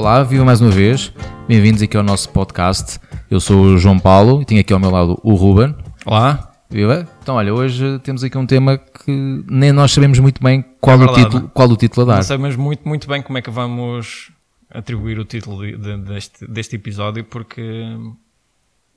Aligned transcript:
Olá, 0.00 0.22
viva 0.22 0.46
mais 0.46 0.62
uma 0.62 0.70
vez. 0.70 1.12
Bem-vindos 1.46 1.82
aqui 1.82 1.94
ao 1.94 2.02
nosso 2.02 2.30
podcast. 2.30 2.98
Eu 3.30 3.38
sou 3.38 3.60
o 3.64 3.76
João 3.76 3.98
Paulo 3.98 4.40
e 4.40 4.46
tenho 4.46 4.58
aqui 4.62 4.72
ao 4.72 4.80
meu 4.80 4.90
lado 4.90 5.20
o 5.22 5.34
Ruben. 5.34 5.74
Olá. 6.06 6.54
Viva. 6.70 7.06
Então, 7.22 7.34
olha, 7.34 7.52
hoje 7.52 7.98
temos 7.98 8.24
aqui 8.24 8.38
um 8.38 8.46
tema 8.46 8.78
que 8.78 9.44
nem 9.46 9.72
nós 9.72 9.92
sabemos 9.92 10.18
muito 10.18 10.42
bem 10.42 10.64
qual, 10.80 10.98
É 11.02 11.04
o, 11.04 11.12
título, 11.12 11.48
qual 11.50 11.68
o 11.68 11.76
título 11.76 12.04
a 12.04 12.06
Não 12.06 12.14
dar. 12.18 12.22
sabemos 12.22 12.56
muito, 12.56 12.88
muito 12.88 13.06
bem 13.06 13.20
como 13.20 13.36
é 13.36 13.42
que 13.42 13.50
vamos 13.50 14.30
atribuir 14.72 15.18
o 15.18 15.24
título 15.26 15.60
de- 15.66 15.76
de- 15.76 15.96
deste, 15.98 16.46
deste 16.46 16.76
episódio, 16.76 17.22
porque 17.24 17.84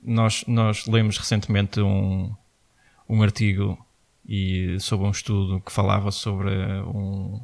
nós, 0.02 0.42
nós 0.48 0.86
lemos 0.86 1.18
recentemente 1.18 1.80
um, 1.82 2.30
um 3.08 3.22
artigo 3.22 3.76
e 4.26 4.78
sobre 4.80 5.06
um 5.06 5.10
estudo 5.10 5.60
que 5.60 5.70
falava 5.70 6.10
sobre 6.10 6.48
um, 6.86 7.40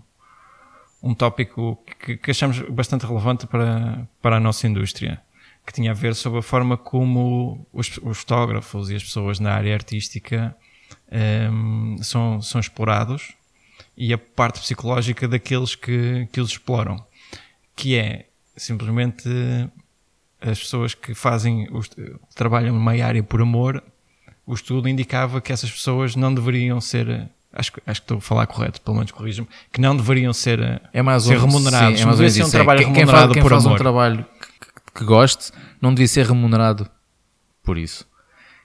um 1.03 1.15
tópico 1.15 1.79
que, 2.05 2.17
que 2.17 2.31
achamos 2.31 2.61
bastante 2.69 3.07
relevante 3.07 3.47
para, 3.47 4.07
para 4.21 4.37
a 4.37 4.41
nossa 4.41 4.67
indústria, 4.67 5.21
que 5.67 5.73
tinha 5.73 5.91
a 5.91 5.95
ver 5.95 6.15
sobre 6.15 6.41
a 6.41 6.43
forma 6.43 6.77
como 6.77 7.67
os, 7.73 7.99
os 8.03 8.19
fotógrafos 8.19 8.91
e 8.91 8.97
as 8.97 9.03
pessoas 9.03 9.39
na 9.41 9.53
área 9.53 9.75
artística 9.75 10.55
ehm, 11.11 11.97
são, 12.03 12.43
são 12.43 12.61
explorados 12.61 13.35
e 13.97 14.13
a 14.13 14.19
parte 14.19 14.61
psicológica 14.61 15.29
daqueles 15.29 15.75
que, 15.75 16.27
que 16.33 16.41
os 16.41 16.51
exploram, 16.51 17.05
que 17.77 17.97
é 17.97 18.27
simplesmente 18.57 19.29
as 20.41 20.59
pessoas 20.59 20.95
que 20.95 21.15
fazem, 21.15 21.69
os, 21.71 21.91
trabalham 22.35 22.75
numa 22.75 22.93
área 22.93 23.23
por 23.23 23.43
amor, 23.43 23.83
o 24.47 24.55
estudo 24.55 24.89
indicava 24.89 25.41
que 25.41 25.53
essas 25.53 25.71
pessoas 25.71 26.17
não 26.17 26.35
deveriam 26.35 26.81
ser, 26.81 27.29
acho, 27.53 27.73
que- 27.73 27.83
acho 27.87 28.01
que 28.01 28.05
estou 28.05 28.19
a 28.19 28.21
falar 28.21 28.47
correto, 28.47 28.81
pelo 28.81 28.97
menos 28.97 29.11
corrijo-me, 29.13 29.49
que 29.73 29.81
não 29.81 29.97
deveriam 29.97 30.33
ser, 30.33 30.81
É 30.93 31.03
mais 31.03 31.25
ser 31.25 31.39
remunerados, 31.39 31.99
sim, 31.99 32.03
é 32.03 32.05
não 32.05 32.07
mais 32.07 32.21
ou 32.21 32.27
devia 32.27 32.31
ser 32.31 32.43
um. 32.45 32.47
É, 32.49 32.51
trabalho 32.51 32.79
quem, 32.81 32.87
quem 32.93 32.95
remunerado 33.01 33.23
faz, 33.27 33.33
quem 33.35 33.43
por 33.43 33.51
faz 33.51 33.65
um 33.65 33.69
amor. 33.69 33.79
trabalho 33.79 34.27
que, 34.41 34.99
que- 34.99 35.05
goste 35.05 35.53
não 35.81 35.95
devia 35.95 36.09
ser 36.09 36.27
remunerado 36.27 36.89
por 37.63 37.77
isso. 37.79 38.09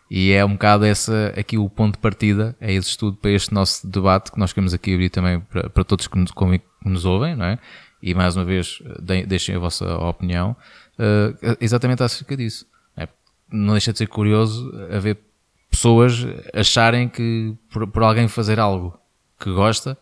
E 0.10 0.32
é 0.32 0.46
um 0.46 0.52
bocado 0.54 0.86
essa, 0.86 1.34
aqui 1.36 1.58
o 1.58 1.68
ponto 1.68 1.94
de 1.96 2.00
partida, 2.00 2.56
é 2.62 2.72
esse 2.72 2.90
estudo 2.90 3.18
para 3.18 3.32
este 3.32 3.52
nosso 3.54 3.88
debate 3.88 4.32
que 4.32 4.40
nós 4.40 4.54
queremos 4.54 4.74
aqui 4.74 4.94
abrir 4.94 5.10
também 5.10 5.40
para, 5.40 5.68
para 5.70 5.84
todos 5.84 6.06
que 6.08 6.18
nos, 6.18 6.32
que 6.32 6.60
nos 6.90 7.06
ouvem, 7.06 7.36
não 7.36 7.46
é? 7.46 7.58
E 8.04 8.14
mais 8.14 8.36
uma 8.36 8.46
vez, 8.46 8.84
de- 9.02 9.26
deixem 9.26 9.56
a 9.56 9.60
vossa 9.60 9.98
opinião, 9.98 10.56
eh, 11.00 11.58
exatamente 11.60 12.04
acerca 12.04 12.38
disso. 12.38 12.68
É, 12.96 13.08
não 13.52 13.74
deixa 13.74 13.92
de 13.92 13.98
ser 13.98 14.08
curioso 14.08 14.72
haver 14.92 15.18
pessoas 15.86 16.26
acharem 16.54 17.08
que 17.08 17.54
por, 17.72 17.86
por 17.88 18.02
alguém 18.04 18.28
fazer 18.28 18.60
algo 18.60 18.98
que 19.40 19.52
gosta, 19.52 19.96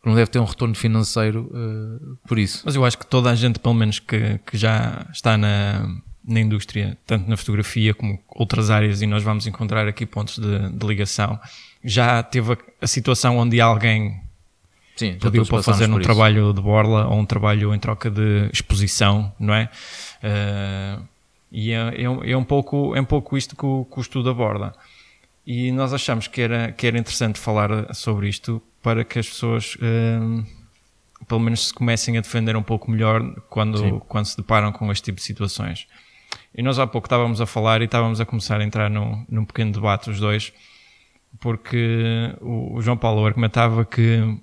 que 0.00 0.08
não 0.08 0.14
deve 0.14 0.30
ter 0.30 0.38
um 0.38 0.44
retorno 0.44 0.74
financeiro 0.74 1.50
eh, 1.52 2.16
por 2.28 2.38
isso. 2.38 2.62
Mas 2.64 2.76
eu 2.76 2.84
acho 2.84 2.96
que 2.96 3.06
toda 3.06 3.28
a 3.30 3.34
gente, 3.34 3.58
pelo 3.58 3.74
menos 3.74 3.98
que, 3.98 4.38
que 4.46 4.56
já 4.56 5.04
está 5.12 5.36
na, 5.36 5.88
na 6.24 6.40
indústria, 6.40 6.96
tanto 7.06 7.28
na 7.28 7.36
fotografia 7.36 7.92
como 7.92 8.18
outras 8.28 8.70
áreas, 8.70 9.02
e 9.02 9.06
nós 9.06 9.22
vamos 9.24 9.46
encontrar 9.48 9.88
aqui 9.88 10.06
pontos 10.06 10.38
de, 10.38 10.68
de 10.70 10.86
ligação, 10.86 11.38
já 11.84 12.22
teve 12.22 12.52
a, 12.52 12.56
a 12.82 12.86
situação 12.86 13.36
onde 13.38 13.60
alguém 13.60 14.20
Sim, 14.94 15.14
pediu 15.20 15.44
para 15.44 15.60
fazer 15.62 15.90
um 15.90 15.94
isso. 15.94 16.02
trabalho 16.02 16.52
de 16.52 16.60
borla 16.60 17.06
ou 17.08 17.18
um 17.18 17.26
trabalho 17.26 17.74
em 17.74 17.78
troca 17.80 18.08
de 18.10 18.48
exposição, 18.52 19.32
não 19.40 19.52
é? 19.54 19.68
Eh, 20.22 20.98
e 21.50 21.72
é, 21.72 22.02
é 22.02 22.08
um- 22.10 22.22
é 22.24 22.36
um 22.36 22.44
pouco, 22.44 22.94
é 22.94 23.00
um 23.00 23.04
pouco 23.04 23.36
isto 23.36 23.56
que 23.56 23.64
o, 23.66 23.84
que 23.90 23.98
o 23.98 24.00
estudo 24.00 24.30
aborda. 24.30 24.72
E 25.46 25.70
nós 25.70 25.94
achamos 25.94 26.26
que 26.26 26.40
era, 26.40 26.72
que 26.72 26.86
era 26.88 26.98
interessante 26.98 27.38
falar 27.38 27.94
sobre 27.94 28.28
isto 28.28 28.60
para 28.82 29.04
que 29.04 29.20
as 29.20 29.28
pessoas, 29.28 29.78
eh, 29.80 30.18
pelo 31.28 31.38
menos, 31.38 31.68
se 31.68 31.74
comecem 31.74 32.18
a 32.18 32.20
defender 32.20 32.56
um 32.56 32.62
pouco 32.62 32.90
melhor 32.90 33.22
quando, 33.48 33.78
Sim. 33.78 33.98
quando 34.08 34.26
se 34.26 34.36
deparam 34.36 34.72
com 34.72 34.90
este 34.90 35.04
tipo 35.04 35.18
de 35.18 35.22
situações. 35.22 35.86
E 36.52 36.62
nós 36.62 36.80
há 36.80 36.86
pouco 36.86 37.06
estávamos 37.06 37.40
a 37.40 37.46
falar 37.46 37.80
e 37.80 37.84
estávamos 37.84 38.20
a 38.20 38.26
começar 38.26 38.60
a 38.60 38.64
entrar 38.64 38.90
num, 38.90 39.24
num 39.28 39.44
pequeno 39.44 39.70
debate, 39.70 40.10
os 40.10 40.18
dois, 40.18 40.52
porque 41.40 42.34
o, 42.40 42.78
o 42.78 42.82
João 42.82 42.96
Paulo 42.96 43.24
argumentava 43.24 43.84
que 43.84 44.36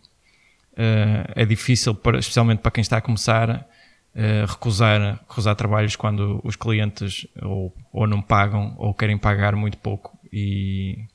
eh, 0.78 1.34
é 1.36 1.46
difícil, 1.46 1.94
para, 1.94 2.18
especialmente 2.18 2.60
para 2.60 2.72
quem 2.72 2.82
está 2.82 2.98
a 2.98 3.02
começar, 3.02 3.68
eh, 4.16 4.46
recusar, 4.48 5.20
recusar 5.28 5.56
trabalhos 5.56 5.98
quando 5.98 6.40
os 6.46 6.56
clientes 6.56 7.28
ou, 7.42 7.74
ou 7.92 8.08
não 8.08 8.22
pagam 8.22 8.74
ou 8.78 8.94
querem 8.94 9.18
pagar 9.18 9.54
muito 9.54 9.78
pouco 9.78 10.13
e, 10.34 11.06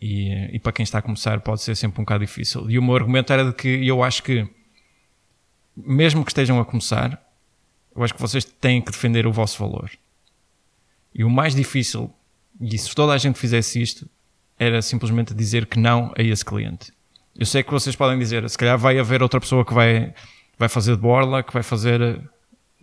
e, 0.00 0.56
e 0.56 0.58
para 0.58 0.72
quem 0.72 0.82
está 0.82 0.98
a 0.98 1.02
começar 1.02 1.40
pode 1.40 1.62
ser 1.62 1.76
sempre 1.76 2.00
um 2.00 2.04
bocado 2.04 2.26
difícil. 2.26 2.68
E 2.68 2.78
o 2.78 2.82
meu 2.82 2.96
argumento 2.96 3.32
era 3.32 3.44
de 3.44 3.52
que 3.52 3.86
eu 3.86 4.02
acho 4.02 4.22
que 4.22 4.46
mesmo 5.76 6.24
que 6.24 6.30
estejam 6.30 6.58
a 6.58 6.64
começar, 6.64 7.22
eu 7.94 8.02
acho 8.02 8.14
que 8.14 8.20
vocês 8.20 8.44
têm 8.44 8.82
que 8.82 8.90
defender 8.90 9.26
o 9.26 9.32
vosso 9.32 9.58
valor. 9.58 9.90
E 11.14 11.22
o 11.22 11.30
mais 11.30 11.54
difícil, 11.54 12.10
e 12.60 12.76
se 12.76 12.94
toda 12.94 13.12
a 13.12 13.18
gente 13.18 13.38
fizesse 13.38 13.80
isto, 13.80 14.08
era 14.58 14.80
simplesmente 14.82 15.34
dizer 15.34 15.66
que 15.66 15.78
não 15.78 16.12
a 16.16 16.22
esse 16.22 16.44
cliente. 16.44 16.92
Eu 17.38 17.44
sei 17.46 17.62
que 17.62 17.70
vocês 17.70 17.94
podem 17.94 18.18
dizer, 18.18 18.48
se 18.48 18.56
calhar 18.56 18.78
vai 18.78 18.98
haver 18.98 19.22
outra 19.22 19.38
pessoa 19.38 19.64
que 19.64 19.74
vai, 19.74 20.14
vai 20.58 20.68
fazer 20.68 20.96
de 20.96 21.02
borla, 21.02 21.42
que 21.42 21.52
vai 21.52 21.62
fazer. 21.62 22.20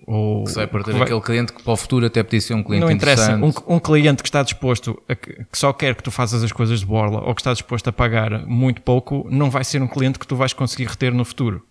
Ou, 0.05 0.43
Que 0.43 0.49
se 0.49 0.55
vai 0.55 0.67
perder 0.67 0.91
vai- 0.93 1.03
aquele 1.03 1.21
cliente 1.21 1.53
que 1.53 1.63
para 1.63 1.73
o 1.73 1.77
futuro 1.77 2.05
até 2.05 2.21
podia 2.23 2.41
ser 2.41 2.53
um 2.53 2.63
cliente 2.63 2.85
não 2.85 2.91
interessa. 2.91 3.31
interessante. 3.31 3.63
Um, 3.67 3.75
um 3.75 3.79
cliente 3.79 4.21
que 4.21 4.27
está 4.27 4.43
disposto, 4.43 5.01
a 5.07 5.15
que, 5.15 5.33
que 5.33 5.57
só 5.57 5.71
quer 5.71 5.95
que 5.95 6.03
tu 6.03 6.11
faças 6.11 6.43
as 6.43 6.51
coisas 6.51 6.81
de 6.81 6.85
borla 6.85 7.21
ou 7.21 7.33
que 7.33 7.41
está 7.41 7.53
disposto 7.53 7.87
a 7.87 7.93
pagar 7.93 8.45
muito 8.45 8.81
pouco, 8.81 9.25
não 9.31 9.49
vai 9.49 9.63
ser 9.63 9.81
um 9.81 9.87
cliente 9.87 10.19
que 10.19 10.27
tu 10.27 10.35
vais 10.35 10.51
conseguir 10.53 10.85
reter 10.89 11.13
no 11.13 11.23
futuro. 11.23 11.65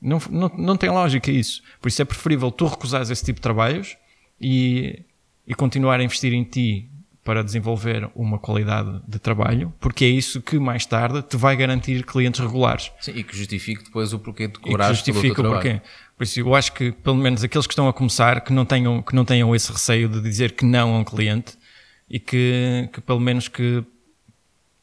Não, 0.00 0.20
não, 0.30 0.50
não 0.56 0.76
tem 0.76 0.90
lógica 0.90 1.30
isso. 1.30 1.62
Por 1.80 1.88
isso 1.88 2.00
é 2.02 2.04
preferível 2.04 2.50
tu 2.50 2.66
recusares 2.66 3.10
esse 3.10 3.24
tipo 3.24 3.38
de 3.38 3.42
trabalhos 3.42 3.96
e, 4.40 5.00
e 5.46 5.54
continuar 5.54 6.00
a 6.00 6.04
investir 6.04 6.32
em 6.32 6.44
ti 6.44 6.88
para 7.24 7.44
desenvolver 7.44 8.10
uma 8.16 8.36
qualidade 8.36 9.00
de 9.06 9.16
trabalho, 9.20 9.72
porque 9.78 10.04
é 10.04 10.08
isso 10.08 10.42
que 10.42 10.58
mais 10.58 10.84
tarde 10.84 11.22
te 11.22 11.36
vai 11.36 11.54
garantir 11.54 12.04
clientes 12.04 12.40
regulares 12.40 12.90
Sim, 13.00 13.12
e 13.14 13.22
que 13.22 13.36
justifique 13.36 13.84
depois 13.84 14.12
o 14.12 14.18
porquê 14.18 14.48
de 14.48 14.54
e 14.58 14.60
cobrar 14.60 14.86
pelo 14.86 14.96
teu 15.02 15.14
justifica 15.14 15.40
o 15.40 15.44
trabalho. 15.44 15.82
Por 16.22 16.26
isso, 16.26 16.38
eu 16.38 16.54
acho 16.54 16.72
que, 16.72 16.92
pelo 16.92 17.16
menos, 17.16 17.42
aqueles 17.42 17.66
que 17.66 17.72
estão 17.72 17.88
a 17.88 17.92
começar, 17.92 18.42
que 18.42 18.52
não 18.52 18.64
tenham, 18.64 19.02
que 19.02 19.12
não 19.12 19.24
tenham 19.24 19.52
esse 19.56 19.72
receio 19.72 20.08
de 20.08 20.20
dizer 20.20 20.52
que 20.52 20.64
não 20.64 20.94
a 20.94 20.98
um 21.00 21.02
cliente 21.02 21.54
e 22.08 22.20
que, 22.20 22.88
que 22.92 23.00
pelo 23.00 23.18
menos, 23.18 23.48
que, 23.48 23.82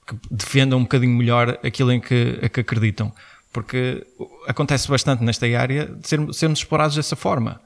que 0.06 0.18
defendam 0.30 0.80
um 0.80 0.82
bocadinho 0.82 1.14
melhor 1.14 1.58
aquilo 1.64 1.94
em 1.94 2.02
que, 2.02 2.38
a 2.44 2.50
que 2.50 2.60
acreditam. 2.60 3.14
Porque 3.54 4.06
acontece 4.50 4.90
bastante 4.90 5.24
nesta 5.24 5.46
área 5.58 5.86
de 5.86 6.06
ser- 6.06 6.34
sermos 6.34 6.60
explorados 6.60 6.98
dessa 6.98 7.16
forma. 7.16 7.62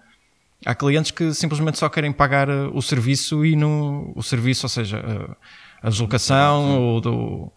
Há 0.63 0.75
clientes 0.75 1.09
que 1.09 1.33
simplesmente 1.33 1.79
só 1.79 1.89
querem 1.89 2.11
pagar 2.11 2.49
eh, 2.49 2.69
o 2.71 2.79
serviço 2.79 3.43
e 3.43 3.55
no, 3.55 4.13
o 4.15 4.21
serviço, 4.21 4.67
ou 4.67 4.69
seja, 4.69 4.97
eh, 4.97 5.35
a 5.81 5.89
deslocação, 5.89 6.79
ou 6.79 7.01
do, 7.01 7.51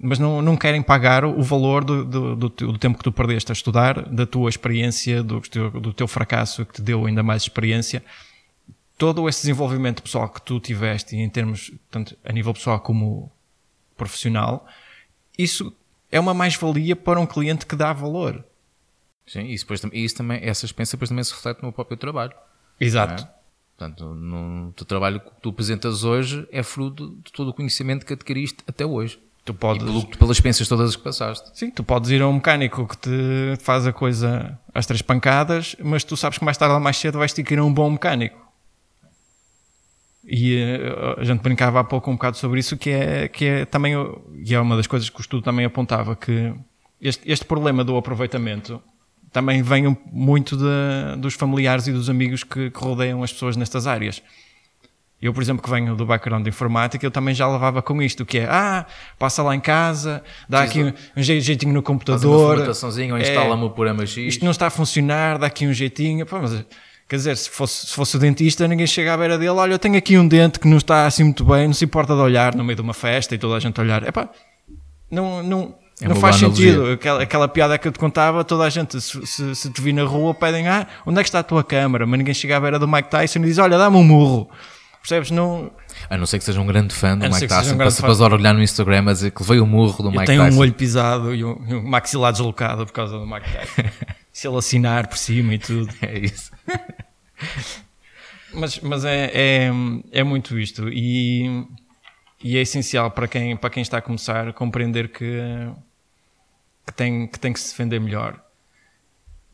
mas 0.00 0.18
não, 0.18 0.40
não 0.40 0.56
querem 0.56 0.80
pagar 0.80 1.24
o 1.24 1.42
valor 1.42 1.84
do, 1.84 2.04
do, 2.04 2.36
do, 2.36 2.48
do 2.48 2.78
tempo 2.78 2.98
que 2.98 3.04
tu 3.04 3.10
perdeste 3.10 3.50
a 3.50 3.54
estudar, 3.54 4.08
da 4.08 4.24
tua 4.26 4.48
experiência, 4.48 5.22
do, 5.22 5.40
teu, 5.40 5.70
do 5.70 5.92
teu 5.92 6.06
fracasso 6.06 6.64
que 6.64 6.74
te 6.74 6.82
deu 6.82 7.06
ainda 7.06 7.22
mais 7.22 7.42
experiência. 7.42 8.02
Todo 8.96 9.28
esse 9.28 9.42
desenvolvimento 9.42 10.02
pessoal 10.02 10.28
que 10.28 10.40
tu 10.40 10.60
tiveste, 10.60 11.16
em 11.16 11.28
termos, 11.28 11.72
tanto 11.90 12.16
a 12.24 12.32
nível 12.32 12.54
pessoal 12.54 12.80
como 12.80 13.30
profissional, 13.96 14.66
isso 15.36 15.72
é 16.10 16.18
uma 16.18 16.32
mais-valia 16.32 16.94
para 16.94 17.20
um 17.20 17.26
cliente 17.26 17.66
que 17.66 17.76
dá 17.76 17.92
valor. 17.92 18.44
Sim, 19.26 19.42
e 19.42 19.54
isso, 19.54 19.64
depois, 19.64 19.82
isso 19.92 20.16
também, 20.16 20.40
essa 20.42 20.64
experiência 20.64 20.96
depois 20.96 21.08
também 21.10 21.24
se 21.24 21.32
reflete 21.32 21.62
no 21.62 21.72
próprio 21.72 21.96
trabalho. 21.96 22.32
Exato. 22.80 23.24
é? 23.24 23.38
Portanto, 23.76 24.14
no 24.14 24.72
teu 24.72 24.86
trabalho 24.86 25.20
que 25.20 25.30
tu 25.40 25.50
apresentas 25.50 26.02
hoje 26.02 26.46
é 26.50 26.62
fruto 26.62 27.16
de 27.24 27.30
todo 27.32 27.48
o 27.48 27.54
conhecimento 27.54 28.06
que 28.06 28.12
adquiriste 28.12 28.58
até 28.66 28.84
hoje. 28.84 29.20
Tu 29.48 29.54
podes, 29.54 29.82
pelo, 29.82 30.06
pelas 30.06 30.36
experiências 30.36 30.68
todas 30.68 30.94
que 30.94 31.02
passaste. 31.02 31.50
Sim, 31.58 31.70
tu 31.70 31.82
podes 31.82 32.10
ir 32.10 32.20
a 32.20 32.28
um 32.28 32.34
mecânico 32.34 32.86
que 32.86 32.96
te 32.98 33.56
faz 33.62 33.86
a 33.86 33.92
coisa 33.94 34.58
às 34.74 34.84
três 34.84 35.00
pancadas, 35.00 35.74
mas 35.82 36.04
tu 36.04 36.18
sabes 36.18 36.36
que 36.38 36.44
mais 36.44 36.58
tarde 36.58 36.74
ou 36.74 36.80
mais 36.80 36.98
cedo 36.98 37.18
vais 37.18 37.32
ter 37.32 37.42
que 37.42 37.54
ir 37.54 37.58
a 37.58 37.64
um 37.64 37.72
bom 37.72 37.90
mecânico. 37.90 38.36
E 40.24 40.56
eh, 40.58 41.14
a 41.18 41.24
gente 41.24 41.40
brincava 41.40 41.80
há 41.80 41.84
pouco 41.84 42.10
um 42.10 42.14
bocado 42.14 42.36
sobre 42.36 42.60
isso, 42.60 42.76
que 42.76 42.90
é, 42.90 43.28
que 43.28 43.44
é 43.46 43.64
também, 43.64 43.94
e 44.44 44.54
é 44.54 44.60
uma 44.60 44.76
das 44.76 44.86
coisas 44.86 45.08
que 45.08 45.18
o 45.18 45.22
estudo 45.22 45.42
também 45.42 45.64
apontava, 45.64 46.14
que 46.14 46.52
este, 47.00 47.22
este 47.30 47.46
problema 47.46 47.82
do 47.82 47.96
aproveitamento 47.96 48.82
também 49.32 49.62
vem 49.62 49.96
muito 50.12 50.56
de- 50.58 51.16
dos 51.18 51.32
familiares 51.32 51.86
e 51.86 51.92
dos 51.92 52.10
amigos 52.10 52.44
que, 52.44 52.70
que 52.70 52.78
rodeiam 52.78 53.22
as 53.22 53.32
pessoas 53.32 53.56
nestas 53.56 53.86
áreas. 53.86 54.22
Eu, 55.20 55.32
por 55.34 55.42
exemplo, 55.42 55.60
que 55.62 55.68
venho 55.68 55.96
do 55.96 56.06
background 56.06 56.44
de 56.44 56.48
informática, 56.50 57.04
eu 57.04 57.10
também 57.10 57.34
já 57.34 57.48
levava 57.48 57.82
com 57.82 58.00
isto, 58.00 58.24
que 58.24 58.38
é, 58.38 58.46
ah, 58.48 58.86
passa 59.18 59.42
lá 59.42 59.52
em 59.54 59.58
casa, 59.60 60.22
dá 60.48 60.62
aqui 60.62 60.80
um, 60.84 60.92
um 61.16 61.22
jei- 61.22 61.40
jeitinho 61.40 61.72
no 61.72 61.80
Faz 61.82 61.88
uma 61.88 61.98
computador. 61.98 62.56
ou 62.58 63.18
é, 63.18 63.22
instala-me 63.22 63.64
o 63.64 63.70
programa 63.70 64.06
X. 64.06 64.16
isto 64.34 64.44
não 64.44 64.52
está 64.52 64.68
a 64.68 64.70
funcionar, 64.70 65.36
dá 65.38 65.48
aqui 65.48 65.66
um 65.66 65.72
jeitinho. 65.72 66.24
Pá, 66.24 66.38
mas, 66.40 66.64
quer 67.08 67.16
dizer, 67.16 67.36
se 67.36 67.50
fosse, 67.50 67.86
se 67.88 67.94
fosse 67.94 68.16
o 68.16 68.20
dentista, 68.20 68.68
ninguém 68.68 68.86
chega 68.86 69.12
à 69.12 69.16
beira 69.16 69.36
dele, 69.36 69.50
olha, 69.50 69.72
eu 69.72 69.78
tenho 69.80 69.96
aqui 69.96 70.16
um 70.16 70.28
dente 70.28 70.60
que 70.60 70.68
não 70.68 70.76
está 70.76 71.04
assim 71.06 71.24
muito 71.24 71.44
bem, 71.44 71.66
não 71.66 71.74
se 71.74 71.84
importa 71.84 72.14
de 72.14 72.20
olhar 72.20 72.54
no 72.54 72.62
meio 72.62 72.76
de 72.76 72.82
uma 72.82 72.94
festa 72.94 73.34
e 73.34 73.38
toda 73.38 73.56
a 73.56 73.60
gente 73.60 73.80
olhar. 73.80 74.06
Epá, 74.06 74.28
não, 75.10 75.42
não, 75.42 75.74
É 76.00 76.06
não 76.06 76.14
faz 76.14 76.36
sentido. 76.36 76.92
Aquela, 76.92 77.22
aquela 77.24 77.48
piada 77.48 77.76
que 77.76 77.88
eu 77.88 77.92
te 77.92 77.98
contava, 77.98 78.44
toda 78.44 78.62
a 78.62 78.70
gente, 78.70 79.00
se, 79.00 79.26
se, 79.26 79.54
se 79.56 79.68
te 79.72 79.80
vir 79.82 79.92
na 79.94 80.04
rua, 80.04 80.32
pedem, 80.32 80.68
ah, 80.68 80.86
onde 81.04 81.18
é 81.18 81.22
que 81.24 81.28
está 81.28 81.40
a 81.40 81.42
tua 81.42 81.64
câmara? 81.64 82.06
Mas 82.06 82.18
ninguém 82.18 82.34
chega 82.34 82.56
à 82.56 82.60
beira 82.60 82.78
do 82.78 82.86
Mike 82.86 83.10
Tyson 83.10 83.40
e 83.40 83.46
diz, 83.46 83.58
olha, 83.58 83.76
dá-me 83.76 83.96
um 83.96 84.04
murro. 84.04 84.48
Percebes? 85.00 85.30
Não, 85.30 85.70
A 86.10 86.16
não 86.18 86.26
ser 86.26 86.38
que 86.38 86.44
seja 86.44 86.60
um 86.60 86.66
grande 86.66 86.94
fã 86.94 87.16
do 87.16 87.24
Mike 87.26 87.46
Tyson, 87.46 87.60
um 87.60 87.64
para 87.64 87.76
grande 87.76 87.94
se 87.94 88.00
fã. 88.02 88.08
passar 88.08 88.30
a 88.32 88.34
olhar 88.34 88.52
no 88.52 88.62
Instagram 88.62 89.08
a 89.08 89.12
dizer 89.12 89.30
que 89.30 89.40
levei 89.42 89.60
o 89.60 89.66
murro 89.66 90.02
do 90.02 90.08
eu 90.08 90.12
Mike 90.12 90.26
tenho 90.26 90.42
Tyson. 90.42 90.56
um 90.56 90.60
olho 90.60 90.74
pisado 90.74 91.34
e 91.34 91.44
um, 91.44 91.52
um 91.52 91.82
maxilar 91.88 92.32
deslocado 92.32 92.84
por 92.84 92.92
causa 92.92 93.18
do 93.18 93.26
Mike 93.26 93.50
Tyson. 93.50 93.88
se 94.32 94.46
ele 94.46 94.56
assinar 94.58 95.06
por 95.06 95.16
cima 95.16 95.54
e 95.54 95.58
tudo. 95.58 95.92
É 96.02 96.18
isso. 96.18 96.50
Mas, 98.52 98.80
mas 98.80 99.04
é, 99.04 99.30
é, 99.32 99.70
é 100.12 100.24
muito 100.24 100.58
isto. 100.58 100.88
E, 100.88 101.64
e 102.42 102.56
é 102.56 102.60
essencial 102.60 103.10
para 103.10 103.28
quem, 103.28 103.56
para 103.56 103.70
quem 103.70 103.82
está 103.82 103.98
a 103.98 104.02
começar 104.02 104.52
compreender 104.52 105.08
que, 105.08 105.40
que, 106.86 106.92
tem, 106.94 107.26
que 107.26 107.38
tem 107.38 107.52
que 107.52 107.60
se 107.60 107.70
defender 107.70 108.00
melhor. 108.00 108.38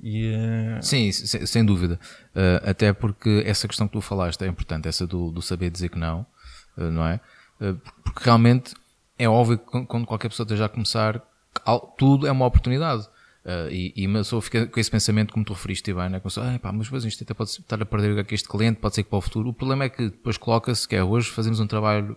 E, 0.05 0.27
eh, 0.35 0.83
Sim, 0.83 1.11
se- 1.11 1.47
sem, 1.47 1.65
dúvida. 1.65 1.99
Uh, 2.37 2.69
até 2.69 2.93
porque 2.93 3.43
essa 3.47 3.67
questão 3.67 3.87
que 3.89 3.95
tu 3.95 4.03
falaste 4.03 4.43
é 4.43 4.47
importante, 4.47 4.87
essa 4.87 5.07
do, 5.07 5.31
do 5.31 5.41
saber 5.41 5.71
dizer 5.71 5.89
que 5.89 5.99
não, 5.99 6.27
uh, 6.77 6.91
não 6.91 7.07
é? 7.09 7.19
Uh, 7.59 7.75
porque 8.05 8.23
realmente 8.23 8.75
é 9.19 9.27
óbvio 9.27 9.57
que 9.57 9.65
quando- 9.87 10.05
qualquer 10.05 10.29
pessoa 10.29 10.45
esteja 10.45 10.67
a 10.67 10.69
começar, 10.69 11.23
tudo 11.97 12.27
é 12.27 12.33
uma 12.33 12.45
oportunidade. 12.45 13.09
Uh, 13.47 13.71
e, 13.71 14.07
uma 14.07 14.19
pessoa 14.21 14.43
fica 14.43 14.67
com 14.67 14.79
esse 14.79 14.91
pensamento, 14.91 15.33
como 15.33 15.45
tu 15.45 15.55
referiste 15.55 15.93
bem, 15.93 16.11
né? 16.11 16.21
Começou, 16.21 16.43
ah, 16.43 16.59
pá, 16.59 16.71
mas 16.71 16.87
depois 16.87 17.05
isto 17.05 17.25
até 17.25 17.33
pode 17.33 17.51
estar 17.51 17.81
a 17.81 17.87
perder 17.87 18.19
aqui 18.19 18.35
este 18.35 18.49
cliente, 18.49 18.81
pode 18.81 18.95
ser 18.95 19.05
que 19.05 19.11
para 19.11 19.19
o 19.19 19.23
futuro. 19.23 19.49
O 19.49 19.55
problema 19.55 19.85
é 19.85 19.89
que 19.89 20.05
depois 20.11 20.37
coloca-se 20.37 20.87
que 20.87 20.97
é 20.97 21.03
hoje 21.05 21.31
fazemos 21.31 21.61
um 21.61 21.67
trabalho 21.67 22.17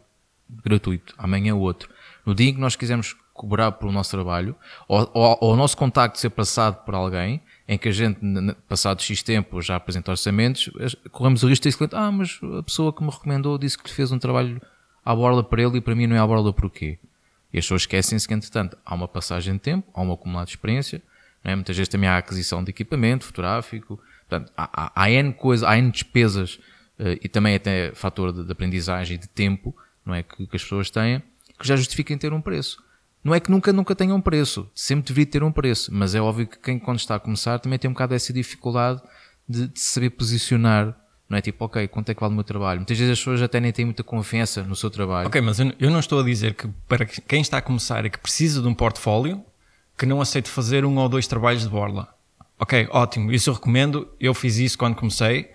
gratuito, 0.63 1.13
amanhã 1.17 1.55
outro. 1.55 1.89
No 2.25 2.33
dia 2.35 2.49
em 2.49 2.53
que 2.53 2.59
nós 2.59 2.75
quisermos 2.75 3.15
cobrar 3.33 3.73
pelo 3.73 3.91
nosso 3.91 4.09
trabalho, 4.11 4.55
ou, 4.87 5.09
ou, 5.13 5.37
ou 5.41 5.53
o 5.53 5.55
nosso 5.55 5.77
contacto 5.77 6.17
ser 6.17 6.29
passado 6.29 6.83
por 6.85 6.95
alguém, 6.95 7.41
em 7.67 7.77
que 7.77 7.89
a 7.89 7.91
gente, 7.91 8.19
passado 8.67 9.01
X 9.01 9.21
tempo, 9.21 9.61
já 9.61 9.75
apresenta 9.75 10.11
orçamentos, 10.11 10.69
corremos 11.11 11.43
o 11.43 11.47
risco 11.47 11.63
de 11.63 11.69
esse 11.69 11.77
cliente, 11.77 11.95
ah, 11.95 12.11
mas 12.11 12.39
a 12.57 12.63
pessoa 12.63 12.93
que 12.93 13.03
me 13.03 13.09
recomendou 13.09 13.57
disse 13.57 13.77
que 13.77 13.91
fez 13.91 14.11
um 14.11 14.17
trabalho 14.17 14.61
à 15.03 15.13
borla 15.13 15.43
para 15.43 15.61
ele 15.61 15.77
e 15.77 15.81
para 15.81 15.93
mim 15.93 16.07
não 16.07 16.15
é 16.15 16.19
à 16.19 16.25
borla 16.25 16.53
porquê? 16.53 16.97
E 17.51 17.57
as 17.57 17.65
pessoas 17.65 17.81
esquecem-se 17.81 18.27
que, 18.27 18.33
entretanto, 18.33 18.77
há 18.85 18.95
uma 18.95 19.07
passagem 19.07 19.53
de 19.53 19.59
tempo, 19.59 19.89
há 19.93 20.01
um 20.01 20.13
acumulado 20.13 20.47
de 20.47 20.53
experiência, 20.53 21.01
é? 21.43 21.55
muitas 21.55 21.75
vezes 21.75 21.89
também 21.89 22.09
há 22.09 22.15
a 22.15 22.17
aquisição 22.17 22.63
de 22.63 22.69
equipamento 22.69 23.25
fotográfico, 23.25 23.99
portanto, 24.27 24.51
há, 24.55 24.69
há, 24.73 25.03
há 25.03 25.11
N 25.11 25.33
coisas, 25.33 25.67
há 25.67 25.77
N 25.77 25.91
despesas 25.91 26.59
eh, 26.99 27.19
e 27.21 27.29
também 27.29 27.55
até 27.55 27.93
fator 27.93 28.33
de, 28.33 28.43
de 28.43 28.51
aprendizagem 28.51 29.15
e 29.15 29.17
de 29.17 29.27
tempo 29.27 29.75
não 30.05 30.13
é? 30.13 30.23
que, 30.23 30.47
que 30.47 30.55
as 30.55 30.63
pessoas 30.63 30.89
têm 30.89 31.21
que 31.59 31.67
já 31.67 31.75
justifiquem 31.75 32.17
ter 32.17 32.33
um 32.33 32.41
preço. 32.41 32.83
Não 33.23 33.33
é 33.35 33.39
que 33.39 33.51
nunca, 33.51 33.73
nunca 33.73 33.93
tenha 33.95 34.13
um 34.15 34.21
preço, 34.21 34.69
sempre 34.73 35.07
deveria 35.07 35.31
ter 35.31 35.43
um 35.43 35.51
preço, 35.51 35.89
mas 35.93 36.15
é 36.15 36.21
óbvio 36.21 36.47
que 36.47 36.57
quem 36.59 36.79
quando 36.79 36.99
está 36.99 37.15
a 37.15 37.19
começar 37.19 37.59
também 37.59 37.77
tem 37.77 37.89
um 37.89 37.93
bocado 37.93 38.13
essa 38.13 38.31
dificuldade 38.31 39.01
de, 39.47 39.67
de 39.67 39.79
saber 39.79 40.11
posicionar, 40.11 40.95
não 41.29 41.37
é? 41.37 41.41
Tipo, 41.41 41.65
ok, 41.65 41.87
quanto 41.89 42.09
é 42.09 42.13
que 42.13 42.21
vale 42.21 42.31
o 42.31 42.35
meu 42.35 42.43
trabalho? 42.43 42.79
Muitas 42.79 42.97
vezes 42.97 43.11
as 43.13 43.19
pessoas 43.19 43.41
até 43.41 43.59
nem 43.59 43.71
têm 43.73 43.83
muita 43.85 44.03
confiança 44.03 44.63
no 44.63 44.75
seu 44.75 44.89
trabalho. 44.89 45.27
Ok, 45.27 45.41
mas 45.41 45.59
eu, 45.59 45.89
não 45.91 45.99
estou 45.99 46.19
a 46.21 46.23
dizer 46.23 46.53
que 46.53 46.69
para 46.87 47.05
quem 47.05 47.41
está 47.41 47.57
a 47.57 47.61
começar 47.61 48.05
e 48.05 48.09
que 48.09 48.17
precisa 48.19 48.61
de 48.61 48.67
um 48.67 48.73
portfólio, 48.73 49.43
que 49.97 50.05
não 50.05 50.21
aceite 50.21 50.49
fazer 50.49 50.85
um 50.85 50.95
ou 50.97 51.09
dois 51.09 51.27
trabalhos 51.27 51.63
de 51.63 51.69
borla. 51.69 52.07
Ok, 52.59 52.87
ótimo, 52.91 53.31
isso 53.33 53.49
eu 53.49 53.53
recomendo. 53.55 54.07
Eu 54.19 54.33
fiz 54.33 54.57
isso 54.57 54.77
quando 54.77 54.95
comecei 54.95 55.49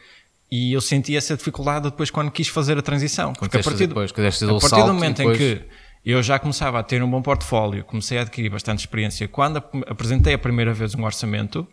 e 0.50 0.72
eu 0.74 0.80
senti 0.80 1.16
essa 1.16 1.36
dificuldade 1.36 1.84
depois 1.90 2.10
quando 2.10 2.30
quis 2.30 2.48
fazer 2.48 2.76
a 2.76 2.82
transição. 2.82 3.32
Porque 3.32 3.56
a 3.56 3.62
partir, 3.62 3.86
do- 3.86 3.88
depois, 3.88 4.10
a 4.10 4.14
partir 4.60 4.86
do 4.86 4.92
momento 4.94 5.16
depois- 5.16 5.40
em 5.40 5.56
que 5.58 5.64
eu 6.10 6.22
já 6.22 6.38
começava 6.38 6.78
a 6.78 6.82
ter 6.82 7.02
um 7.02 7.10
bom 7.10 7.22
portfólio, 7.22 7.84
comecei 7.84 8.18
a 8.18 8.22
adquirir 8.22 8.50
bastante 8.50 8.80
experiência, 8.80 9.28
quando 9.28 9.58
ap- 9.58 9.74
apresentei 9.88 10.34
a 10.34 10.38
primeira 10.38 10.72
vez 10.74 10.94
um 10.94 11.04
orçamento, 11.04 11.66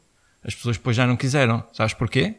as 0.44 0.54
pessoas 0.54 0.78
depois 0.78 0.96
já 0.96 1.08
não 1.08 1.16
quiseram. 1.18 1.64
Sabes 1.74 1.94
porquê? 1.94 2.36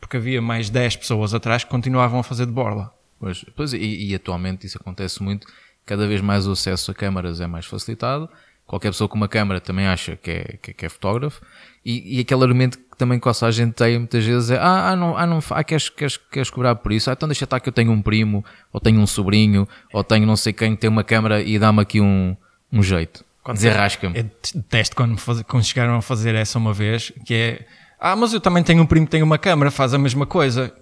Porque 0.00 0.16
havia 0.16 0.40
mais 0.40 0.70
10 0.70 0.96
pessoas 0.96 1.34
atrás 1.34 1.64
que 1.64 1.70
continuavam 1.70 2.20
a 2.20 2.22
fazer 2.22 2.46
de 2.46 2.52
borla. 2.52 2.92
Pois, 3.18 3.44
pois, 3.56 3.72
e, 3.72 3.78
e 4.08 4.14
atualmente 4.14 4.66
isso 4.66 4.78
acontece 4.80 5.22
muito. 5.22 5.46
Cada 5.84 6.06
vez 6.06 6.20
mais 6.20 6.46
o 6.46 6.52
acesso 6.52 6.90
a 6.90 6.94
câmaras 6.94 7.40
é 7.40 7.46
mais 7.46 7.66
facilitado. 7.66 8.28
Qualquer 8.66 8.90
pessoa 8.90 9.08
com 9.08 9.16
uma 9.16 9.28
câmara 9.28 9.60
também 9.60 9.86
acha 9.86 10.16
que 10.16 10.30
é, 10.30 10.58
que, 10.62 10.70
é- 10.70 10.74
que 10.74 10.86
é 10.86 10.88
fotógrafo. 10.88 11.40
E, 11.84 12.16
e 12.18 12.20
aquele 12.20 12.42
argumento 12.42 12.78
também 13.02 13.18
quase 13.18 13.44
a 13.44 13.50
gente 13.50 13.72
tem 13.74 13.98
muitas 13.98 14.24
vezes 14.24 14.50
é: 14.50 14.56
ah, 14.58 14.90
ah, 14.90 14.96
não, 14.96 15.16
ah, 15.16 15.26
não, 15.26 15.38
ah, 15.50 15.64
queres, 15.64 15.88
queres, 15.88 16.16
queres 16.16 16.50
cobrar 16.50 16.74
por 16.76 16.92
isso? 16.92 17.10
Ah, 17.10 17.12
então 17.14 17.28
deixa 17.28 17.44
estar 17.44 17.58
que 17.60 17.68
eu 17.68 17.72
tenho 17.72 17.90
um 17.92 18.00
primo, 18.00 18.44
ou 18.72 18.80
tenho 18.80 19.00
um 19.00 19.06
sobrinho, 19.06 19.66
ou 19.92 20.02
tenho 20.04 20.26
não 20.26 20.36
sei 20.36 20.52
quem 20.52 20.74
que 20.74 20.80
tem 20.80 20.90
uma 20.90 21.04
câmara 21.04 21.42
e 21.42 21.58
dá-me 21.58 21.80
aqui 21.80 22.00
um, 22.00 22.36
um 22.72 22.82
jeito. 22.82 23.24
Desenrasca-me. 23.52 24.16
Eu 24.18 24.30
detesto 24.54 24.94
quando, 24.94 25.12
me 25.12 25.18
faz- 25.18 25.42
quando 25.42 25.64
chegaram 25.64 25.96
a 25.96 26.02
fazer 26.02 26.34
essa 26.34 26.58
uma 26.58 26.72
vez, 26.72 27.12
que 27.26 27.34
é 27.34 27.66
Ah, 27.98 28.14
mas 28.14 28.32
eu 28.32 28.40
também 28.40 28.62
tenho 28.62 28.82
um 28.82 28.86
primo 28.86 29.04
que 29.06 29.10
tem 29.12 29.22
uma 29.22 29.36
câmara, 29.38 29.70
faz 29.70 29.92
a 29.94 29.98
mesma 29.98 30.24
coisa. 30.26 30.72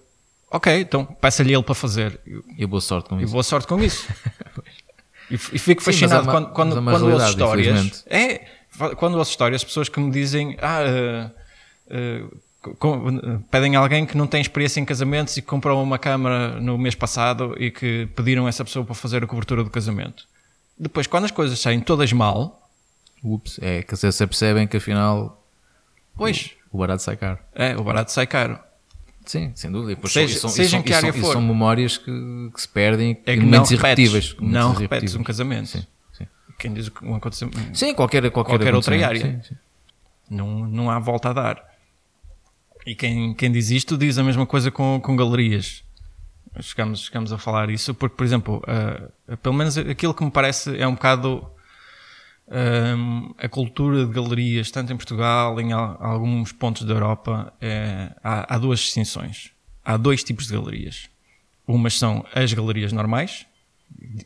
Ok, 0.50 0.80
então 0.80 1.04
peça-lhe 1.04 1.54
ele 1.54 1.62
para 1.62 1.74
fazer. 1.74 2.20
E 2.58 2.66
boa 2.66 2.80
sorte 2.80 3.08
com 3.08 3.18
E 3.20 3.22
isso. 3.24 3.32
boa 3.32 3.42
sorte 3.42 3.66
com 3.66 3.82
isso. 3.82 4.06
e, 5.30 5.34
e 5.34 5.38
fico 5.38 5.80
Sim, 5.82 5.92
fascinado 5.92 6.14
é 6.16 6.22
uma- 6.22 6.32
quando, 6.32 6.52
quando, 6.52 6.78
é 6.78 6.82
quando 6.92 7.10
ouço 7.12 7.28
histórias. 7.30 8.04
É, 8.08 8.44
quando 8.96 9.16
ouço 9.16 9.30
histórias, 9.30 9.62
pessoas 9.64 9.88
que 9.88 9.98
me 10.00 10.10
dizem, 10.10 10.56
ah, 10.60 10.82
eh, 10.82 11.30
com- 12.78 13.08
eh, 13.08 13.38
pedem 13.50 13.76
a 13.76 13.80
alguém 13.80 14.04
que 14.06 14.16
não 14.16 14.26
tem 14.26 14.40
experiência 14.40 14.80
em 14.80 14.84
casamentos 14.84 15.36
e 15.36 15.42
que 15.42 15.48
comprou 15.48 15.82
uma 15.82 15.98
câmara 15.98 16.60
no 16.60 16.76
mês 16.78 16.94
passado 16.94 17.54
e 17.58 17.70
que 17.70 18.06
pediram 18.14 18.46
essa 18.46 18.64
pessoa 18.64 18.84
para 18.84 18.94
fazer 18.94 19.24
a 19.24 19.26
cobertura 19.26 19.64
do 19.64 19.70
casamento. 19.70 20.24
Depois, 20.78 21.06
quando 21.06 21.24
as 21.24 21.30
coisas 21.30 21.58
saem 21.58 21.80
todas 21.80 22.12
mal, 22.12 22.56
Ups, 23.22 23.58
é 23.62 23.82
que 23.82 23.94
vocês 23.94 24.16
percebem 24.16 24.66
que 24.66 24.76
afinal 24.78 25.42
pois, 26.16 26.50
o 26.72 26.78
barato 26.78 27.02
sai 27.02 27.16
caro. 27.16 27.38
é, 27.54 27.76
o 27.76 27.82
barato 27.82 28.10
sai 28.12 28.26
caro. 28.26 28.58
Sim, 29.26 29.52
sem 29.54 29.70
dúvida. 29.70 29.94
Depois 29.94 30.12
Seja- 30.12 30.38
são, 30.38 30.48
seja 30.50 30.70
são, 30.70 30.80
em 30.80 30.82
que 30.82 30.92
área 30.94 31.12
são, 31.12 31.20
for. 31.20 31.32
são 31.34 31.42
memórias 31.42 31.98
que, 31.98 32.10
que 32.54 32.60
se 32.60 32.66
perdem 32.68 33.20
É 33.26 33.34
que 33.36 33.40
momentos 33.40 33.70
irrepetíveis. 33.70 34.34
não 34.40 34.72
repetes 34.72 35.14
um 35.14 35.22
casamento. 35.22 35.68
Sim, 35.68 35.86
sim. 36.14 36.26
Quem 36.58 36.72
diz 36.72 36.90
um 37.02 37.14
acontecimento 37.14 37.76
Sim, 37.78 37.94
qualquer, 37.94 38.22
qualquer, 38.30 38.52
Qualquer 38.58 38.74
outra 38.74 39.06
área. 39.06 39.20
Sim, 39.20 39.40
sim. 39.46 39.54
não, 40.30 40.66
não 40.66 40.90
há 40.90 40.98
volta 40.98 41.28
a 41.28 41.32
dar. 41.34 41.69
E 42.86 42.94
quem, 42.94 43.34
quem 43.34 43.50
diz 43.52 43.70
isto 43.70 43.96
diz 43.96 44.18
a 44.18 44.24
mesma 44.24 44.46
coisa 44.46 44.70
com, 44.70 45.00
com 45.02 45.14
galerias. 45.16 45.84
Chegamos, 46.60 47.04
chegamos 47.04 47.32
a 47.32 47.38
falar 47.38 47.70
isso 47.70 47.94
porque, 47.94 48.16
por 48.16 48.24
exemplo, 48.24 48.62
ah, 48.66 49.36
pelo 49.36 49.54
menos 49.54 49.76
aquilo 49.78 50.12
que 50.14 50.24
me 50.24 50.30
parece 50.30 50.76
é 50.76 50.86
um 50.86 50.94
bocado 50.94 51.46
ahm, 52.50 53.32
a 53.38 53.48
cultura 53.48 54.04
de 54.04 54.12
galerias, 54.12 54.70
tanto 54.70 54.92
em 54.92 54.96
Portugal, 54.96 55.60
em 55.60 55.72
al- 55.72 55.96
alguns 56.00 56.52
pontos 56.52 56.82
da 56.84 56.94
Europa, 56.94 57.52
é- 57.60 58.10
há, 58.22 58.54
há 58.54 58.58
duas 58.58 58.80
distinções. 58.80 59.50
Há 59.84 59.96
dois 59.96 60.22
tipos 60.24 60.46
de 60.46 60.54
galerias. 60.54 61.08
Umas 61.66 61.96
são 61.98 62.24
as 62.34 62.52
galerias 62.52 62.92
normais, 62.92 63.46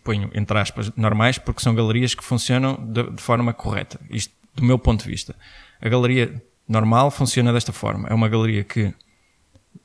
ponho 0.03 0.31
entre 0.35 0.59
aspas 0.59 0.91
normais, 0.97 1.37
porque 1.39 1.61
são 1.63 1.75
galerias 1.75 2.15
que 2.15 2.25
funcionam 2.25 2.75
de, 2.91 3.11
de 3.11 3.23
forma 3.23 3.53
correta. 3.53 4.01
Isto 4.11 4.33
do 4.55 4.63
meu 4.65 4.79
ponto 4.79 5.03
de 5.05 5.11
vista. 5.11 5.35
A 5.81 5.89
galeria 5.89 6.43
normal 6.68 7.11
funciona 7.11 7.52
desta 7.52 7.73
forma. 7.73 8.09
É 8.09 8.14
uma 8.14 8.28
galeria 8.28 8.64
que 8.64 8.92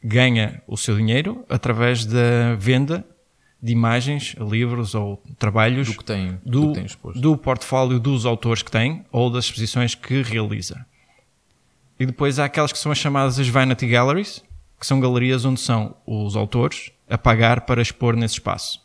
ganha 0.03 0.61
o 0.67 0.77
seu 0.77 0.95
dinheiro 0.95 1.45
através 1.49 2.05
da 2.05 2.55
venda 2.57 3.05
de 3.61 3.73
imagens, 3.73 4.35
livros 4.39 4.95
ou 4.95 5.21
trabalhos 5.37 5.89
Do 5.89 5.97
que 5.97 6.05
tem, 6.05 6.39
do, 6.45 6.61
do, 6.61 6.73
que 6.73 6.79
tem 6.79 7.21
do 7.21 7.37
portfólio 7.37 7.99
dos 7.99 8.25
autores 8.25 8.63
que 8.63 8.71
tem 8.71 9.05
ou 9.11 9.29
das 9.29 9.45
exposições 9.45 9.95
que 9.95 10.21
realiza. 10.21 10.85
E 11.99 12.05
depois 12.05 12.39
há 12.39 12.45
aquelas 12.45 12.71
que 12.71 12.79
são 12.79 12.91
as 12.91 12.97
chamadas 12.97 13.37
as 13.37 13.47
Vanity 13.49 13.85
Galleries, 13.85 14.41
que 14.79 14.85
são 14.85 15.01
galerias 15.01 15.43
onde 15.43 15.59
são 15.59 15.93
os 16.07 16.37
autores 16.37 16.91
a 17.09 17.17
pagar 17.17 17.61
para 17.61 17.81
expor 17.81 18.15
nesse 18.15 18.35
espaço. 18.35 18.81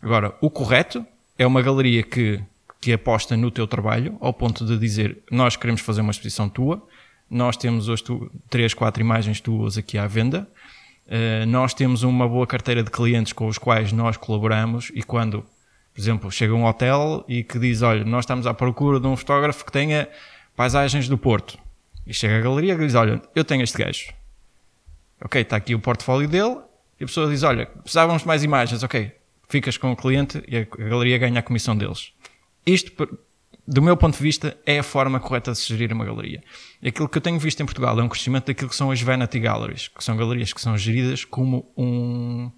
Agora, 0.00 0.34
o 0.40 0.48
correto 0.48 1.04
é 1.38 1.46
uma 1.46 1.60
galeria 1.60 2.02
que, 2.02 2.40
que 2.84 2.92
aposta 2.92 3.34
no 3.34 3.50
teu 3.50 3.66
trabalho, 3.66 4.18
ao 4.20 4.30
ponto 4.30 4.62
de 4.66 4.76
dizer: 4.76 5.16
Nós 5.30 5.56
queremos 5.56 5.80
fazer 5.80 6.02
uma 6.02 6.10
exposição 6.10 6.50
tua, 6.50 6.86
nós 7.30 7.56
temos 7.56 7.88
hoje 7.88 8.04
tu, 8.04 8.30
três, 8.50 8.74
quatro 8.74 9.00
imagens 9.02 9.40
tuas 9.40 9.78
aqui 9.78 9.96
à 9.96 10.06
venda, 10.06 10.46
eh, 11.08 11.46
nós 11.46 11.72
temos 11.72 12.02
uma 12.02 12.28
boa 12.28 12.46
carteira 12.46 12.82
de 12.82 12.90
clientes 12.90 13.32
com 13.32 13.46
os 13.46 13.56
quais 13.56 13.90
nós 13.90 14.18
colaboramos 14.18 14.92
e 14.94 15.02
quando, 15.02 15.40
por 15.94 15.98
exemplo, 15.98 16.30
chega 16.30 16.52
um 16.52 16.66
hotel 16.66 17.24
e 17.26 17.42
que 17.42 17.58
diz: 17.58 17.80
Olha, 17.80 18.04
nós 18.04 18.24
estamos 18.24 18.46
à 18.46 18.52
procura 18.52 19.00
de 19.00 19.06
um 19.06 19.16
fotógrafo 19.16 19.64
que 19.64 19.72
tenha 19.72 20.06
paisagens 20.54 21.08
do 21.08 21.16
Porto. 21.16 21.58
E 22.06 22.12
chega 22.12 22.36
a 22.36 22.40
galeria 22.42 22.74
e 22.74 22.76
diz: 22.76 22.94
Olha, 22.94 23.22
eu 23.34 23.46
tenho 23.46 23.62
este 23.62 23.78
gajo. 23.78 24.12
Ok, 25.22 25.40
está 25.40 25.56
aqui 25.56 25.74
o 25.74 25.80
portfólio 25.80 26.28
dele. 26.28 26.58
E 27.00 27.04
a 27.04 27.06
pessoa 27.06 27.30
diz: 27.30 27.42
Olha, 27.44 27.64
precisávamos 27.64 28.20
de 28.20 28.28
mais 28.28 28.44
imagens. 28.44 28.82
Ok, 28.82 29.10
ficas 29.48 29.78
com 29.78 29.90
o 29.90 29.96
cliente 29.96 30.44
e 30.46 30.58
a 30.58 30.64
galeria 30.64 31.16
ganha 31.16 31.40
a 31.40 31.42
comissão 31.42 31.74
deles. 31.74 32.12
Isto, 32.66 32.92
do 33.66 33.82
meu 33.82 33.96
ponto 33.96 34.16
de 34.16 34.22
vista, 34.22 34.56
é 34.66 34.78
a 34.78 34.82
forma 34.82 35.18
correta 35.20 35.52
de 35.52 35.58
se 35.58 35.68
gerir 35.68 35.92
uma 35.92 36.04
galeria. 36.04 36.42
Aquilo 36.84 37.08
que 37.08 37.18
eu 37.18 37.22
tenho 37.22 37.38
visto 37.38 37.60
em 37.62 37.66
Portugal 37.66 37.98
é 37.98 38.02
um 38.02 38.08
crescimento 38.08 38.46
daquilo 38.46 38.68
que 38.70 38.76
são 38.76 38.90
as 38.90 39.00
Vanity 39.00 39.38
Galleries, 39.40 39.88
que 39.88 40.02
são 40.04 40.16
galerias 40.16 40.52
que 40.52 40.60
são 40.60 40.76
geridas 40.76 41.24
como 41.24 41.66
um, 41.76 42.50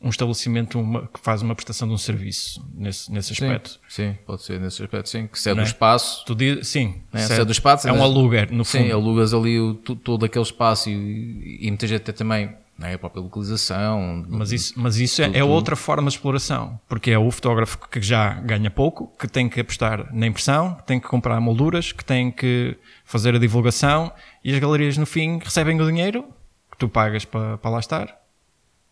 um 0.00 0.08
estabelecimento 0.08 0.80
uma, 0.80 1.06
que 1.06 1.20
faz 1.20 1.42
uma 1.42 1.54
prestação 1.54 1.86
de 1.86 1.94
um 1.94 1.98
serviço 1.98 2.64
nesse, 2.74 3.10
nesse 3.12 3.32
aspecto. 3.32 3.78
Sim, 3.88 4.12
sim, 4.12 4.18
pode 4.26 4.42
ser 4.42 4.60
nesse 4.60 4.82
aspecto, 4.82 5.08
sim. 5.08 5.26
Que 5.28 5.38
cede 5.38 5.56
Não 5.56 5.62
o 5.62 5.66
é? 5.66 5.68
espaço. 5.68 6.24
Tu 6.24 6.34
diz, 6.34 6.66
sim, 6.66 7.02
né? 7.12 7.20
certo. 7.20 7.36
Cede 7.40 7.50
o 7.50 7.52
espaço. 7.52 7.88
é 7.88 7.92
um 7.92 8.02
aluguer, 8.02 8.50
no 8.52 8.64
Sim, 8.64 8.82
fundo. 8.84 8.94
alugas 8.94 9.32
ali 9.32 9.60
o, 9.60 9.74
todo 9.74 10.24
aquele 10.24 10.44
espaço 10.44 10.90
e, 10.90 11.58
e 11.60 11.68
muita 11.68 11.86
gente 11.86 12.00
até 12.00 12.12
também 12.12 12.52
é? 12.86 12.94
a 12.94 12.98
própria 12.98 13.20
localização. 13.22 14.24
Mas 14.28 14.52
isso, 14.52 14.74
mas 14.76 14.96
isso 14.96 15.22
é, 15.22 15.28
Tu- 15.28 15.36
é 15.36 15.40
tu- 15.40 15.48
outra 15.48 15.76
forma 15.76 16.08
de 16.10 16.16
exploração, 16.16 16.78
porque 16.88 17.10
é 17.10 17.18
o 17.18 17.30
fotógrafo 17.30 17.78
que 17.88 18.00
já 18.00 18.34
ganha 18.34 18.70
pouco, 18.70 19.12
que 19.18 19.26
tem 19.28 19.48
que 19.48 19.60
apostar 19.60 20.08
na 20.14 20.26
impressão, 20.26 20.74
que 20.74 20.86
tem 20.86 20.98
que 21.00 21.06
comprar 21.08 21.40
molduras, 21.40 21.92
que 21.92 22.04
tem 22.04 22.30
que 22.30 22.76
fazer 23.04 23.34
a 23.34 23.38
divulgação 23.38 24.12
e 24.44 24.52
as 24.52 24.58
galerias 24.58 24.96
no 24.96 25.06
fim 25.06 25.38
recebem 25.38 25.80
o 25.80 25.86
dinheiro 25.86 26.24
que 26.70 26.78
tu 26.78 26.88
pagas 26.88 27.24
para, 27.24 27.58
para 27.58 27.70
lá 27.70 27.78
estar 27.80 28.16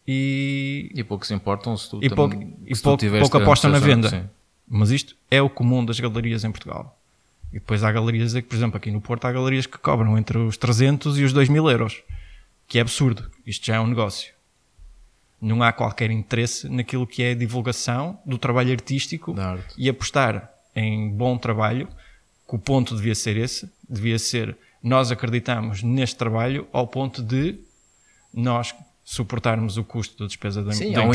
e, 0.06 0.90
E 0.94 1.04
pouco 1.04 1.26
se 1.26 1.34
importam 1.34 1.76
se 1.76 1.88
tu 1.90 1.98
e, 2.02 2.08
também- 2.08 2.16
pouco, 2.16 2.56
e 2.66 2.74
se 2.74 2.82
tu 2.82 2.84
pouco, 2.84 3.18
pouco 3.20 3.36
apostam 3.38 3.70
na 3.70 3.78
venda. 3.78 4.08
sim. 4.08 4.22
Mas 4.68 4.90
isto 4.90 5.16
é 5.30 5.42
o 5.42 5.50
comum 5.50 5.84
das 5.84 5.98
galerias 5.98 6.44
em 6.44 6.50
Portugal. 6.50 6.96
E 7.52 7.54
depois 7.54 7.82
há 7.82 7.90
galerias, 7.90 8.32
que, 8.32 8.42
por 8.42 8.54
exemplo, 8.54 8.76
aqui 8.76 8.90
no 8.92 9.00
Porto 9.00 9.24
há 9.24 9.32
galerias 9.32 9.66
que 9.66 9.76
cobram 9.78 10.16
entre 10.16 10.38
os 10.38 10.56
300 10.56 11.18
e 11.18 11.24
os 11.24 11.32
2 11.32 11.48
mil 11.48 11.68
euros, 11.68 12.00
que 12.70 12.78
é 12.78 12.82
absurdo. 12.82 13.28
Isto 13.44 13.66
já 13.66 13.74
é 13.74 13.80
um 13.80 13.86
negócio. 13.88 14.32
Não 15.42 15.60
há 15.60 15.72
qualquer 15.72 16.08
interesse 16.12 16.68
naquilo 16.68 17.04
que 17.04 17.20
é 17.22 17.32
a 17.32 17.34
divulgação 17.34 18.16
do 18.24 18.38
trabalho 18.38 18.70
artístico 18.72 19.34
e 19.76 19.88
apostar 19.88 20.48
em 20.76 21.10
bom 21.10 21.36
trabalho, 21.36 21.88
que 22.48 22.54
o 22.54 22.58
ponto 22.58 22.94
devia 22.94 23.14
ser 23.14 23.36
esse, 23.36 23.68
devia 23.88 24.18
ser 24.20 24.56
nós 24.80 25.10
acreditamos 25.10 25.82
neste 25.82 26.14
trabalho 26.16 26.66
ao 26.72 26.86
ponto 26.86 27.22
de 27.22 27.58
nós 28.32 28.72
suportarmos 29.04 29.76
o 29.76 29.82
custo 29.82 30.16
da 30.22 30.26
despesa 30.26 30.62
da, 30.62 30.70
Sim, 30.72 30.92
da 30.92 31.02
um 31.02 31.10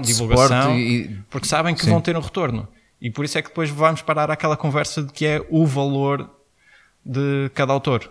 divulgação, 0.00 0.78
e- 0.78 1.18
porque 1.28 1.48
sabem 1.48 1.74
que 1.74 1.84
Sim. 1.84 1.90
vão 1.90 2.00
ter 2.00 2.16
um 2.16 2.20
retorno. 2.20 2.68
E 3.00 3.10
por 3.10 3.24
isso 3.24 3.36
é 3.36 3.42
que 3.42 3.48
depois 3.48 3.68
vamos 3.70 4.02
parar 4.02 4.30
àquela 4.30 4.56
conversa 4.56 5.02
de 5.02 5.12
que 5.12 5.26
é 5.26 5.44
o 5.50 5.66
valor 5.66 6.30
de 7.04 7.50
cada 7.54 7.72
autor. 7.72 8.08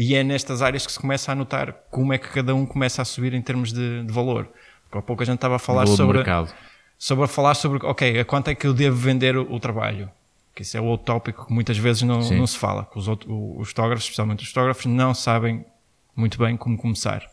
E 0.00 0.14
é 0.14 0.22
nestas 0.22 0.62
áreas 0.62 0.86
que 0.86 0.92
se 0.92 1.00
começa 1.00 1.32
a 1.32 1.34
notar 1.34 1.72
como 1.90 2.12
é 2.12 2.18
que 2.18 2.28
cada 2.28 2.54
um 2.54 2.64
começa 2.64 3.02
a 3.02 3.04
subir 3.04 3.34
em 3.34 3.42
termos 3.42 3.72
de, 3.72 4.04
de 4.04 4.12
valor. 4.12 4.48
Porque 4.84 4.96
há 4.96 5.02
pouco 5.02 5.24
a 5.24 5.26
gente 5.26 5.34
estava 5.34 5.56
a 5.56 5.58
falar 5.58 5.82
Valor 5.82 5.96
sobre, 5.96 6.18
mercado. 6.18 6.54
sobre 6.96 7.24
a 7.24 7.26
falar 7.26 7.54
sobre, 7.54 7.84
ok, 7.84 8.20
a 8.20 8.24
quanto 8.24 8.46
é 8.46 8.54
que 8.54 8.64
eu 8.64 8.72
devo 8.72 8.96
vender 8.96 9.36
o, 9.36 9.52
o 9.52 9.58
trabalho? 9.58 10.08
Que 10.54 10.62
isso 10.62 10.76
é 10.76 10.80
outro 10.80 11.04
tópico 11.04 11.46
que 11.46 11.52
muitas 11.52 11.76
vezes 11.76 12.02
não, 12.02 12.20
não 12.20 12.46
se 12.46 12.56
fala. 12.56 12.88
Os, 12.94 13.08
outros, 13.08 13.28
os 13.28 13.70
fotógrafos, 13.70 14.04
especialmente 14.04 14.44
os 14.44 14.50
fotógrafos, 14.50 14.86
não 14.86 15.12
sabem 15.12 15.66
muito 16.14 16.38
bem 16.38 16.56
como 16.56 16.78
começar. 16.78 17.28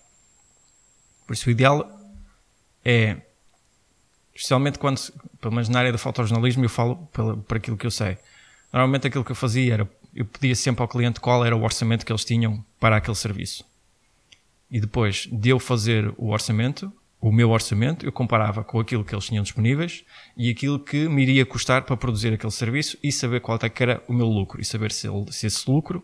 Por 1.28 1.34
isso 1.34 1.48
o 1.48 1.52
ideal 1.52 1.88
é, 2.84 3.18
especialmente 4.34 4.80
quando, 4.80 5.00
pelo 5.40 5.54
menos 5.54 5.70
na 5.70 5.78
área 5.78 5.92
do 5.92 6.00
fotojornalismo, 6.00 6.66
eu 6.66 6.70
falo 6.70 6.96
pela, 7.14 7.38
por 7.38 7.58
aquilo 7.58 7.78
que 7.78 7.86
eu 7.86 7.92
sei. 7.92 8.18
Normalmente 8.74 9.06
aquilo 9.06 9.24
que 9.24 9.32
eu 9.32 9.36
fazia 9.36 9.76
era, 9.76 9.90
eu 10.16 10.26
pedia 10.26 10.56
sempre 10.56 10.82
ao 10.82 10.88
cliente 10.88 11.20
qual 11.20 11.46
era 11.46 11.56
o 11.56 11.64
orçamento 11.64 12.06
que 12.06 12.12
eles 12.12 12.24
tinham 12.24 12.64
para 12.80 12.96
aquele 12.98 13.16
serviço. 13.16 13.66
E 14.72 14.80
depois 14.80 15.28
de 15.32 15.50
eu 15.50 15.60
fazer 15.60 16.14
o 16.18 16.30
orçamento, 16.30 16.92
o 17.22 17.32
meu 17.32 17.50
orçamento, 17.52 18.06
eu 18.06 18.12
comparava 18.12 18.64
com 18.64 18.80
aquilo 18.80 19.04
que 19.04 19.14
eles 19.14 19.26
tinham 19.26 19.44
disponíveis 19.44 20.04
e 20.38 20.50
aquilo 20.50 20.80
que 20.80 21.08
me 21.10 21.22
iria 21.22 21.46
custar 21.46 21.84
para 21.84 21.98
produzir 21.98 22.34
aquele 22.34 22.52
serviço 22.52 22.98
e 23.04 23.12
saber 23.12 23.42
qual 23.42 23.60
é 23.62 23.70
que 23.70 23.84
era 23.84 24.04
o 24.08 24.14
meu 24.14 24.28
lucro 24.28 24.62
e 24.62 24.66
saber 24.66 24.92
se, 24.92 25.08
ele- 25.08 25.32
se 25.32 25.48
esse 25.48 25.70
lucro 25.70 26.04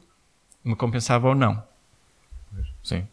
me 0.64 0.76
compensava 0.76 1.28
ou 1.30 1.36
não. 1.36 1.62
Sim. 2.84 3.08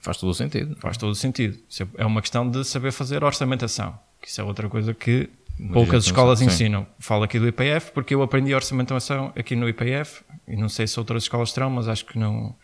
Faz 0.00 0.16
todo 0.18 0.30
o 0.30 0.34
sentido. 0.34 0.76
Faz 0.80 0.96
todo 0.96 1.10
o 1.10 1.14
sentido. 1.14 1.58
É 1.96 2.04
uma 2.04 2.20
questão 2.20 2.48
de 2.50 2.64
saber 2.64 2.92
fazer 2.92 3.24
orçamentação, 3.24 3.98
que 4.20 4.28
isso 4.28 4.40
é 4.40 4.44
outra 4.44 4.68
coisa 4.68 4.92
que 4.92 5.30
poucas 5.72 6.04
escolas 6.04 6.38
sim. 6.40 6.46
ensinam. 6.46 6.86
Falo 6.98 7.22
aqui 7.24 7.38
do 7.38 7.46
IPF 7.48 7.92
porque 7.92 8.14
eu 8.14 8.22
aprendi 8.22 8.54
orçamentação 8.54 9.32
aqui 9.36 9.54
no 9.56 9.68
IPF 9.68 10.22
e 10.48 10.56
não 10.56 10.68
sei 10.68 10.86
se 10.86 10.98
outras 10.98 11.24
escolas 11.24 11.52
terão, 11.52 11.70
mas 11.70 11.88
acho 11.88 12.04
que 12.04 12.18
não, 12.18 12.54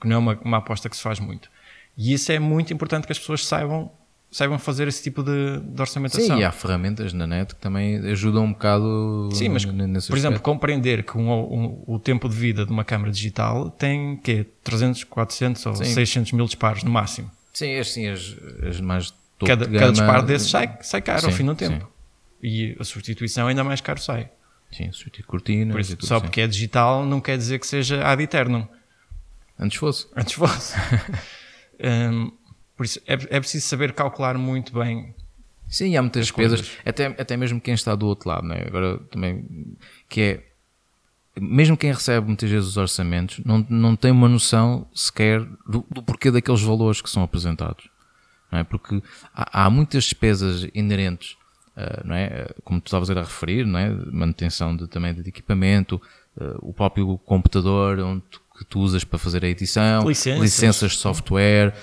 que 0.00 0.08
não 0.08 0.16
é 0.16 0.18
uma, 0.18 0.38
uma 0.44 0.56
aposta 0.58 0.88
que 0.88 0.96
se 0.96 1.02
faz 1.02 1.20
muito. 1.20 1.48
E 1.96 2.12
isso 2.12 2.32
é 2.32 2.38
muito 2.38 2.72
importante 2.72 3.06
que 3.06 3.12
as 3.12 3.18
pessoas 3.18 3.44
saibam, 3.44 3.90
saibam 4.32 4.58
fazer 4.58 4.88
esse 4.88 5.02
tipo 5.02 5.22
de, 5.22 5.60
de 5.60 5.80
orçamentação. 5.80 6.36
Sim, 6.36 6.40
e 6.40 6.44
há 6.44 6.50
ferramentas 6.52 7.12
na 7.12 7.26
net 7.26 7.54
que 7.54 7.60
também 7.60 7.96
ajudam 8.10 8.44
um 8.44 8.52
bocado 8.52 9.28
Sim, 9.32 9.50
mas, 9.50 9.64
por 9.64 9.72
exemplo, 9.74 9.98
aspecto. 9.98 10.40
compreender 10.40 11.02
que 11.04 11.18
um- 11.18 11.30
um- 11.30 11.84
o 11.86 11.98
tempo 11.98 12.28
de 12.28 12.34
vida 12.36 12.64
de 12.64 12.72
uma 12.72 12.84
câmara 12.84 13.10
digital 13.12 13.70
tem 13.70 14.16
que 14.16 14.44
300, 14.64 15.04
400 15.04 15.66
ou 15.66 15.74
Sim. 15.74 15.84
600 15.84 16.32
mil 16.32 16.46
disparos 16.46 16.82
no 16.84 16.90
máximo. 16.90 17.30
Sim, 17.52 17.76
as, 17.78 17.90
sim, 17.92 18.08
as, 18.08 18.34
as 18.66 18.80
mais 18.80 19.12
Cada, 19.44 19.66
cada 19.66 19.90
disparo 19.92 20.22
desses 20.22 20.50
sai, 20.50 20.78
sai 20.82 21.00
caro 21.02 21.24
ao 21.26 21.30
Sim, 21.32 21.36
fim 21.38 21.44
do 21.46 21.54
tempo. 21.54 21.80
sim. 21.84 21.90
E 22.42 22.76
a 22.78 22.84
substituição 22.84 23.46
ainda 23.46 23.62
mais 23.62 23.80
caro 23.80 24.00
sai. 24.00 24.30
Sim, 24.72 24.92
substituir 24.92 25.24
cortinas 25.26 25.72
Por 25.74 25.80
isso, 25.80 25.96
só 26.06 26.20
porque 26.20 26.40
é 26.40 26.46
digital 26.46 27.04
não 27.04 27.20
quer 27.20 27.36
dizer 27.36 27.58
que 27.58 27.66
seja 27.66 28.06
ad 28.06 28.22
eternum. 28.22 28.66
Antes 29.58 29.78
fosse. 29.78 30.06
Antes 30.16 30.34
fosse. 30.34 30.74
Hum, 31.82 32.30
por 32.76 32.84
isso, 32.84 33.00
é, 33.06 33.14
é 33.14 33.40
preciso 33.40 33.66
saber 33.66 33.94
calcular 33.94 34.36
muito 34.36 34.74
bem. 34.74 35.14
Sim, 35.66 35.96
há 35.96 36.02
muitas 36.02 36.20
As 36.20 36.26
despesas, 36.26 36.60
coisas. 36.60 36.78
até, 36.84 37.06
até 37.06 37.36
mesmo 37.38 37.58
quem 37.58 37.72
está 37.72 37.94
do 37.94 38.06
outro 38.06 38.28
lado, 38.28 38.46
né? 38.46 38.64
agora 38.66 38.98
também, 39.10 39.46
que 40.06 40.20
é, 40.20 40.44
mesmo 41.40 41.76
quem 41.76 41.92
recebe 41.92 42.26
muitas 42.26 42.50
vezes 42.50 42.68
os 42.68 42.76
orçamentos, 42.76 43.40
não, 43.46 43.64
não 43.70 43.96
tem 43.96 44.10
uma 44.10 44.28
noção 44.28 44.86
sequer 44.92 45.40
do, 45.66 45.86
do 45.90 46.02
porquê 46.02 46.30
daqueles 46.30 46.60
valores 46.60 47.00
que 47.00 47.08
são 47.08 47.22
apresentados, 47.22 47.88
não 48.50 48.58
é? 48.58 48.64
Porque 48.64 49.02
há, 49.32 49.64
há 49.64 49.70
muitas 49.70 50.04
despesas 50.04 50.68
inerentes, 50.74 51.36
não 52.04 52.14
é? 52.14 52.46
Ah, 52.48 52.54
Como 52.64 52.80
tu 52.80 52.86
estavas 52.86 53.10
a 53.10 53.14
referir, 53.14 53.64
não 53.66 53.78
é? 53.78 53.90
Manutenção 54.10 54.76
de, 54.76 54.86
também 54.86 55.14
de 55.14 55.28
equipamento, 55.28 56.00
ah, 56.40 56.56
o 56.60 56.72
próprio 56.72 57.18
computador 57.18 57.98
onde 58.00 58.22
tu, 58.30 58.40
que 58.58 58.64
tu 58.66 58.80
usas 58.80 59.04
para 59.04 59.18
fazer 59.18 59.42
a 59.44 59.48
edição, 59.48 60.06
Licenças. 60.06 60.42
licenças 60.42 60.92
de 60.92 60.98
software, 60.98 61.74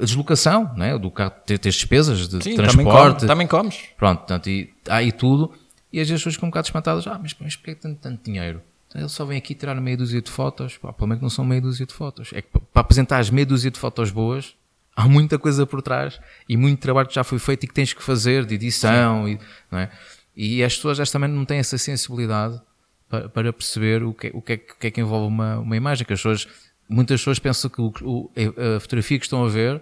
a 0.00 0.04
deslocação, 0.04 0.72
não 0.76 0.84
é? 0.84 0.96
Do 0.98 1.10
carro, 1.10 1.32
ter, 1.44 1.58
ter 1.58 1.70
despesas 1.70 2.28
de 2.28 2.42
Sim, 2.42 2.54
transporte, 2.54 2.86
também, 2.86 3.16
come, 3.16 3.26
também 3.26 3.46
comes. 3.48 3.80
Pronto, 3.96 4.18
portanto, 4.18 4.48
e, 4.48 4.72
há 4.88 4.96
aí 4.96 5.10
tudo. 5.12 5.52
E 5.92 6.00
as 6.00 6.08
pessoas 6.08 6.34
ficam 6.34 6.46
um 6.48 6.50
bocado 6.50 6.66
espantadas. 6.68 7.06
Ah, 7.06 7.18
mas, 7.20 7.34
mas 7.40 7.56
porquê 7.56 7.74
que 7.74 7.80
tanto, 7.80 7.98
tanto 8.00 8.22
dinheiro? 8.24 8.60
Então, 8.88 9.00
ele 9.00 9.08
só 9.08 9.24
vem 9.24 9.38
aqui 9.38 9.54
tirar 9.54 9.74
meia 9.80 9.96
dúzia 9.96 10.20
de 10.22 10.30
fotos. 10.30 10.76
Pá, 10.78 10.92
pelo 10.92 11.08
menos 11.08 11.22
não 11.22 11.30
são 11.30 11.44
meia 11.44 11.60
dúzia 11.60 11.84
de 11.86 11.92
fotos. 11.94 12.30
É 12.32 12.40
que 12.42 12.48
pa- 12.48 12.60
para 12.60 12.80
apresentar 12.82 13.18
as 13.18 13.28
meia 13.30 13.44
dúzia 13.46 13.70
de 13.70 13.78
fotos 13.78 14.10
boas, 14.10 14.54
há 14.98 15.06
muita 15.08 15.38
coisa 15.38 15.64
por 15.64 15.80
trás 15.80 16.20
e 16.48 16.56
muito 16.56 16.80
trabalho 16.80 17.06
que 17.08 17.14
já 17.14 17.22
foi 17.22 17.38
feito 17.38 17.62
e 17.64 17.66
que 17.68 17.74
tens 17.74 17.92
que 17.92 18.02
fazer 18.02 18.44
de 18.44 18.56
edição. 18.56 19.28
E, 19.28 19.38
é? 19.72 19.88
e 20.36 20.64
as 20.64 20.74
pessoas 20.74 20.98
já 20.98 21.04
também 21.06 21.30
não 21.30 21.44
têm 21.44 21.58
essa 21.58 21.78
sensibilidade 21.78 22.60
para, 23.08 23.28
para 23.28 23.52
perceber 23.52 24.02
o 24.02 24.12
que, 24.12 24.26
é- 24.26 24.30
o, 24.34 24.42
que 24.42 24.52
é, 24.54 24.56
o 24.56 24.76
que 24.80 24.86
é 24.88 24.90
que 24.90 25.00
envolve 25.00 25.28
uma, 25.28 25.58
uma 25.60 25.76
imagem. 25.76 26.04
Que 26.04 26.12
as 26.12 26.18
pessoas, 26.18 26.48
muitas 26.88 27.20
pessoas 27.20 27.38
pensam 27.38 27.70
que 27.70 27.80
o, 27.80 27.92
o- 28.02 28.30
a 28.76 28.80
fotografia 28.80 29.18
que 29.20 29.24
estão 29.24 29.44
a 29.44 29.48
ver 29.48 29.80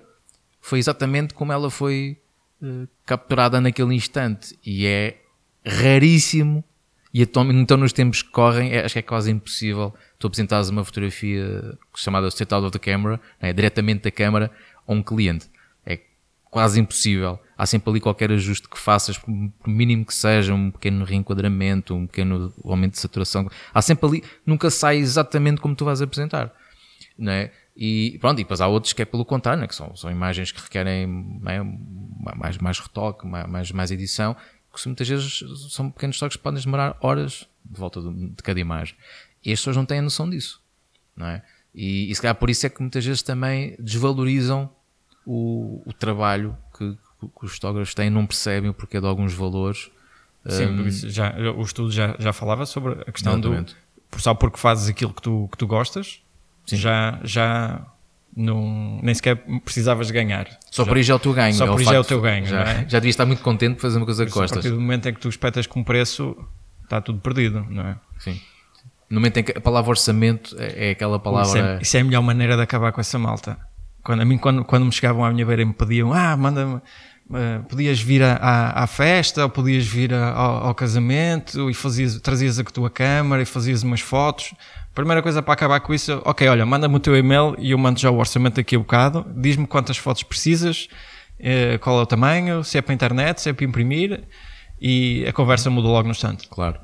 foi 0.60 0.78
exatamente 0.78 1.32
como 1.32 1.50
ela 1.52 1.70
foi 1.70 2.18
eh, 2.62 2.86
capturada 3.06 3.60
naquele 3.60 3.94
instante 3.94 4.58
e 4.66 4.84
é 4.86 5.16
raríssimo 5.64 6.62
e 7.14 7.22
então, 7.22 7.76
nos 7.78 7.92
tempos 7.94 8.20
que 8.20 8.28
correm 8.30 8.72
é- 8.72 8.84
acho 8.84 8.92
que 8.94 8.98
é 8.98 9.02
quase 9.02 9.30
impossível 9.30 9.94
tu 10.18 10.26
apresentares 10.26 10.68
uma 10.68 10.84
fotografia 10.84 11.78
chamada 11.94 12.28
straight 12.28 12.52
out 12.52 12.66
of 12.66 12.72
the 12.72 12.78
camera 12.78 13.18
né, 13.40 13.52
diretamente 13.52 14.02
da 14.04 14.10
câmara 14.10 14.50
a 14.86 14.92
um 14.92 15.02
cliente 15.02 15.46
é 15.84 16.00
quase 16.44 16.80
impossível 16.80 17.38
há 17.56 17.66
sempre 17.66 17.90
ali 17.90 18.00
qualquer 18.00 18.30
ajuste 18.30 18.68
que 18.68 18.78
faças 18.78 19.18
por 19.18 19.30
mínimo 19.66 20.04
que 20.04 20.14
seja 20.14 20.54
um 20.54 20.70
pequeno 20.70 21.04
reenquadramento 21.04 21.94
um 21.94 22.06
pequeno 22.06 22.52
aumento 22.64 22.92
de 22.92 23.00
saturação 23.00 23.48
há 23.72 23.82
sempre 23.82 24.06
ali 24.06 24.24
nunca 24.44 24.70
sai 24.70 24.98
exatamente 24.98 25.60
como 25.60 25.74
tu 25.74 25.84
vais 25.84 26.00
apresentar 26.02 26.52
não 27.18 27.32
é? 27.32 27.52
E 27.76 28.18
pronto, 28.20 28.40
e 28.40 28.44
depois 28.44 28.60
há 28.60 28.66
outros 28.66 28.92
que 28.92 29.02
é 29.02 29.04
pelo 29.04 29.24
contrário, 29.24 29.60
né? 29.60 29.66
que 29.66 29.74
são, 29.74 29.94
são 29.96 30.10
imagens 30.10 30.50
que 30.50 30.60
requerem 30.60 31.06
né, 31.40 31.60
mais, 32.36 32.58
mais 32.58 32.78
retoque, 32.78 33.26
mais, 33.26 33.70
mais 33.70 33.90
edição, 33.90 34.34
que 34.74 34.86
muitas 34.86 35.08
vezes 35.08 35.42
são 35.70 35.90
pequenos 35.90 36.18
toques 36.18 36.36
que 36.36 36.42
podem 36.42 36.62
demorar 36.62 36.96
horas 37.00 37.46
de 37.64 37.78
volta 37.78 38.00
de, 38.00 38.30
de 38.30 38.42
cada 38.42 38.60
imagem. 38.60 38.96
E 39.44 39.52
as 39.52 39.58
pessoas 39.60 39.76
não 39.76 39.84
têm 39.84 39.98
a 39.98 40.02
noção 40.02 40.28
disso. 40.28 40.62
Não 41.14 41.26
é? 41.26 41.42
e, 41.74 42.10
e 42.10 42.14
se 42.14 42.20
calhar 42.20 42.34
por 42.34 42.50
isso 42.50 42.66
é 42.66 42.68
que 42.68 42.80
muitas 42.80 43.04
vezes 43.04 43.22
também 43.22 43.74
desvalorizam 43.78 44.70
o, 45.26 45.82
o 45.84 45.92
trabalho 45.92 46.56
que, 46.78 46.92
que 47.20 47.44
os 47.46 47.52
fotógrafos 47.52 47.94
têm, 47.94 48.08
não 48.10 48.24
percebem 48.26 48.70
o 48.70 48.74
porquê 48.74 49.00
de 49.00 49.06
alguns 49.06 49.34
valores. 49.34 49.90
Sim, 50.48 50.80
isso 50.86 51.10
já, 51.10 51.34
o 51.56 51.62
estudo 51.62 51.90
já, 51.90 52.14
já 52.18 52.32
falava 52.32 52.64
sobre 52.66 52.92
a 53.06 53.10
questão 53.12 53.38
do. 53.40 53.48
Exatamente. 53.48 53.76
por- 54.10 54.20
Só 54.20 54.32
porque 54.34 54.58
fazes 54.58 54.88
aquilo 54.88 55.12
que 55.12 55.20
tu, 55.20 55.48
que 55.50 55.58
tu 55.58 55.66
gostas, 55.66 56.20
já, 56.66 57.18
já 57.24 57.84
não, 58.36 59.00
nem 59.02 59.12
sequer 59.14 59.36
precisavas 59.64 60.08
ganhar. 60.10 60.46
Só 60.70 60.84
já, 60.84 60.88
por 60.88 60.96
aí 60.96 61.02
já 61.02 61.14
é 61.14 61.16
o 61.16 61.18
teu 61.18 61.32
ganho. 61.32 61.54
Só 61.54 61.66
por 61.66 61.78
aí 61.80 61.84
já 61.84 61.94
é 61.94 61.98
o 61.98 62.04
teu 62.04 62.20
ganho, 62.20 62.46
Já, 62.46 62.64
não 62.64 62.70
é? 62.70 62.74
já 62.88 62.98
devias 63.00 63.14
estar 63.14 63.26
muito 63.26 63.42
contente 63.42 63.74
por 63.74 63.82
fazer 63.82 63.96
uma 63.96 64.04
coisa 64.06 64.24
que 64.24 64.30
A 64.30 64.34
gostas. 64.34 64.58
partir 64.58 64.70
do 64.70 64.80
momento 64.80 65.08
em 65.08 65.14
que 65.14 65.20
tu 65.20 65.28
espetas 65.28 65.66
com 65.66 65.82
preço, 65.82 66.36
está 66.84 67.00
tudo 67.00 67.18
perdido, 67.18 67.66
não 67.68 67.82
é? 67.84 67.96
Sim. 68.20 68.40
No 69.10 69.18
momento 69.20 69.38
em 69.38 69.42
que 69.42 69.52
a 69.56 69.60
palavra 69.60 69.90
orçamento 69.90 70.54
é, 70.60 70.88
é 70.88 70.90
aquela 70.92 71.16
Isso 71.16 71.24
palavra. 71.24 71.78
é, 71.78 71.82
isso 71.82 71.96
é 71.96 72.00
a 72.00 72.04
melhor 72.04 72.22
maneira 72.22 72.56
de 72.56 72.62
acabar 72.62 72.92
com 72.92 73.00
essa 73.00 73.18
malta. 73.18 73.58
Quando, 74.06 74.20
a 74.20 74.24
mim, 74.24 74.38
quando, 74.38 74.64
quando 74.64 74.86
me 74.86 74.92
chegavam 74.92 75.24
à 75.24 75.32
minha 75.32 75.44
beira 75.44 75.62
e 75.62 75.64
me 75.64 75.72
pediam, 75.72 76.12
ah, 76.12 76.36
manda-me 76.36 76.80
Uh, 77.28 77.60
podias 77.64 78.00
vir 78.00 78.22
à, 78.22 78.86
festa, 78.86 79.42
ou 79.42 79.50
podias 79.50 79.84
vir 79.84 80.14
a, 80.14 80.30
ao, 80.30 80.66
ao, 80.68 80.74
casamento 80.76 81.68
e 81.68 81.74
fazias, 81.74 82.20
trazias 82.20 82.56
a 82.56 82.62
tua 82.62 82.88
câmara 82.88 83.42
e 83.42 83.44
fazias 83.44 83.82
umas 83.82 84.00
fotos. 84.00 84.54
Primeira 84.94 85.20
coisa 85.20 85.42
para 85.42 85.54
acabar 85.54 85.80
com 85.80 85.92
isso, 85.92 86.22
ok, 86.24 86.46
olha, 86.46 86.64
manda-me 86.64 86.94
o 86.94 87.00
teu 87.00 87.16
e-mail 87.16 87.56
e 87.58 87.72
eu 87.72 87.78
mando 87.78 87.98
já 87.98 88.12
o 88.12 88.18
orçamento 88.18 88.54
daqui 88.54 88.76
a 88.76 88.78
bocado. 88.78 89.26
Diz-me 89.36 89.66
quantas 89.66 89.96
fotos 89.96 90.22
precisas, 90.22 90.86
uh, 91.40 91.76
qual 91.80 91.98
é 91.98 92.02
o 92.02 92.06
tamanho, 92.06 92.62
se 92.62 92.78
é 92.78 92.80
para 92.80 92.92
a 92.92 92.94
internet, 92.94 93.40
se 93.40 93.50
é 93.50 93.52
para 93.52 93.64
imprimir 93.64 94.22
e 94.80 95.26
a 95.28 95.32
conversa 95.32 95.68
muda 95.68 95.88
logo 95.88 96.04
no 96.04 96.12
instante. 96.12 96.46
Claro. 96.48 96.78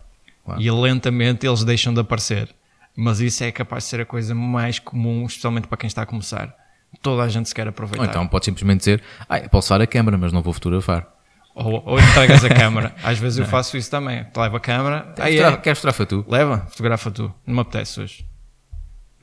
claro. 0.44 0.60
E 0.60 0.68
lentamente 0.72 1.46
eles 1.46 1.62
deixam 1.62 1.94
de 1.94 2.00
aparecer. 2.00 2.48
Mas 2.96 3.20
isso 3.20 3.44
é 3.44 3.52
capaz 3.52 3.84
de 3.84 3.90
ser 3.90 4.00
a 4.00 4.04
coisa 4.04 4.34
mais 4.34 4.80
comum, 4.80 5.24
especialmente 5.24 5.68
para 5.68 5.78
quem 5.78 5.86
está 5.86 6.02
a 6.02 6.06
começar 6.06 6.52
toda 7.00 7.22
a 7.22 7.28
gente 7.28 7.48
se 7.48 7.54
quer 7.54 7.68
aproveitar. 7.68 8.02
Ou 8.02 8.08
então 8.08 8.26
pode 8.26 8.44
simplesmente 8.44 8.78
dizer, 8.80 9.02
ah, 9.28 9.40
posso 9.48 9.68
usar 9.68 9.80
a 9.80 9.86
câmera, 9.86 10.18
mas 10.18 10.32
não 10.32 10.42
vou 10.42 10.52
fotografar. 10.52 11.06
Ou, 11.54 11.82
ou 11.84 11.98
entregas 12.00 12.44
a 12.44 12.48
câmera. 12.48 12.94
Às 13.04 13.18
vezes 13.18 13.38
eu 13.38 13.46
faço 13.46 13.76
isso 13.76 13.90
também. 13.90 14.26
Leva 14.34 14.56
a 14.56 14.60
câmera. 14.60 15.14
Aí 15.18 15.38
é. 15.38 15.56
Queres 15.58 15.78
fotografar 15.78 16.06
tu? 16.06 16.24
Leva, 16.28 16.66
fotografa 16.70 17.10
tu. 17.10 17.32
Não 17.46 17.54
me 17.54 17.60
apetece 17.60 18.00
hoje. 18.00 18.32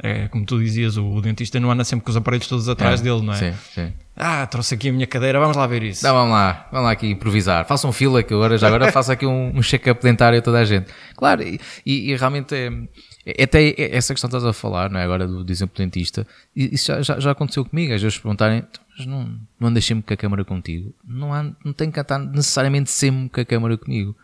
É 0.01 0.29
como 0.29 0.45
tu 0.45 0.57
dizias, 0.57 0.95
o, 0.95 1.05
o, 1.05 1.21
dentista 1.21 1.59
não 1.59 1.69
anda 1.69 1.83
sempre 1.83 2.05
com 2.05 2.09
os 2.09 2.15
aparelhos 2.15 2.47
todos 2.47 2.69
atrás 2.69 3.01
é, 3.01 3.03
dele, 3.03 3.21
não 3.21 3.33
é? 3.33 3.35
Sim, 3.35 3.53
sim. 3.73 3.93
Ah, 4.15 4.47
trouxe 4.47 4.75
aqui 4.75 4.87
a 4.87 4.93
minha 4.93 5.05
cadeira, 5.05 5.39
vamos 5.39 5.57
lá 5.57 5.67
ver 5.67 5.83
isso. 5.83 6.05
Não, 6.05 6.13
vamos 6.13 6.31
lá, 6.31 6.69
vamos 6.71 6.85
lá 6.85 6.91
aqui 6.91 7.09
improvisar. 7.09 7.65
Façam 7.65 7.91
fila 7.91 8.23
que 8.23 8.33
agora, 8.33 8.57
já 8.57 8.67
agora 8.67 8.89
faço 8.93 9.11
aqui 9.11 9.25
um, 9.25 9.51
um 9.53 9.61
check-up 9.61 10.01
dentário 10.01 10.39
a 10.39 10.41
toda 10.41 10.59
a 10.59 10.63
gente. 10.63 10.89
Claro, 11.17 11.43
e, 11.43 11.59
e, 11.85 12.11
e 12.11 12.15
realmente 12.15 12.55
é, 12.55 12.67
é, 12.67 12.69
até 13.41 13.95
essa 13.95 14.13
questão 14.13 14.29
que 14.29 14.35
estás 14.35 14.45
a 14.45 14.53
falar, 14.53 14.89
não 14.89 14.99
é? 14.99 15.03
Agora 15.03 15.27
do, 15.27 15.43
do 15.43 15.51
exemplo 15.51 15.77
dentista, 15.77 16.25
isso 16.55 16.87
já, 16.87 17.01
já, 17.01 17.19
já, 17.19 17.31
aconteceu 17.31 17.65
comigo, 17.65 17.93
às 17.93 18.01
vezes 18.01 18.17
perguntarem, 18.17 18.59
então, 18.59 18.83
mas 18.97 19.05
não, 19.05 19.39
não 19.59 19.67
andas 19.69 19.85
sempre 19.85 20.03
com 20.03 20.13
a 20.13 20.17
câmara 20.17 20.43
contigo? 20.43 20.93
Não, 21.07 21.33
há, 21.33 21.43
não 21.63 21.73
tem 21.73 21.89
que 21.89 21.99
estar 21.99 22.19
necessariamente 22.19 22.89
sempre 22.91 23.29
com 23.29 23.41
a 23.41 23.45
câmara 23.45 23.77
comigo. 23.77 24.15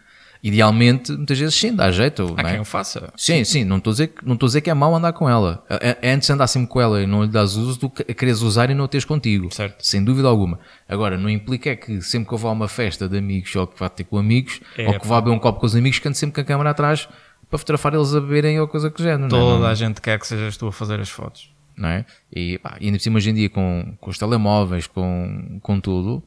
Idealmente, 0.46 1.12
muitas 1.12 1.40
vezes 1.40 1.56
sim, 1.56 1.74
dá 1.74 1.90
jeito. 1.90 2.36
Há 2.38 2.44
não 2.44 2.50
é? 2.50 2.52
quem 2.52 2.62
o 2.62 2.66
faça. 2.66 3.12
Sim, 3.18 3.44
sim, 3.44 3.64
não 3.64 3.78
estou 3.78 3.90
a 3.90 3.94
dizer, 3.94 4.14
não 4.24 4.36
estou 4.36 4.46
a 4.46 4.50
dizer 4.50 4.62
que 4.62 4.70
é 4.70 4.76
mau 4.76 4.94
andar 4.96 5.12
com 5.12 5.28
ela. 5.28 5.66
É, 5.68 5.98
é 6.04 6.12
antes 6.12 6.28
de 6.28 6.34
andar 6.34 6.46
sempre 6.46 6.70
com 6.70 6.80
ela 6.80 7.02
e 7.02 7.08
não 7.08 7.24
lhe 7.24 7.30
dás 7.30 7.56
uso 7.56 7.80
do 7.80 7.90
que 7.90 8.04
queres 8.14 8.42
usar 8.42 8.70
e 8.70 8.76
não 8.76 8.88
teres 8.88 9.06
contigo. 9.06 9.52
Certo. 9.52 9.84
Sem 9.84 10.04
dúvida 10.04 10.28
alguma. 10.28 10.60
Agora, 10.88 11.18
não 11.18 11.32
implica 11.32 11.72
é 11.72 11.76
que 11.76 12.00
sempre 12.00 12.28
que 12.28 12.34
eu 12.36 12.38
vou 12.38 12.50
a 12.50 12.54
uma 12.54 12.68
festa 12.68 13.10
de 13.10 13.18
amigos 13.18 13.56
ou 13.56 13.66
que 13.66 13.80
vá 13.80 13.90
ter 13.90 14.04
com 14.04 14.20
amigos 14.20 14.60
é, 14.78 14.88
ou 14.88 15.00
que 15.00 15.08
vá 15.08 15.20
beber 15.20 15.36
um 15.36 15.40
copo 15.40 15.60
com 15.60 15.66
os 15.66 15.76
amigos, 15.76 15.98
que 15.98 16.08
ande 16.08 16.18
sempre 16.20 16.36
com 16.36 16.42
a 16.42 16.44
câmera 16.44 16.70
atrás 16.70 17.10
para 17.56 17.60
fotografar 17.60 17.94
eles 17.94 18.14
a 18.14 18.22
beberem 18.22 18.60
ou 18.60 18.68
coisa 18.68 18.92
que 18.92 19.02
género. 19.02 19.30
Toda 19.30 19.60
não 19.60 19.68
é? 19.68 19.72
a 19.72 19.74
gente 19.74 20.02
quer 20.02 20.20
que 20.20 20.28
sejas 20.28 20.58
tu 20.58 20.68
a 20.68 20.72
fazer 20.72 21.00
as 21.00 21.10
fotos. 21.10 21.54
Não 21.78 21.90
é? 21.90 22.06
E, 22.34 22.58
pá, 22.60 22.78
ainda 22.80 22.98
por 22.98 23.04
cima 23.04 23.18
hoje 23.18 23.30
em 23.30 23.34
dia 23.34 23.50
com, 23.50 23.96
com 24.00 24.10
os 24.10 24.18
telemóveis, 24.18 24.88
com, 24.88 25.60
com 25.62 25.80
tudo 25.80 26.24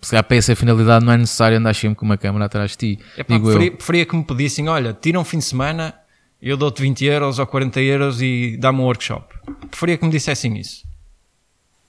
se 0.00 0.10
calhar 0.10 0.24
para 0.24 0.36
essa 0.36 0.54
finalidade 0.56 1.04
não 1.04 1.12
é 1.12 1.16
necessário 1.16 1.56
andar 1.56 1.74
sempre 1.74 1.96
com 1.96 2.04
uma 2.04 2.18
câmera 2.18 2.46
atrás 2.46 2.72
de 2.72 2.76
ti. 2.76 2.98
É 3.16 3.22
pá, 3.22 3.38
preferia, 3.38 3.70
preferia, 3.70 4.06
que 4.06 4.16
me 4.16 4.24
pedissem, 4.24 4.68
olha, 4.68 4.92
tira 4.92 5.18
um 5.18 5.24
fim 5.24 5.38
de 5.38 5.44
semana, 5.44 5.94
eu 6.42 6.56
dou-te 6.56 6.82
20 6.82 7.04
euros 7.04 7.38
ou 7.38 7.46
40 7.46 7.80
euros 7.80 8.20
e 8.20 8.56
dá-me 8.58 8.80
um 8.80 8.84
workshop. 8.84 9.34
Preferia 9.70 9.96
que 9.96 10.04
me 10.04 10.10
dissessem 10.10 10.58
isso. 10.58 10.88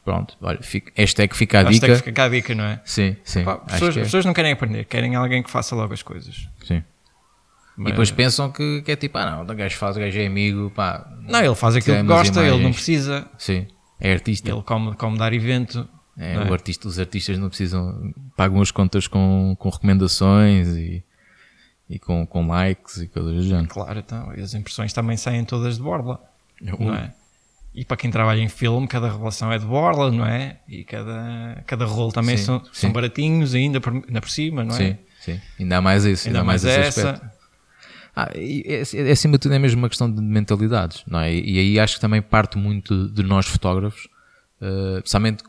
Pronto, 0.06 0.36
olha, 0.42 0.62
fica, 0.62 0.92
hashtag 0.96 1.36
fica 1.36 1.60
a 1.60 1.64
hashtag 1.64 1.94
dica. 1.94 2.06
fica 2.06 2.24
a 2.24 2.30
dica, 2.30 2.56
não 2.56 2.64
é? 2.64 2.82
Sim, 2.86 3.16
sim. 3.24 3.44
Pá, 3.44 3.58
pessoas, 3.58 3.98
é. 3.98 4.02
pessoas 4.02 4.26
não 4.26 4.34
querem 4.34 4.52
aprender, 4.52 4.86
querem 4.86 5.16
alguém 5.16 5.44
que 5.44 5.50
faça 5.50 5.76
logo 5.76 5.94
as 5.94 6.02
coisas. 6.02 6.48
Sim. 6.66 6.84
Mas... 7.76 7.88
E 7.88 7.92
depois 7.92 8.12
pensam 8.12 8.52
que, 8.52 8.82
que, 8.82 8.92
é 8.92 8.96
tipo, 8.96 9.18
ah 9.18 9.32
não, 9.32 9.44
o 9.44 9.56
gajo 9.56 9.78
faz, 9.78 9.96
o 9.96 10.00
gajo 10.00 10.20
é 10.20 10.28
amigo, 10.28 10.72
pá. 10.72 11.10
Não, 11.28 11.40
ele 11.40 11.56
faz 11.56 11.76
aquilo 11.76 11.98
que 11.98 12.04
gosta, 12.04 12.46
ele 12.46 12.64
não 12.64 12.72
precisa. 12.72 13.28
Sim, 13.38 13.68
é 14.00 14.12
artista. 14.12 14.50
Ele 14.50 14.62
come, 14.62 14.96
come 14.96 15.18
dar 15.18 15.34
evento. 15.34 15.88
É, 16.18 16.34
é? 16.34 16.38
Artista, 16.38 16.88
os 16.88 17.00
artistas 17.00 17.38
não 17.38 17.48
precisam, 17.48 18.14
pagam 18.36 18.62
as 18.62 18.70
contas 18.70 19.08
com, 19.08 19.56
com 19.58 19.70
recomendações 19.70 20.68
e, 20.70 21.04
e 21.90 21.98
com, 21.98 22.26
com 22.28 22.46
likes 22.48 22.98
e 22.98 23.08
coisas 23.08 23.34
do 23.34 23.44
género. 23.44 23.68
Claro, 23.68 24.00
então, 24.00 24.34
e 24.36 24.42
as 24.42 24.54
impressões 24.54 24.92
também 24.94 25.18
saem 25.18 25.46
todas 25.46 25.78
de 25.78 25.84
borla, 25.84 26.20
não 26.62 26.94
é? 26.94 27.14
E 27.74 27.86
para 27.86 27.96
quem 27.96 28.12
trabalha 28.12 28.42
em 28.42 28.50
filme, 28.50 28.86
cada 28.86 29.10
relação 29.10 29.52
é 29.52 29.58
de 29.58 29.66
borla, 29.66 30.12
não 30.12 30.26
é? 30.26 30.58
E 30.68 30.84
cada, 30.84 31.64
cada 31.66 31.86
rolo 31.86 32.12
também 32.12 32.36
sim, 32.36 32.44
são, 32.44 32.60
sim. 32.66 32.70
são 32.74 32.92
baratinhos 32.92 33.56
ainda 33.56 33.80
por, 33.80 33.94
ainda 33.94 34.20
por 34.20 34.30
cima, 34.30 34.64
não 34.66 34.76
é? 34.76 34.78
Sim, 34.78 34.98
sim. 35.22 35.42
Ainda 35.58 35.78
há 35.78 35.82
mais 35.82 36.04
isso, 36.04 36.28
ainda, 36.28 36.40
ainda 36.40 36.42
há 36.42 36.48
mais, 36.52 36.64
mais 36.66 36.78
essa. 36.78 37.12
Aspecto. 37.12 37.41
Ah, 38.16 38.30
é, 38.34 38.82
é, 38.82 39.12
acima 39.12 39.34
de 39.34 39.40
tudo 39.40 39.54
é 39.54 39.60
mesmo 39.60 39.80
uma 39.80 39.90
questão 39.90 40.12
de 40.12 40.22
mentalidades, 40.22 41.04
não 41.08 41.20
é? 41.20 41.34
E, 41.34 41.56
e 41.56 41.60
aí 41.60 41.80
acho 41.80 41.96
que 41.96 42.02
também 42.02 42.22
parte 42.22 42.58
muito 42.58 43.10
de 43.10 43.24
nós 43.24 43.48
fotógrafos, 43.48 44.08
uh, 44.62 44.98
especialmente 44.98 45.44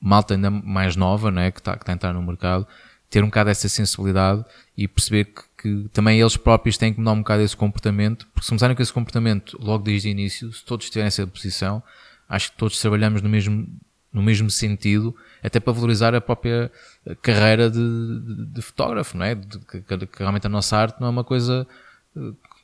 malta 0.00 0.34
ainda 0.34 0.50
mais 0.50 0.96
nova, 0.96 1.32
que 1.50 1.60
está 1.60 1.76
que 1.76 1.84
tá 1.84 1.92
a 1.92 1.94
entrar 1.94 2.12
no 2.12 2.22
mercado, 2.22 2.66
ter 3.08 3.22
um 3.22 3.26
bocado 3.26 3.50
essa 3.50 3.68
sensibilidade 3.68 4.44
e 4.76 4.88
perceber 4.88 5.26
que, 5.26 5.42
que, 5.58 5.88
também 5.90 6.20
eles 6.20 6.36
próprios 6.36 6.76
têm 6.76 6.92
que 6.92 6.98
mudar 6.98 7.12
um 7.12 7.18
bocado 7.18 7.42
esse 7.42 7.56
comportamento, 7.56 8.26
porque 8.34 8.44
se 8.44 8.48
começarem 8.48 8.74
com 8.74 8.82
esse 8.82 8.92
comportamento 8.92 9.56
logo 9.60 9.84
desde 9.84 10.08
o 10.08 10.10
início, 10.10 10.52
se 10.52 10.64
todos 10.64 10.90
tiverem 10.90 11.06
essa 11.06 11.26
posição, 11.26 11.82
acho 12.28 12.50
que 12.50 12.56
todos 12.56 12.80
trabalhamos 12.80 13.22
no 13.22 13.28
mesmo, 13.28 13.68
no 14.12 14.22
mesmo 14.22 14.50
sentido, 14.50 15.14
até 15.42 15.60
para 15.60 15.72
valorizar 15.72 16.14
a 16.14 16.20
própria 16.20 16.70
carreira 17.20 17.70
de, 17.70 17.78
de, 17.78 18.46
de 18.46 18.62
fotógrafo, 18.62 19.16
não 19.16 19.24
é? 19.24 19.34
De, 19.34 19.58
que, 19.58 19.82
que, 19.82 20.18
realmente 20.18 20.46
a 20.46 20.50
nossa 20.50 20.76
arte 20.76 21.00
não 21.00 21.08
é 21.08 21.10
uma 21.10 21.24
coisa 21.24 21.66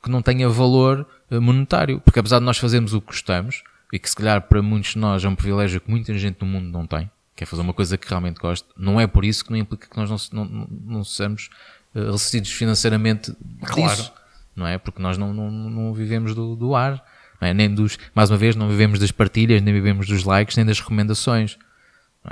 que 0.03 0.09
não 0.09 0.21
tenha 0.21 0.47
valor 0.47 1.05
eh, 1.29 1.39
monetário, 1.39 1.99
porque 2.01 2.19
apesar 2.19 2.39
de 2.39 2.45
nós 2.45 2.57
fazermos 2.57 2.93
o 2.93 3.01
que 3.01 3.07
gostamos, 3.07 3.63
e 3.91 3.99
que 3.99 4.09
se 4.09 4.15
calhar 4.15 4.41
para 4.41 4.61
muitos 4.61 4.91
de 4.91 4.99
nós 4.99 5.23
é 5.23 5.27
um 5.27 5.35
privilégio 5.35 5.81
que 5.81 5.89
muita 5.89 6.15
gente 6.17 6.37
no 6.41 6.47
mundo 6.47 6.71
não 6.71 6.85
tem, 6.85 7.09
quer 7.35 7.45
fazer 7.45 7.61
uma 7.61 7.73
coisa 7.73 7.97
que 7.97 8.07
realmente 8.07 8.39
gosta, 8.39 8.67
não 8.77 8.99
é 8.99 9.07
por 9.07 9.25
isso 9.25 9.43
que 9.43 9.51
não 9.51 9.57
implica 9.57 9.87
que 9.87 9.97
nós 9.97 10.29
não, 10.31 10.45
não, 10.45 10.67
não 10.69 11.03
sejamos 11.03 11.49
uh, 11.95 12.11
ressentidos 12.11 12.51
financeiramente 12.51 13.33
claro. 13.63 13.95
disso, 13.95 14.13
não 14.55 14.67
é? 14.67 14.77
Porque 14.77 15.01
nós 15.01 15.17
não, 15.17 15.33
não, 15.33 15.49
não 15.49 15.93
vivemos 15.93 16.35
do, 16.35 16.55
do 16.55 16.75
ar, 16.75 17.03
é? 17.41 17.53
nem 17.53 17.73
dos, 17.73 17.97
mais 18.13 18.29
uma 18.29 18.37
vez, 18.37 18.55
não 18.55 18.69
vivemos 18.69 18.99
das 18.99 19.11
partilhas, 19.11 19.61
nem 19.61 19.73
vivemos 19.73 20.07
dos 20.07 20.23
likes, 20.23 20.55
nem 20.55 20.65
das 20.65 20.79
recomendações. 20.79 21.57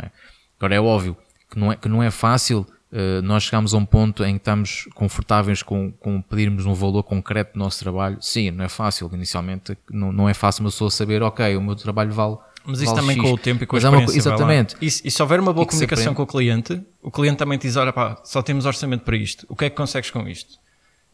É? 0.04 0.12
Agora 0.58 0.76
é 0.76 0.82
óbvio 0.82 1.18
que 1.50 1.58
não 1.58 1.72
é, 1.72 1.76
que 1.76 1.88
não 1.88 2.04
é 2.04 2.12
fácil 2.12 2.68
uh, 2.92 3.22
nós 3.22 3.44
chegarmos 3.44 3.74
a 3.74 3.78
um 3.78 3.86
ponto 3.86 4.24
em 4.24 4.34
que 4.34 4.42
estamos 4.42 4.88
confortáveis 4.94 5.64
com, 5.64 5.92
com 5.92 6.22
pedirmos 6.22 6.66
um 6.66 6.74
valor 6.74 7.04
concreto 7.04 7.54
do 7.54 7.60
nosso 7.60 7.80
trabalho. 7.80 8.18
Sim, 8.22 8.52
não 8.52 8.64
é 8.66 8.70
fácil 8.70 9.10
inicialmente, 9.14 9.78
não, 9.90 10.12
não 10.12 10.30
é 10.30 10.34
fácil 10.34 10.64
uma 10.64 10.70
pessoa 10.70 10.90
saber, 10.92 11.22
ok, 11.22 11.56
o 11.56 11.62
meu 11.62 11.76
trabalho 11.76 12.12
vale 12.12 12.38
mas 12.68 12.82
isso 12.82 12.94
também 12.94 13.16
X. 13.16 13.24
com 13.24 13.32
o 13.32 13.38
tempo 13.38 13.64
e 13.64 13.66
com 13.66 13.78
a 13.78 13.80
é 13.80 13.82
experiência. 13.82 14.12
Uma, 14.12 14.18
exatamente. 14.18 14.76
E, 14.82 14.88
e, 14.88 15.10
se 15.10 15.22
houver 15.22 15.40
uma 15.40 15.54
boa 15.54 15.66
comunicação 15.66 16.14
com 16.14 16.24
o 16.24 16.28
cliente, 16.28 16.82
o 17.02 17.10
cliente 17.10 17.38
também 17.38 17.58
diz: 17.58 17.78
olha, 17.78 17.94
pá, 17.94 18.22
só 18.26 18.42
temos 18.42 18.66
orçamento 18.66 19.06
para 19.06 19.16
isto. 19.16 19.46
O 19.48 19.56
que 19.56 19.66
é 19.66 19.70
que 19.70 19.76
consegues 19.78 20.12
com 20.12 20.28
isto? 20.28 20.60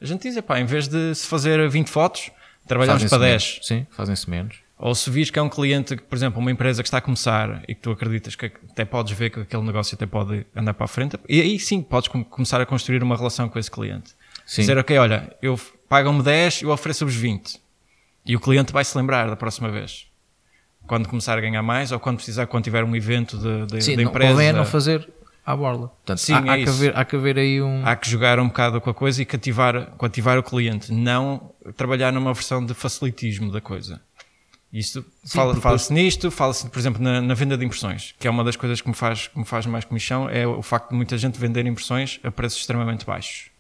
A 0.01 0.05
gente 0.05 0.27
diz: 0.27 0.41
pá, 0.41 0.59
em 0.59 0.65
vez 0.65 0.88
de 0.88 1.13
se 1.13 1.27
fazer 1.27 1.69
20 1.69 1.89
fotos, 1.89 2.31
trabalhamos 2.67 3.03
para 3.03 3.19
10. 3.19 3.43
Menos. 3.43 3.67
Sim, 3.67 3.86
fazem-se 3.91 4.27
menos. 4.27 4.62
Ou 4.83 4.93
se 4.93 5.09
vis 5.09 5.29
que 5.29 5.39
é 5.39 5.41
um 5.41 5.47
cliente, 5.47 5.95
por 5.95 6.13
exemplo, 6.13 6.41
uma 6.41 6.51
empresa 6.51 6.83
que 6.83 6.87
está 6.87 6.97
a 6.97 7.01
começar 7.01 7.63
e 7.69 7.73
que 7.73 7.79
tu 7.79 7.91
acreditas 7.91 8.35
que 8.35 8.51
até 8.69 8.83
podes 8.83 9.17
ver 9.17 9.29
que 9.29 9.39
aquele 9.39 9.63
negócio 9.63 9.95
até 9.95 10.05
pode 10.05 10.45
andar 10.53 10.73
para 10.73 10.83
a 10.83 10.87
frente, 10.89 11.17
e 11.29 11.39
aí 11.39 11.57
sim 11.57 11.81
podes 11.81 12.09
começar 12.09 12.59
a 12.59 12.65
construir 12.65 13.01
uma 13.01 13.15
relação 13.15 13.47
com 13.47 13.57
esse 13.57 13.71
cliente. 13.71 14.11
Sim. 14.45 14.59
Dizer, 14.59 14.77
ok, 14.77 14.97
olha, 14.97 15.33
eu 15.41 15.57
pagam-me 15.87 16.21
10, 16.21 16.63
eu 16.63 16.69
ofereço-vos 16.69 17.15
20. 17.15 17.61
E 18.25 18.35
o 18.35 18.41
cliente 18.41 18.73
vai 18.73 18.83
se 18.83 18.97
lembrar 18.97 19.29
da 19.29 19.37
próxima 19.37 19.71
vez 19.71 20.05
quando 20.85 21.07
começar 21.07 21.37
a 21.37 21.41
ganhar 21.41 21.63
mais 21.63 21.93
ou 21.93 21.99
quando 21.99 22.17
precisar, 22.17 22.45
quando 22.47 22.65
tiver 22.65 22.83
um 22.83 22.93
evento 22.93 23.37
de, 23.37 23.65
de, 23.67 23.81
Sim, 23.81 23.95
de 23.95 24.03
empresa. 24.03 24.37
Sim, 24.37 24.51
não 24.51 24.65
fazer 24.65 25.07
à 25.45 25.55
borla. 25.55 25.87
Portanto, 25.87 26.17
Sim, 26.17 26.33
há, 26.33 26.37
é 26.39 26.49
há, 26.49 26.63
que 26.63 26.69
haver, 26.69 26.97
há 26.97 27.05
que 27.05 27.15
haver 27.15 27.37
aí 27.37 27.61
um. 27.61 27.85
Há 27.85 27.95
que 27.95 28.09
jogar 28.09 28.37
um 28.37 28.47
bocado 28.47 28.81
com 28.81 28.89
a 28.89 28.93
coisa 28.93 29.21
e 29.21 29.25
cativar, 29.25 29.91
cativar 29.97 30.37
o 30.37 30.43
cliente, 30.43 30.91
não 30.91 31.51
trabalhar 31.77 32.11
numa 32.11 32.33
versão 32.33 32.65
de 32.65 32.73
facilitismo 32.73 33.49
da 33.49 33.61
coisa. 33.61 34.01
Isto 34.73 35.05
fala-se 35.27 35.62
fala 35.62 35.77
nisto, 35.91 36.31
fala-se, 36.31 36.67
por 36.67 36.79
exemplo, 36.79 36.99
na, 36.99 37.21
na, 37.21 37.36
venda 37.36 37.55
de 37.55 37.63
impressões, 37.63 38.15
que 38.17 38.27
é 38.27 38.31
uma 38.31 38.43
das 38.43 38.55
coisas 38.55 38.81
que 38.81 38.88
me 38.88 38.95
faz, 38.95 39.27
que 39.27 39.38
me 39.38 39.45
faz 39.45 39.67
mais 39.67 39.86
comissão, 39.86 40.27
é 40.27 40.47
o 40.47 40.63
facto 40.63 40.89
de 40.89 40.95
muita 40.95 41.15
gente 41.15 41.39
vender 41.39 41.63
impressões 41.67 42.19
a 42.23 42.31
preços 42.31 42.59
extremamente 42.59 43.05
baixos. 43.05 43.51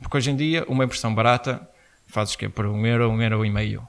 Porque 0.00 0.16
hoje 0.16 0.30
em 0.30 0.36
dia, 0.36 0.64
uma 0.68 0.84
impressão 0.84 1.12
barata 1.12 1.68
fazes 2.06 2.36
que 2.36 2.44
é 2.44 2.48
por 2.48 2.64
um 2.64 2.86
euro, 2.86 3.10
um 3.10 3.20
euro 3.20 3.44
e 3.44 3.50
meio. 3.50 3.86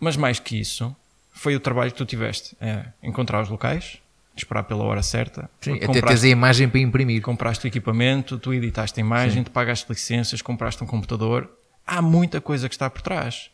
Mas 0.00 0.16
mais 0.16 0.40
que 0.40 0.58
isso, 0.58 0.96
foi 1.32 1.54
o 1.54 1.60
trabalho 1.60 1.92
que 1.92 1.98
tu 1.98 2.04
tiveste. 2.04 2.56
É 2.60 2.86
encontrar 3.00 3.40
os 3.40 3.48
locais, 3.48 3.98
esperar 4.36 4.64
pela 4.64 4.82
hora 4.82 5.00
certa. 5.00 5.48
Sim, 5.60 5.76
até 5.76 6.00
teres 6.00 6.24
a 6.24 6.28
imagem 6.28 6.68
para 6.68 6.80
imprimir. 6.80 7.22
Compraste 7.22 7.64
o 7.64 7.68
equipamento, 7.68 8.36
tu 8.36 8.52
editaste 8.52 8.98
a 8.98 9.00
imagem, 9.00 9.38
Sim. 9.38 9.44
tu 9.44 9.52
pagaste 9.52 9.86
licenças, 9.88 10.42
compraste 10.42 10.82
um 10.82 10.88
computador. 10.88 11.48
Há 11.86 12.02
muita 12.02 12.40
coisa 12.40 12.68
que 12.68 12.74
está 12.74 12.90
por 12.90 13.00
trás. 13.00 13.51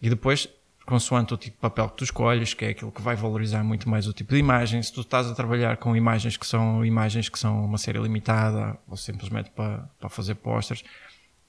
E 0.00 0.08
depois, 0.08 0.48
consoante 0.84 1.34
o 1.34 1.36
tipo 1.36 1.56
de 1.56 1.60
papel 1.60 1.88
que 1.88 1.96
tu 1.96 2.04
escolhes, 2.04 2.54
que 2.54 2.64
é 2.64 2.68
aquilo 2.68 2.92
que 2.92 3.02
vai 3.02 3.16
valorizar 3.16 3.64
muito 3.64 3.88
mais 3.88 4.06
o 4.06 4.12
tipo 4.12 4.32
de 4.32 4.38
imagem, 4.38 4.82
se 4.82 4.92
tu 4.92 5.00
estás 5.00 5.26
a 5.26 5.34
trabalhar 5.34 5.76
com 5.76 5.96
imagens 5.96 6.36
que 6.36 6.46
são 6.46 6.84
imagens 6.84 7.28
que 7.28 7.38
são 7.38 7.64
uma 7.64 7.78
série 7.78 7.98
limitada 7.98 8.78
ou 8.88 8.96
simplesmente 8.96 9.50
para, 9.50 9.88
para 9.98 10.08
fazer 10.08 10.34
posters, 10.36 10.84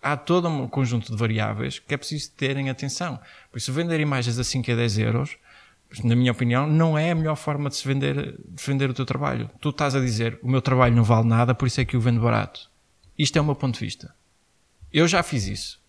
há 0.01 0.15
todo 0.15 0.47
um 0.47 0.67
conjunto 0.67 1.11
de 1.11 1.17
variáveis 1.17 1.79
que 1.79 1.93
é 1.93 1.97
preciso 1.97 2.31
terem 2.31 2.69
atenção. 2.69 3.19
Por 3.51 3.57
isso, 3.57 3.73
vender 3.73 3.99
imagens 3.99 4.39
a 4.39 4.43
5 4.43 4.71
a 4.71 4.75
10 4.75 4.97
euros 4.99 5.37
na 6.03 6.15
minha 6.15 6.31
opinião, 6.31 6.67
não 6.67 6.97
é 6.97 7.11
a 7.11 7.15
melhor 7.15 7.35
forma 7.35 7.69
de 7.69 7.75
se 7.75 7.87
vender, 7.87 8.35
de 8.37 8.63
vender 8.63 8.89
o 8.89 8.93
teu 8.93 9.05
trabalho. 9.05 9.49
Tu 9.61 9.69
estás 9.69 9.95
a 9.95 9.99
dizer, 9.99 10.37
o 10.41 10.49
meu 10.49 10.61
trabalho 10.61 10.95
não 10.95 11.03
vale 11.03 11.27
nada, 11.27 11.55
por 11.55 11.67
isso 11.67 11.79
é 11.79 11.85
que 11.85 11.95
eu 11.95 12.01
vendo 12.01 12.19
barato. 12.19 12.69
Isto 13.17 13.37
é 13.37 13.41
o 13.41 13.45
meu 13.45 13.55
ponto 13.55 13.75
de 13.75 13.85
vista. 13.85 14.13
Eu 14.91 15.07
já 15.07 15.23
fiz 15.23 15.47
isso. 15.47 15.79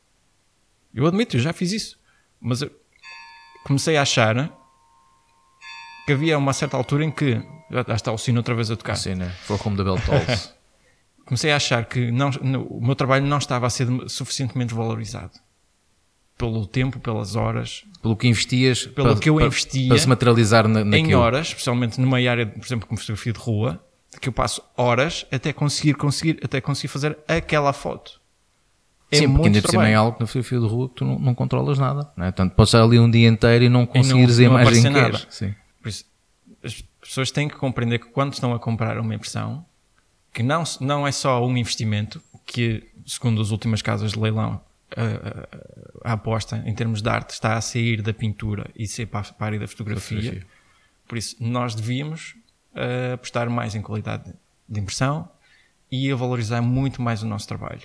Eu 0.95 1.07
admito, 1.07 1.37
eu 1.37 1.41
já 1.41 1.53
fiz 1.53 1.73
isso. 1.73 1.99
Mas 2.41 2.63
eu 2.63 2.71
comecei 3.65 3.97
a 3.97 4.03
achar 4.03 4.51
que 6.07 6.13
havia 6.13 6.39
uma 6.39 6.53
certa 6.53 6.77
altura 6.77 7.05
em 7.05 7.11
que. 7.11 7.43
Já 7.71 7.95
está 7.95 8.11
o 8.13 8.17
sino 8.17 8.39
outra 8.39 8.55
vez 8.55 8.71
a 8.71 8.77
tocar. 8.77 8.97
Sim, 8.97 9.15
né? 9.17 9.29
For 9.43 9.59
como 9.59 9.77
da 9.77 9.85
Bell 9.85 10.01
Tolls. 10.01 10.55
comecei 11.29 11.53
a 11.53 11.57
achar 11.57 11.85
que 11.85 12.11
não, 12.11 12.31
o 12.71 12.85
meu 12.85 12.97
trabalho 12.97 13.27
não 13.27 13.37
estava 13.37 13.67
a 13.67 13.71
ser 13.71 13.87
suficientemente 14.09 14.73
valorizado 14.73 15.33
pelo 16.39 16.67
tempo, 16.67 16.99
pelas 16.99 17.37
horas, 17.37 17.85
pelo 18.01 18.17
que 18.17 18.27
investias, 18.27 18.87
pelo 18.87 19.09
para, 19.09 19.21
que 19.21 19.29
eu 19.29 19.35
para, 19.35 19.47
investia 19.47 19.89
para 19.89 19.99
se 19.99 20.09
materializar 20.09 20.67
na, 20.67 20.97
em 20.97 21.15
horas, 21.15 21.49
especialmente 21.49 22.01
numa 22.01 22.17
área, 22.19 22.47
por 22.47 22.65
exemplo, 22.65 22.87
como 22.87 22.99
fotografia 22.99 23.33
de 23.33 23.39
rua, 23.39 23.85
que 24.21 24.29
eu 24.29 24.33
passo 24.33 24.63
horas 24.77 25.27
até 25.31 25.53
conseguir 25.53 25.95
conseguir 25.95 26.41
até 26.43 26.61
conseguir 26.61 26.89
fazer 26.89 27.19
aquela 27.29 27.73
foto. 27.75 28.19
É 29.11 29.17
Sim, 29.19 29.33
porque 29.33 29.47
ainda 29.49 29.63
por 29.63 29.71
cima 29.71 29.89
é 29.89 29.95
algo 29.95 30.17
na 30.21 30.27
fotografia 30.27 30.61
de 30.61 30.67
rua 30.67 30.89
que 30.89 30.95
tu 30.97 31.05
não, 31.05 31.19
não 31.19 31.35
controlas 31.35 31.79
nada. 31.79 32.11
Não 32.17 32.27
é? 32.27 32.31
Portanto, 32.31 32.53
podes 32.55 32.69
estar 32.75 32.85
ali 32.85 32.99
um 32.99 33.11
dia 33.11 33.27
inteiro 33.29 33.65
e 33.65 33.69
não 33.69 33.87
conseguires 33.87 34.39
não 34.39 34.57
a 34.57 34.63
imagem 34.63 34.83
que 34.83 34.91
nada. 34.91 35.05
queres. 35.19 35.27
Sim. 35.31 35.55
Por 35.83 35.89
isso, 35.89 36.05
as 36.63 36.85
pessoas 37.01 37.31
têm 37.31 37.49
que 37.49 37.57
compreender 37.57 37.99
que 38.01 38.07
quando 38.07 38.35
estão 38.35 38.53
a 38.53 38.59
comprar 38.59 38.99
uma 38.99 39.15
impressão, 39.15 39.65
que 40.35 40.43
não, 40.43 40.63
não 40.81 41.07
é 41.07 41.13
só 41.13 41.45
um 41.47 41.57
investimento, 41.57 42.21
que 42.45 42.87
segundo 43.07 43.41
as 43.41 43.51
últimas 43.51 43.81
casas 43.81 44.13
de 44.13 44.19
leilão, 44.21 44.61
a, 44.97 45.03
a- 46.07 46.11
a 46.11 46.13
aposta 46.13 46.63
em 46.67 46.75
termos 46.75 47.01
de 47.03 47.09
arte 47.09 47.31
está 47.31 47.57
a 47.57 47.61
sair 47.63 48.03
da 48.03 48.13
pintura 48.13 48.71
e 48.77 48.87
ser 48.87 49.07
para, 49.07 49.21
a- 49.21 49.33
para 49.33 49.47
a 49.47 49.49
área 49.49 49.59
da 49.61 49.67
fotografia. 49.69 50.19
Fotografia. 50.19 50.47
Por 51.07 51.17
isso, 51.17 51.35
nós 51.41 51.75
devíamos 51.75 52.35
eh, 52.75 53.13
apostar 53.15 53.49
mais 53.49 53.75
em 53.75 53.81
qualidade 53.81 54.31
de 54.69 54.81
impressão 54.81 55.27
e 55.91 56.13
a 56.13 56.15
valorizar 56.15 56.61
muito 56.61 57.01
mais 57.01 57.23
o 57.23 57.27
nosso 57.27 57.49
trabalho. 57.49 57.81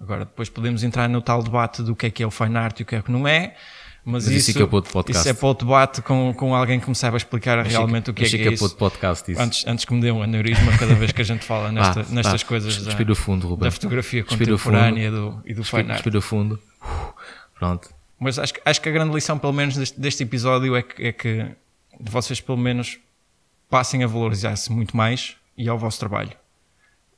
Agora, 0.00 0.24
depois 0.24 0.48
podemos 0.48 0.82
entrar 0.84 1.08
no 1.08 1.20
tal 1.22 1.42
debate 1.42 1.82
do 1.82 1.96
que 1.96 2.06
é 2.06 2.10
que 2.10 2.22
é 2.22 2.26
o 2.26 2.30
fine 2.30 2.56
art 2.56 2.78
e 2.80 2.82
o 2.82 2.86
que 2.86 2.94
é 2.96 3.02
que 3.02 3.10
não 3.10 3.26
é, 3.26 3.54
mas, 4.04 4.24
Mas 4.24 4.26
isso 4.26 4.50
isso, 4.50 4.52
fica 4.52 4.66
para 4.68 4.76
outro 4.76 4.92
podcast. 4.92 5.20
isso 5.20 5.28
é 5.28 5.32
para 5.38 5.48
outro 5.48 5.66
debate 5.66 6.00
com, 6.02 6.32
com 6.34 6.54
alguém 6.54 6.78
que 6.78 6.88
me 6.88 6.94
saiba 6.94 7.16
explicar 7.16 7.56
Mas 7.58 7.68
realmente 7.72 8.10
o 8.10 8.14
que 8.14 8.24
é 8.24 8.28
que 8.28 8.36
é 8.36 8.52
isso. 8.52 8.76
podcast 8.76 9.32
isso. 9.32 9.40
Antes, 9.40 9.66
antes 9.66 9.84
que 9.84 9.92
me 9.94 10.00
dê 10.00 10.12
um 10.12 10.22
aneurisma 10.22 10.76
cada 10.78 10.94
vez 10.94 11.10
que 11.10 11.20
a 11.22 11.24
gente 11.24 11.44
fala 11.44 11.70
nesta- 11.72 12.02
Vá, 12.04 12.14
nestas 12.14 12.42
vá, 12.42 12.48
coisas 12.48 12.76
da, 12.84 13.14
fundo, 13.16 13.56
da 13.56 13.70
fotografia 13.70 14.22
contemporânea 14.22 15.10
do, 15.10 15.42
e 15.44 15.54
do 15.54 15.64
fine 15.64 15.82
Respira, 15.82 15.92
art. 15.94 16.04
respira 16.04 16.20
fundo. 16.20 16.60
Uh, 16.82 17.12
Pronto. 17.58 17.88
Mas 18.20 18.38
acho, 18.38 18.54
que- 18.54 18.60
acho 18.64 18.80
que 18.80 18.88
a 18.88 18.92
grande 18.92 19.12
lição, 19.14 19.38
pelo 19.38 19.52
menos, 19.52 19.76
deste, 19.76 19.98
deste 20.00 20.22
episódio 20.22 20.76
é 20.76 20.82
que, 20.82 21.02
é 21.06 21.12
que 21.12 21.46
vocês, 22.00 22.40
pelo 22.40 22.58
menos, 22.58 22.98
passem 23.68 24.04
a 24.04 24.06
valorizar-se 24.06 24.70
muito 24.70 24.96
mais 24.96 25.36
e 25.58 25.68
ao 25.68 25.76
vosso 25.78 25.98
trabalho. 25.98 26.30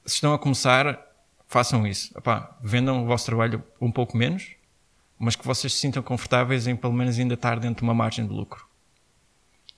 Se 0.07 0.15
estão 0.15 0.33
a 0.33 0.39
começar, 0.39 0.99
façam 1.49 1.87
isso. 1.87 2.17
Epá, 2.17 2.57
vendam 2.63 3.03
o 3.03 3.07
vosso 3.07 3.27
trabalho 3.27 3.63
um 3.81 3.91
pouco 3.91 4.17
menos, 4.17 4.53
mas 5.19 5.35
que 5.35 5.47
vocês 5.47 5.73
se 5.73 5.81
sintam 5.81 6.03
confortáveis 6.03 6.67
em, 6.69 6.77
pelo 6.77 6.93
menos, 6.93 7.19
ainda 7.19 7.35
estar 7.35 7.59
dentro 7.59 7.79
de 7.79 7.83
uma 7.83 7.95
margem 7.95 8.27
de 8.27 8.33
lucro. 8.33 8.65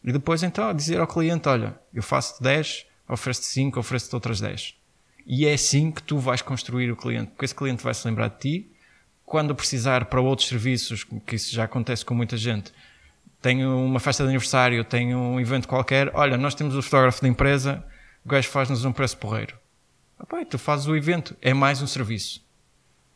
E 0.05 0.13
depois, 0.13 0.43
então, 0.43 0.75
dizer 0.75 1.01
ao 1.01 1.07
cliente: 1.07 1.49
olha, 1.49 1.79
eu 1.95 2.03
faço 2.03 2.43
10, 2.43 2.87
ofereço-te 3.09 3.47
5, 3.47 3.81
ofereço-te 3.81 4.15
outras 4.15 4.41
10. 4.41 4.75
E 5.27 5.47
é 5.47 5.55
assim 5.55 5.91
que 5.91 6.03
tu 6.03 6.19
vais 6.19 6.43
construir 6.43 6.91
o 6.91 6.97
cliente, 6.97 7.31
porque 7.31 7.45
esse 7.45 7.55
cliente 7.55 7.83
vai 7.83 7.95
se 7.95 8.07
lembrar 8.07 8.29
de 8.29 8.39
ti 8.39 8.73
quando 9.25 9.55
precisar 9.55 10.07
para 10.07 10.21
outros 10.21 10.49
serviços, 10.49 11.05
que 11.05 11.37
isso 11.37 11.55
já 11.55 11.63
acontece 11.63 12.05
com 12.05 12.13
muita 12.13 12.37
gente, 12.37 12.73
tenho 13.41 13.79
uma 13.79 14.01
festa 14.01 14.25
de 14.25 14.29
aniversário, 14.29 14.83
tenho 14.83 15.17
um 15.17 15.39
evento 15.39 15.69
qualquer, 15.69 16.11
olha, 16.15 16.37
nós 16.37 16.53
temos 16.53 16.75
o 16.75 16.83
fotógrafo 16.83 17.23
da 17.23 17.29
empresa, 17.29 17.85
o 18.25 18.29
gajo 18.29 18.49
faz-nos 18.49 18.85
um 18.85 18.91
preço 18.91 19.17
porreiro. 19.19 19.60
E 20.41 20.45
tu 20.45 20.59
fazes 20.59 20.87
o 20.87 20.97
evento, 20.97 21.37
é 21.41 21.53
mais 21.55 21.81
um 21.83 21.87
serviço. 21.87 22.43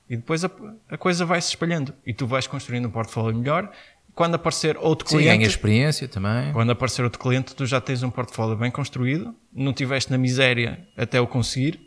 E 0.08 0.16
depois 0.16 0.44
a, 0.44 0.50
a 0.88 0.98
coisa 0.98 1.24
vai 1.24 1.40
se 1.40 1.48
espalhando 1.48 1.94
e 2.06 2.12
tu 2.12 2.26
vais 2.26 2.46
construindo 2.46 2.86
um 2.86 2.90
portfólio 2.90 3.36
melhor. 3.38 3.70
Quando 4.14 4.34
aparecer 4.36 4.76
outro 4.76 5.08
Sim, 5.08 5.16
cliente, 5.16 5.38
ganha 5.38 5.46
experiência 5.48 6.06
também. 6.06 6.52
quando 6.52 6.70
aparecer 6.70 7.02
outro 7.02 7.18
cliente, 7.18 7.54
tu 7.54 7.66
já 7.66 7.80
tens 7.80 8.02
um 8.02 8.10
portfólio 8.10 8.56
bem 8.56 8.70
construído, 8.70 9.34
não 9.52 9.72
tiveste 9.72 10.10
na 10.10 10.18
miséria 10.18 10.86
até 10.96 11.20
o 11.20 11.26
conseguir 11.26 11.80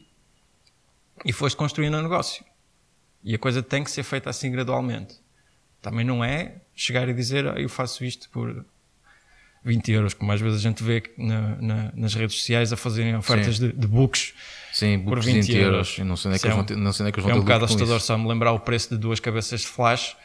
e 1.23 1.31
foste 1.31 1.55
construindo 1.55 1.97
um 1.97 2.01
negócio. 2.01 2.43
E 3.23 3.33
a 3.33 3.39
coisa 3.39 3.63
tem 3.63 3.83
que 3.83 3.89
ser 3.91 4.03
feita 4.03 4.29
assim 4.29 4.51
gradualmente. 4.51 5.15
Também 5.81 6.05
não 6.05 6.23
é 6.23 6.55
chegar 6.75 7.07
e 7.07 7.13
dizer 7.13 7.47
"Ah, 7.47 7.59
eu 7.59 7.69
faço 7.69 8.03
isto 8.03 8.29
por 8.29 8.65
20 9.63 9.91
euros, 9.91 10.13
como 10.13 10.31
às 10.31 10.39
vezes 10.41 10.59
a 10.59 10.61
gente 10.61 10.83
vê 10.83 11.03
na- 11.17 11.55
na- 11.61 11.91
nas 11.95 12.13
redes 12.13 12.37
sociais 12.37 12.71
a 12.71 12.77
fazerem 12.77 13.15
ofertas 13.15 13.59
de, 13.59 13.71
de 13.73 13.87
books. 13.87 14.33
Sim, 14.73 14.99
Por 14.99 15.15
por 15.15 15.19
20 15.23 15.35
20 15.47 15.55
euros. 15.57 15.65
euros. 15.73 15.97
Eu 15.99 16.05
não 16.05 16.15
sei 16.15 16.29
onde 16.29 16.35
é 16.37 16.39
que 16.39 16.45
eles 16.47 16.53
é 16.53 16.55
vão 16.55 16.63
um- 16.63 16.65
ter, 16.65 16.75
não 16.77 16.93
sei 16.93 17.03
onde 17.03 17.09
é 17.09 17.11
que 17.11 17.19
eles 17.19 17.29
É 17.29 17.31
vão 17.33 17.37
um 17.39 17.43
ter 17.43 17.45
bocado 17.47 17.65
assustador 17.65 17.99
só 17.99 18.17
me 18.17 18.27
lembrar 18.27 18.51
o 18.51 18.59
preço 18.59 18.89
de 18.89 18.97
duas 18.97 19.19
cabeças 19.19 19.61
de 19.61 19.67
flash. 19.67 20.15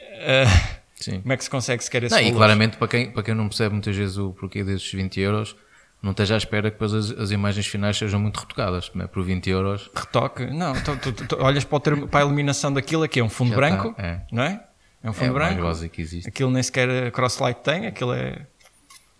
Ah, 0.00 0.78
Sim. 0.96 1.20
como 1.20 1.32
é 1.32 1.36
que 1.36 1.44
se 1.44 1.50
consegue 1.50 1.82
sequer 1.84 2.02
esse 2.04 2.14
Não, 2.14 2.20
e 2.20 2.24
valor? 2.24 2.36
claramente, 2.38 2.76
para 2.76 2.88
quem, 2.88 3.10
para 3.10 3.22
quem 3.22 3.34
não 3.34 3.48
percebe 3.48 3.72
muitas 3.72 3.94
vezes 3.96 4.16
o 4.18 4.32
porquê 4.32 4.64
desses 4.64 4.90
20 4.92 5.20
euros, 5.20 5.54
não 6.02 6.10
esteja 6.10 6.34
à 6.34 6.38
espera 6.38 6.70
que 6.70 6.74
depois 6.74 6.92
as, 6.92 7.10
as 7.12 7.30
imagens 7.30 7.66
finais 7.66 7.96
sejam 7.96 8.18
muito 8.20 8.38
retocadas. 8.38 8.90
Não 8.94 9.04
é? 9.04 9.08
Por 9.08 9.22
20 9.24 9.48
euros. 9.50 9.90
Retoque? 9.94 10.46
Não, 10.46 10.72
tu, 10.82 10.96
tu- 10.96 11.12
tu- 11.12 11.26
tu 11.26 11.36
olhas 11.42 11.64
para, 11.64 11.76
o 11.76 11.80
termo- 11.80 12.08
para 12.08 12.20
a 12.20 12.22
iluminação 12.24 12.72
daquilo 12.72 13.02
aqui, 13.04 13.20
é 13.20 13.24
um 13.24 13.28
fundo 13.28 13.50
Já 13.50 13.56
branco, 13.56 13.94
tá, 13.94 14.02
é. 14.02 14.20
não 14.32 14.42
é? 14.42 14.60
É 15.08 15.10
um 15.10 15.12
É 15.12 15.16
fundo 15.26 15.34
mais 15.34 15.56
branco. 15.56 15.88
que 15.88 16.02
existe. 16.02 16.28
Aquilo 16.28 16.50
nem 16.50 16.62
sequer 16.62 17.10
crosslight 17.12 17.60
tem, 17.62 17.86
aquilo 17.86 18.12
é, 18.12 18.46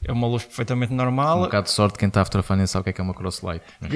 é 0.04 0.12
uma 0.12 0.26
luz 0.26 0.44
perfeitamente 0.44 0.92
Um 0.92 0.96
normal. 0.96 1.40
bocado 1.42 1.64
de 1.66 1.72
sorte, 1.72 1.98
quem 1.98 2.08
está 2.08 2.20
a 2.22 2.24
fotografar 2.24 2.56
nem 2.56 2.66
sabe 2.66 2.82
o 2.82 2.84
que 2.84 2.90
é 2.90 2.92
que 2.92 3.00
é 3.00 3.04
uma 3.04 3.14
crosslight. 3.14 3.64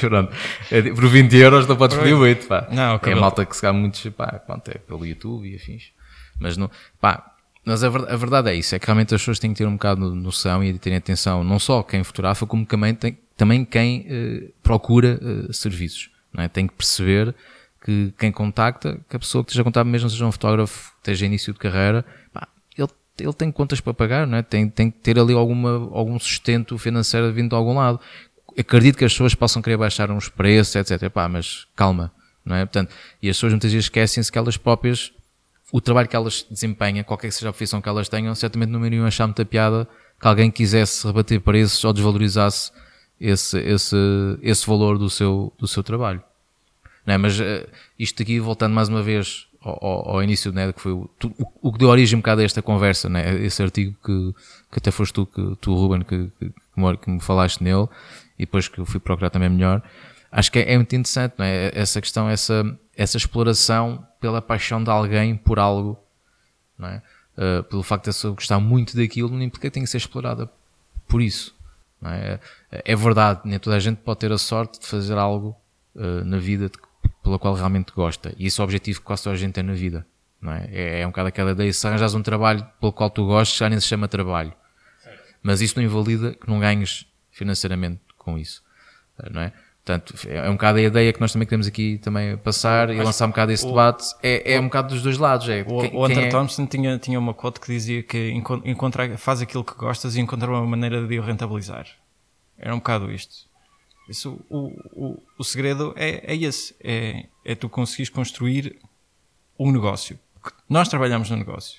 Pronto. 0.00 0.32
É, 0.70 0.82
Por 0.82 1.06
20 1.08 1.36
euros 1.36 1.66
não 1.66 1.76
podes 1.76 1.96
pedir 1.96 2.14
muito, 2.14 2.46
pá. 2.46 2.68
Não, 2.70 3.00
é 3.02 3.14
malta 3.14 3.44
que 3.44 3.54
se 3.56 3.62
gasta 3.62 3.76
muitos, 3.78 4.06
pá, 4.12 4.26
pronto, 4.46 4.68
é 4.70 4.78
pelo 4.78 5.06
YouTube 5.06 5.48
e 5.50 5.56
afins. 5.56 5.92
Mas 6.38 6.56
não, 6.56 6.70
pá, 7.00 7.34
mas 7.64 7.84
a 7.84 7.88
verdade, 7.88 8.12
a 8.12 8.16
verdade 8.16 8.50
é 8.50 8.54
isso, 8.54 8.74
é 8.74 8.78
que 8.78 8.86
realmente 8.86 9.14
as 9.14 9.20
pessoas 9.20 9.38
têm 9.38 9.52
que 9.52 9.58
ter 9.58 9.66
um 9.66 9.72
bocado 9.74 10.10
de 10.10 10.16
noção 10.16 10.64
e 10.64 10.72
de 10.72 10.78
terem 10.78 10.98
atenção, 10.98 11.44
não 11.44 11.58
só 11.58 11.82
quem 11.82 12.02
fotografa, 12.02 12.46
como 12.46 12.64
também, 12.64 12.94
tem, 12.94 13.18
também 13.36 13.64
quem 13.64 14.06
eh, 14.08 14.48
procura 14.62 15.20
eh, 15.22 15.52
serviços, 15.52 16.10
não 16.32 16.42
é? 16.42 16.48
Tem 16.48 16.66
que 16.66 16.74
perceber 16.74 17.34
que 17.80 18.12
quem 18.18 18.30
contacta, 18.30 19.00
que 19.08 19.16
a 19.16 19.18
pessoa 19.18 19.42
que 19.42 19.50
esteja 19.50 19.62
a 19.62 19.64
contar, 19.64 19.84
mesmo 19.84 20.10
seja 20.10 20.26
um 20.26 20.32
fotógrafo 20.32 20.92
esteja 20.98 21.24
início 21.24 21.52
de 21.52 21.58
carreira, 21.58 22.04
pá, 22.32 22.46
ele, 22.76 22.88
ele 23.18 23.32
tem 23.32 23.50
contas 23.50 23.80
para 23.80 23.94
pagar, 23.94 24.26
não 24.26 24.36
é? 24.36 24.42
Tem, 24.42 24.68
tem 24.68 24.90
que 24.90 24.98
ter 24.98 25.18
ali 25.18 25.32
alguma, 25.32 25.70
algum 25.92 26.18
sustento 26.18 26.76
financeiro 26.76 27.32
vindo 27.32 27.50
de 27.50 27.54
algum 27.54 27.74
lado. 27.74 27.98
Acredito 28.58 28.98
que 28.98 29.04
as 29.04 29.12
pessoas 29.12 29.34
possam 29.34 29.62
querer 29.62 29.78
baixar 29.78 30.10
uns 30.10 30.28
preços, 30.28 30.76
etc. 30.76 31.08
Pá, 31.08 31.28
mas 31.28 31.66
calma, 31.74 32.12
não 32.44 32.54
é? 32.54 32.66
Portanto, 32.66 32.94
e 33.22 33.30
as 33.30 33.36
pessoas 33.36 33.52
muitas 33.52 33.72
vezes 33.72 33.86
esquecem-se 33.86 34.30
que 34.30 34.36
elas 34.36 34.58
próprias, 34.58 35.12
o 35.72 35.80
trabalho 35.80 36.08
que 36.08 36.16
elas 36.16 36.44
desempenham, 36.50 37.02
qualquer 37.04 37.28
que 37.28 37.34
seja 37.34 37.48
a 37.48 37.52
profissão 37.52 37.80
que 37.80 37.88
elas 37.88 38.08
tenham, 38.08 38.34
certamente 38.34 38.68
não 38.68 38.84
iriam 38.84 39.06
achar 39.06 39.26
muita 39.26 39.44
piada 39.44 39.88
que 40.20 40.28
alguém 40.28 40.50
quisesse 40.50 41.06
rebater 41.06 41.40
preços 41.40 41.82
ou 41.82 41.94
desvalorizasse 41.94 42.70
esse, 43.18 43.58
esse, 43.58 43.96
esse 44.42 44.66
valor 44.66 44.98
do 44.98 45.08
seu, 45.08 45.52
do 45.58 45.66
seu 45.66 45.82
trabalho. 45.82 46.22
Não 47.10 47.14
é? 47.14 47.18
Mas 47.18 47.40
eh, 47.40 47.66
isto 47.98 48.22
aqui, 48.22 48.38
voltando 48.38 48.72
mais 48.72 48.88
uma 48.88 49.02
vez 49.02 49.48
ao, 49.60 49.84
ao- 49.84 50.08
ao 50.10 50.22
início, 50.22 50.52
né, 50.52 50.72
que 50.72 50.80
foi 50.80 50.92
o, 50.92 51.10
o- 51.24 51.52
o 51.68 51.72
que 51.72 51.78
deu 51.80 51.88
origem 51.88 52.16
um 52.16 52.20
bocado 52.20 52.40
a 52.40 52.44
esta 52.44 52.62
conversa, 52.62 53.08
né, 53.08 53.34
esse 53.44 53.60
artigo 53.60 53.96
que, 54.04 54.32
que 54.70 54.78
até 54.78 54.92
foste 54.92 55.12
tu, 55.14 55.26
que, 55.26 55.56
tu 55.60 55.74
Ruben, 55.74 56.02
que, 56.02 56.30
que, 56.38 56.50
que 57.02 57.10
me- 57.10 57.20
falaste 57.20 57.62
nele, 57.64 57.88
e 58.38 58.44
depois 58.46 58.68
que 58.68 58.78
eu 58.78 58.86
fui 58.86 59.00
procurar 59.00 59.28
também 59.28 59.48
melhor, 59.48 59.82
acho 60.30 60.52
que 60.52 60.60
é, 60.60 60.72
é 60.72 60.76
muito 60.76 60.94
interessante, 60.94 61.34
não 61.36 61.44
é? 61.44 61.72
Essa 61.74 62.00
questão, 62.00 62.30
essa, 62.30 62.78
essa 62.96 63.16
exploração 63.16 64.06
pela 64.20 64.40
paixão 64.40 64.84
de 64.84 64.88
alguém 64.88 65.34
por 65.34 65.58
algo, 65.58 65.98
não 66.78 66.86
é? 66.88 67.02
Uh, 67.36 67.62
pelo 67.64 67.82
facto 67.82 68.04
de 68.04 68.10
pessoa 68.10 68.34
gostar 68.34 68.60
muito 68.60 68.96
daquilo, 68.96 69.30
não 69.30 69.42
implica 69.42 69.66
que 69.68 69.74
tenha 69.74 69.84
que 69.84 69.90
ser 69.90 69.96
explorada 69.96 70.48
por 71.08 71.20
isso. 71.20 71.52
Não 72.00 72.10
é? 72.12 72.38
é 72.70 72.94
verdade, 72.96 73.40
nem 73.44 73.58
toda 73.58 73.74
a 73.76 73.80
gente 73.80 73.96
pode 73.98 74.20
ter 74.20 74.30
a 74.30 74.38
sorte 74.38 74.78
de 74.80 74.86
fazer 74.86 75.18
algo 75.18 75.56
uh, 75.96 76.24
na 76.24 76.38
vida 76.38 76.68
de- 76.68 76.78
pela 77.22 77.38
qual 77.38 77.54
realmente 77.54 77.92
gosta. 77.92 78.34
E 78.38 78.46
esse 78.46 78.60
é 78.60 78.62
o 78.62 78.64
objetivo 78.64 79.00
que 79.00 79.06
quase 79.06 79.24
toda 79.24 79.34
a 79.34 79.38
gente 79.38 79.52
tem 79.52 79.62
na 79.64 79.72
vida. 79.74 80.06
Não 80.40 80.52
é? 80.52 80.68
É, 80.72 81.00
é 81.00 81.06
um 81.06 81.10
bocado 81.10 81.28
aquela 81.28 81.50
ideia, 81.52 81.72
se 81.72 81.86
arranjas 81.86 82.14
um 82.14 82.22
trabalho 82.22 82.66
pelo 82.80 82.92
qual 82.92 83.10
tu 83.10 83.26
gostes, 83.26 83.58
já 83.58 83.68
nem 83.68 83.78
se 83.78 83.86
chama 83.86 84.08
trabalho. 84.08 84.52
Mas 85.42 85.60
isso 85.60 85.78
não 85.78 85.84
invalida 85.84 86.32
que 86.34 86.48
não 86.48 86.58
ganhes 86.60 87.06
financeiramente 87.30 88.00
com 88.18 88.38
isso. 88.38 88.62
Não 89.30 89.42
é? 89.42 89.52
Portanto, 89.84 90.14
é 90.28 90.48
um 90.48 90.52
bocado 90.52 90.78
a 90.78 90.82
ideia 90.82 91.12
que 91.12 91.20
nós 91.20 91.32
também 91.32 91.46
queremos 91.48 91.66
aqui 91.66 91.98
também 91.98 92.36
passar 92.36 92.90
e 92.90 92.98
lançar 93.02 93.24
um 93.26 93.30
bocado 93.30 93.50
esse 93.50 93.66
debate. 93.66 94.04
É, 94.22 94.54
é 94.54 94.60
um 94.60 94.64
bocado 94.64 94.88
dos 94.94 95.02
dois 95.02 95.16
lados. 95.18 95.48
É, 95.48 95.62
O, 95.66 95.80
quem- 95.80 95.96
o 95.96 96.06
é- 96.06 96.28
Thompson 96.28 96.66
tinha, 96.66 96.98
tinha 96.98 97.18
uma 97.18 97.32
quote 97.34 97.58
que 97.60 97.66
dizia 97.66 98.02
que 98.02 98.30
encon- 98.30 98.60
encontra, 98.64 99.16
faz 99.16 99.40
aquilo 99.40 99.64
que 99.64 99.74
gostas 99.74 100.16
e 100.16 100.20
encontra 100.20 100.50
uma 100.50 100.64
maneira 100.66 101.06
de 101.06 101.18
o 101.18 101.22
rentabilizar. 101.22 101.86
Era 102.58 102.74
um 102.74 102.78
bocado 102.78 103.10
isto. 103.10 103.48
Isso, 104.10 104.44
o, 104.50 104.66
o, 104.92 105.22
o 105.38 105.44
segredo 105.44 105.94
é, 105.96 106.32
é 106.32 106.36
esse: 106.36 106.74
é, 106.82 107.26
é 107.44 107.54
tu 107.54 107.68
conseguires 107.68 108.10
construir 108.10 108.76
um 109.56 109.70
negócio. 109.70 110.18
Nós 110.68 110.88
trabalhamos 110.88 111.30
no 111.30 111.36
negócio. 111.36 111.78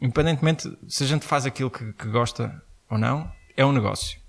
Independentemente 0.00 0.72
se 0.88 1.02
a 1.02 1.06
gente 1.06 1.26
faz 1.26 1.44
aquilo 1.44 1.70
que, 1.70 1.92
que 1.94 2.06
gosta 2.06 2.62
ou 2.88 2.96
não, 2.96 3.30
é 3.56 3.66
um 3.66 3.72
negócio. 3.72 4.20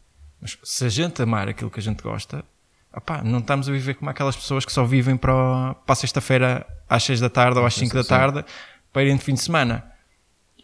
Mas 0.42 0.58
se 0.64 0.86
a 0.86 0.90
gente 0.90 1.22
amar 1.22 1.48
aquilo 1.48 1.70
que 1.70 1.80
a 1.80 1.84
gente 1.84 2.02
gosta, 2.02 2.44
opá, 2.92 3.22
não 3.24 3.38
estamos 3.38 3.70
a 3.70 3.72
viver 3.72 3.94
como 3.96 4.10
aquelas 4.10 4.36
pessoas 4.36 4.66
que 4.66 4.72
só 4.72 4.84
vivem 4.84 5.16
para, 5.16 5.76
para 5.76 5.94
a 5.94 5.96
sexta-feira 5.96 6.66
às 6.90 7.04
6 7.04 7.20
da 7.20 7.30
tarde 7.30 7.60
ou 7.60 7.66
às 7.68 7.76
5 7.76 7.94
da 7.94 8.04
tarde 8.04 8.44
para 8.92 9.04
irem 9.04 9.18
de 9.18 9.24
fim 9.24 9.36
de 9.36 9.42
semana. 9.42 9.92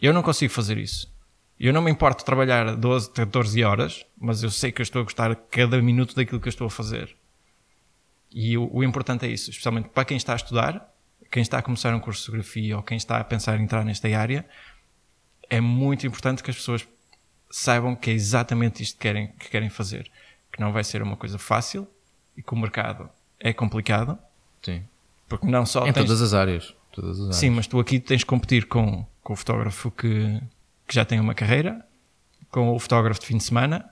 Eu 0.00 0.12
não 0.12 0.22
consigo 0.22 0.52
fazer 0.52 0.76
isso. 0.76 1.11
Eu 1.62 1.72
não 1.72 1.80
me 1.80 1.92
importo 1.92 2.24
trabalhar 2.24 2.74
12, 2.74 3.12
14 3.12 3.62
horas, 3.62 4.04
mas 4.20 4.42
eu 4.42 4.50
sei 4.50 4.72
que 4.72 4.80
eu 4.80 4.82
estou 4.82 5.00
a 5.00 5.04
gostar 5.04 5.32
cada 5.48 5.80
minuto 5.80 6.12
daquilo 6.12 6.40
que 6.40 6.48
eu 6.48 6.50
estou 6.50 6.66
a 6.66 6.70
fazer. 6.70 7.14
E 8.32 8.58
o, 8.58 8.68
o 8.72 8.82
importante 8.82 9.26
é 9.26 9.28
isso, 9.28 9.48
especialmente 9.48 9.88
para 9.90 10.04
quem 10.04 10.16
está 10.16 10.32
a 10.32 10.36
estudar, 10.36 10.92
quem 11.30 11.40
está 11.40 11.58
a 11.58 11.62
começar 11.62 11.94
um 11.94 12.00
curso 12.00 12.18
de 12.18 12.26
fotografia 12.26 12.76
ou 12.76 12.82
quem 12.82 12.96
está 12.96 13.18
a 13.18 13.22
pensar 13.22 13.60
em 13.60 13.62
entrar 13.62 13.84
nesta 13.84 14.08
área, 14.08 14.44
é 15.48 15.60
muito 15.60 16.04
importante 16.04 16.42
que 16.42 16.50
as 16.50 16.56
pessoas 16.56 16.84
saibam 17.48 17.94
que 17.94 18.10
é 18.10 18.12
exatamente 18.12 18.82
isto 18.82 18.94
que 18.96 19.02
querem, 19.02 19.28
que 19.28 19.48
querem 19.48 19.70
fazer. 19.70 20.10
Que 20.52 20.60
não 20.60 20.72
vai 20.72 20.82
ser 20.82 21.00
uma 21.00 21.16
coisa 21.16 21.38
fácil 21.38 21.86
e 22.36 22.42
que 22.42 22.52
o 22.52 22.56
mercado 22.56 23.08
é 23.38 23.52
complicado. 23.52 24.18
Sim. 24.64 24.82
Porque 25.28 25.46
não 25.46 25.64
só. 25.64 25.86
Em 25.86 25.92
tens... 25.92 26.06
todas 26.06 26.22
as 26.22 26.34
áreas. 26.34 26.74
Todas 26.90 27.12
as 27.12 27.20
áreas. 27.20 27.36
Sim, 27.36 27.50
mas 27.50 27.68
tu 27.68 27.78
aqui 27.78 28.00
tens 28.00 28.18
de 28.18 28.26
competir 28.26 28.66
com, 28.66 29.06
com 29.22 29.32
o 29.32 29.36
fotógrafo 29.36 29.92
que, 29.92 30.40
que 30.86 30.94
já 30.94 31.04
tem 31.04 31.20
uma 31.20 31.34
carreira, 31.34 31.84
com 32.50 32.70
o 32.70 32.78
fotógrafo 32.78 33.20
de 33.20 33.26
fim 33.26 33.36
de 33.36 33.44
semana. 33.44 33.84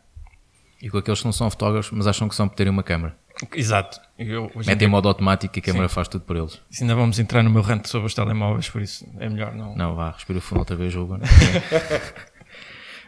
E 0.82 0.88
com 0.88 0.98
aqueles 0.98 1.20
que 1.20 1.26
não 1.26 1.32
são 1.32 1.50
fotógrafos, 1.50 1.90
mas 1.90 2.06
acham 2.06 2.28
que 2.28 2.34
são 2.34 2.48
por 2.48 2.54
terem 2.54 2.72
uma 2.72 2.82
câmera. 2.82 3.16
Exato. 3.54 4.00
Eu, 4.18 4.50
Metem 4.66 4.86
em 4.86 4.90
modo 4.90 5.08
automático 5.08 5.58
e 5.58 5.60
a 5.60 5.62
câmera 5.62 5.88
Sim. 5.88 5.94
faz 5.94 6.08
tudo 6.08 6.24
por 6.24 6.36
eles. 6.36 6.60
Se 6.70 6.82
ainda 6.82 6.94
vamos 6.94 7.18
entrar 7.18 7.42
no 7.42 7.50
meu 7.50 7.62
rant 7.62 7.86
sobre 7.86 8.06
os 8.06 8.14
telemóveis, 8.14 8.68
por 8.68 8.82
isso 8.82 9.06
é 9.18 9.28
melhor 9.28 9.54
não. 9.54 9.74
Não, 9.74 9.94
vá, 9.94 10.10
respira 10.10 10.40
fundo 10.40 10.58
outra 10.58 10.76
vez, 10.76 10.94
Ruben. 10.94 11.20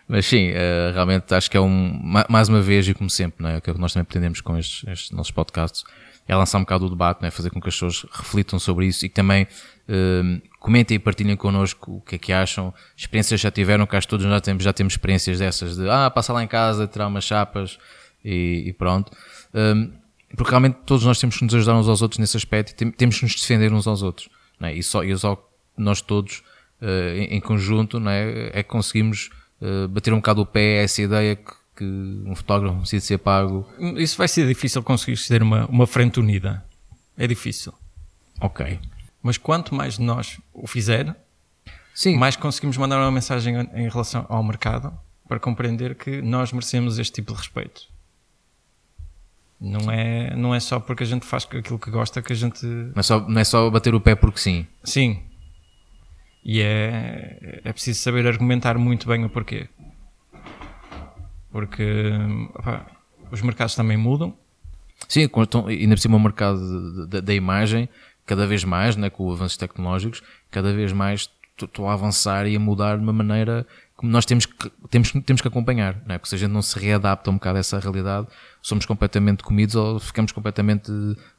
Mas 0.09 0.27
sim, 0.27 0.51
uh, 0.51 0.93
realmente 0.93 1.33
acho 1.35 1.51
que 1.51 1.57
é 1.57 1.61
um, 1.61 2.01
mais 2.29 2.49
uma 2.49 2.61
vez 2.61 2.87
e 2.89 2.95
como 2.95 3.09
sempre, 3.09 3.43
não 3.43 3.51
é? 3.51 3.59
o 3.59 3.61
que 3.63 3.73
nós 3.79 3.93
também 3.93 4.05
pretendemos 4.05 4.41
com 4.41 4.59
estes, 4.59 4.87
estes 4.89 5.11
nossos 5.11 5.31
podcasts, 5.31 5.85
é 6.27 6.37
lançar 6.37 6.59
um 6.59 6.63
bocado 6.63 6.87
o 6.87 6.91
debate, 6.91 7.21
não 7.23 7.29
é? 7.29 7.31
fazer 7.31 7.51
com 7.51 7.61
que 7.61 7.69
as 7.69 7.75
pessoas 7.75 8.05
reflitam 8.13 8.59
sobre 8.59 8.87
isso 8.87 9.07
e 9.07 9.09
que 9.09 9.15
também 9.15 9.45
uh, 9.45 10.43
comentem 10.63 10.95
e 10.95 10.99
partilhem 10.99 11.37
connosco 11.37 11.97
o 11.97 12.01
que 12.01 12.15
é 12.15 12.19
que 12.19 12.33
acham, 12.33 12.73
experiências 12.97 13.41
já 13.41 13.51
tiveram, 13.51 13.85
que 13.85 13.97
acho 13.97 14.07
que 14.07 14.11
todos 14.11 14.25
já 14.25 14.41
temos, 14.41 14.63
já 14.63 14.73
temos 14.73 14.93
experiências 14.93 15.41
dessas 15.41 15.77
de, 15.77 15.91
ah, 15.91 16.09
passar 16.09 16.33
lá 16.33 16.43
em 16.43 16.47
casa, 16.47 16.87
tirar 16.87 17.09
umas 17.09 17.25
chapas 17.25 17.79
e, 18.25 18.65
e 18.67 18.73
pronto. 18.73 19.13
Um, 19.53 19.93
porque 20.37 20.51
realmente 20.51 20.79
todos 20.87 21.05
nós 21.05 21.19
temos 21.19 21.37
que 21.37 21.45
nos 21.45 21.55
ajudar 21.55 21.75
uns 21.75 21.89
aos 21.89 22.01
outros 22.01 22.19
nesse 22.19 22.37
aspecto 22.37 22.83
e 22.85 22.93
temos 22.93 23.19
que 23.19 23.25
nos 23.25 23.35
defender 23.35 23.73
uns 23.73 23.87
aos 23.87 24.03
outros. 24.03 24.31
Não 24.59 24.69
é? 24.69 24.75
E 24.75 24.83
só, 24.83 25.03
e 25.03 25.17
só 25.19 25.37
nós 25.77 26.01
todos, 26.01 26.43
uh, 26.81 27.17
em, 27.17 27.37
em, 27.37 27.41
conjunto, 27.41 27.99
não 27.99 28.11
é? 28.11 28.51
é 28.53 28.63
que 28.63 28.69
conseguimos 28.69 29.31
uh, 29.61 29.89
bater 29.89 30.13
um 30.13 30.19
bocado 30.19 30.43
o 30.43 30.47
pé 30.47 30.79
a 30.79 30.83
essa 30.85 31.03
ideia 31.03 31.37
que, 31.37 31.53
que 31.77 31.85
um 31.85 32.35
fotógrafo 32.37 32.79
precisa 32.79 33.05
ser 33.05 33.19
pago. 33.19 33.69
Isso 33.97 34.17
vai 34.17 34.29
ser 34.29 34.47
difícil 34.47 34.83
conseguir 34.83 35.19
ter 35.27 35.43
uma, 35.43 35.67
uma 35.67 35.87
frente 35.87 36.21
unida. 36.21 36.65
É 37.19 37.27
difícil. 37.27 37.75
Ok. 38.41 38.79
Mas 39.23 39.39
quanto 39.39 39.75
mais 39.75 39.99
nós 39.99 40.39
o 40.53 40.67
fizer, 40.67 41.17
Sim. 41.95 42.17
mais 42.17 42.37
conseguimos 42.37 42.77
mandar 42.77 42.99
uma 42.99 43.13
mensagem 43.13 43.55
em 43.75 43.89
relação 43.89 44.27
ao 44.29 44.43
mercado 44.43 44.93
para 45.29 45.39
compreender 45.39 45.95
que 45.95 46.21
nós 46.21 46.53
merecemos 46.53 46.99
este 46.99 47.15
tipo 47.15 47.33
de 47.33 47.39
respeito. 47.39 47.83
Não 49.61 49.91
é, 49.93 50.35
não 50.35 50.53
é 50.53 50.59
só 50.59 50.81
porque 50.81 51.05
a 51.05 51.07
gente 51.07 51.25
faz 51.25 51.45
aquilo 51.45 51.79
que 51.79 51.91
gosta 51.91 52.21
que 52.21 52.33
a 52.33 52.37
gente. 52.37 52.67
Não 52.67 52.99
é 52.99 53.03
só, 53.03 53.21
não 53.21 53.41
é 53.41 53.45
só 53.45 53.71
bater 53.71 53.95
o 53.95 54.01
pé 54.01 54.17
porque 54.17 54.41
sim. 54.41 54.67
Sim. 54.83 55.23
E 56.45 56.61
é, 56.61 57.61
é 57.63 57.73
preciso 57.73 58.01
saber 58.01 58.27
argumentar 58.27 58.77
muito 58.77 59.07
bem 59.07 59.25
o 59.25 59.31
porquê. 59.31 59.69
Porque 61.53 62.11
opa, 62.55 62.85
os 63.31 63.41
mercados 63.41 63.77
também 63.77 63.97
mudam. 63.97 64.37
Sim, 65.09 65.29
ainda 65.69 65.95
por 65.95 66.01
cima 66.01 66.17
o 66.17 66.21
mercado 66.21 67.07
da 67.07 67.35
imagem, 67.35 67.89
cada 68.27 68.47
vez 68.47 68.65
mais, 68.65 68.97
né, 68.97 69.11
com 69.11 69.27
os 69.27 69.37
avanços 69.37 69.57
tecnológicos, 69.57 70.23
cada 70.51 70.73
vez 70.73 70.93
mais 70.93 71.31
estou 71.61 71.89
a 71.89 71.93
avançar 71.93 72.47
e 72.47 72.57
a 72.57 72.61
mudar 72.61 72.97
de 72.97 73.03
uma 73.03 73.13
maneira 73.13 73.67
como 74.03 74.11
nós 74.11 74.27
temos 74.27 74.47
que, 74.47 74.69
temos, 74.91 75.13
temos 75.25 75.41
que 75.41 75.47
acompanhar, 75.47 76.03
não 76.05 76.17
é? 76.17 76.19
porque 76.19 76.31
se 76.31 76.35
a 76.35 76.39
gente 76.39 76.51
não 76.51 76.61
se 76.61 76.77
readapta 76.77 77.31
um 77.31 77.35
bocado 77.35 77.59
a 77.59 77.61
essa 77.61 77.79
realidade, 77.79 78.27
somos 78.61 78.85
completamente 78.85 79.45
comidos 79.45 79.77
ou 79.77 80.01
ficamos 80.01 80.33
completamente 80.33 80.91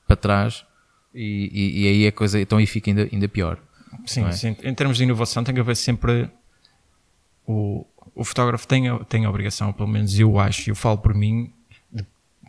para 0.07 0.15
trás 0.15 0.65
e, 1.13 1.49
e, 1.51 1.81
e 1.81 1.87
aí 1.89 2.07
a 2.07 2.11
coisa 2.13 2.39
então 2.39 2.57
aí 2.57 2.65
fica 2.65 2.89
ainda, 2.89 3.09
ainda 3.11 3.27
pior. 3.27 3.59
Sim, 4.05 4.23
é? 4.23 4.31
sim, 4.31 4.55
em 4.63 4.73
termos 4.73 4.95
de 4.95 5.03
inovação 5.03 5.43
tem 5.43 5.53
que 5.53 5.59
haver 5.59 5.75
sempre 5.75 6.29
o, 7.45 7.85
o 8.15 8.23
fotógrafo 8.23 8.65
tem, 8.65 8.83
tem 9.05 9.25
a 9.25 9.29
obrigação, 9.29 9.73
pelo 9.73 9.89
menos 9.89 10.17
eu 10.17 10.39
acho, 10.39 10.69
e 10.69 10.71
eu 10.71 10.75
falo 10.75 10.97
por 10.97 11.13
mim, 11.13 11.51
de 11.91 12.05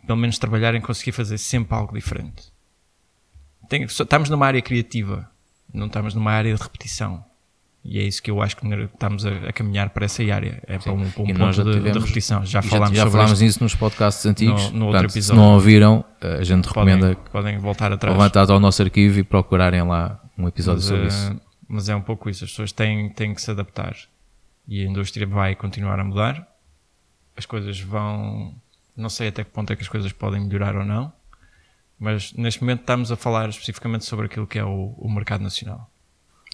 pelo 0.07 0.17
menos 0.17 0.37
trabalhar 0.37 0.73
em 0.75 0.81
conseguir 0.81 1.11
fazer 1.11 1.37
sempre 1.37 1.75
algo 1.75 1.93
diferente. 1.93 2.54
Tem, 3.69 3.83
estamos 3.83 4.29
numa 4.29 4.45
área 4.45 4.61
criativa, 4.61 5.29
não 5.73 5.87
estamos 5.87 6.13
numa 6.13 6.31
área 6.31 6.53
de 6.55 6.61
repetição. 6.61 7.23
E 7.87 7.99
é 7.99 8.01
isso 8.01 8.21
que 8.21 8.31
eu 8.31 8.41
acho 8.41 8.57
que 8.57 8.65
estamos 8.67 9.27
a, 9.27 9.29
a 9.29 9.53
caminhar 9.53 9.91
para 9.91 10.05
essa 10.05 10.23
área. 10.23 10.59
É 10.65 10.79
para 10.79 10.91
um, 10.91 11.07
para 11.11 11.21
um 11.21 11.27
ponto 11.27 11.63
de, 11.63 11.71
tivemos, 11.71 11.93
de, 11.93 11.99
repetição. 11.99 12.43
Já 12.43 12.59
falámos, 12.63 12.97
já, 12.97 13.05
já 13.05 13.11
falámos 13.11 13.41
nisso 13.41 13.61
nos 13.61 13.75
podcasts 13.75 14.25
antigos. 14.25 14.71
No, 14.71 14.79
no 14.79 14.85
Portanto, 14.85 15.03
outro 15.03 15.17
episódio. 15.17 15.21
Se 15.21 15.33
não 15.33 15.53
ouviram, 15.53 16.03
a 16.19 16.43
gente 16.43 16.67
podem, 16.73 16.95
recomenda 16.95 17.15
podem 17.31 17.57
voltar 17.59 17.91
atrás. 17.91 18.17
Levantar 18.17 18.49
ao 18.49 18.59
nosso 18.59 18.81
arquivo 18.81 19.19
e 19.19 19.23
procurarem 19.23 19.83
lá 19.83 20.19
um 20.35 20.47
episódio 20.47 20.79
mas, 20.79 20.85
sobre 20.85 21.03
uh, 21.03 21.07
isso. 21.07 21.41
Mas 21.67 21.87
é 21.87 21.95
um 21.95 22.01
pouco 22.01 22.27
isso. 22.27 22.43
As 22.43 22.49
pessoas 22.49 22.71
têm, 22.71 23.07
têm 23.09 23.35
que 23.35 23.41
se 23.41 23.51
adaptar. 23.51 23.95
E 24.67 24.81
a 24.83 24.89
indústria 24.89 25.27
vai 25.27 25.53
continuar 25.53 25.99
a 25.99 26.03
mudar. 26.03 26.47
As 27.37 27.45
coisas 27.45 27.79
vão. 27.79 28.51
Não 28.97 29.09
sei 29.09 29.27
até 29.27 29.43
que 29.43 29.51
ponto 29.51 29.71
é 29.71 29.75
que 29.75 29.83
as 29.83 29.89
coisas 29.89 30.11
podem 30.11 30.41
melhorar 30.41 30.75
ou 30.75 30.83
não. 30.83 31.13
Mas 31.99 32.33
neste 32.33 32.61
momento 32.61 32.81
estamos 32.81 33.11
a 33.11 33.15
falar 33.15 33.49
especificamente 33.49 34.05
sobre 34.05 34.25
aquilo 34.25 34.45
que 34.45 34.59
é 34.59 34.63
o, 34.63 34.93
o 34.97 35.09
mercado 35.09 35.41
nacional. 35.41 35.89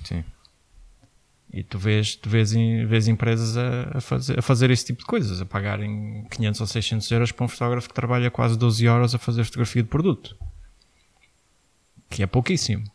Sim. 0.03 0.23
E 1.53 1.63
tu 1.63 1.77
vês, 1.77 2.15
tu 2.15 2.29
vês, 2.29 2.51
vês 2.51 3.07
empresas 3.07 3.57
a, 3.57 3.97
a, 3.97 4.01
fazer, 4.01 4.39
a 4.39 4.41
fazer 4.41 4.71
esse 4.71 4.85
tipo 4.85 4.99
de 4.99 5.05
coisas, 5.05 5.41
a 5.41 5.45
pagarem 5.45 6.25
500 6.31 6.61
ou 6.61 6.67
600 6.67 7.11
euros 7.11 7.31
para 7.31 7.45
um 7.45 7.47
fotógrafo 7.47 7.89
que 7.89 7.93
trabalha 7.93 8.31
quase 8.31 8.57
12 8.57 8.87
horas 8.87 9.13
a 9.13 9.17
fazer 9.17 9.43
fotografia 9.43 9.83
de 9.83 9.89
produto. 9.89 10.37
Que 12.09 12.23
é 12.23 12.27
pouquíssimo. 12.27 12.85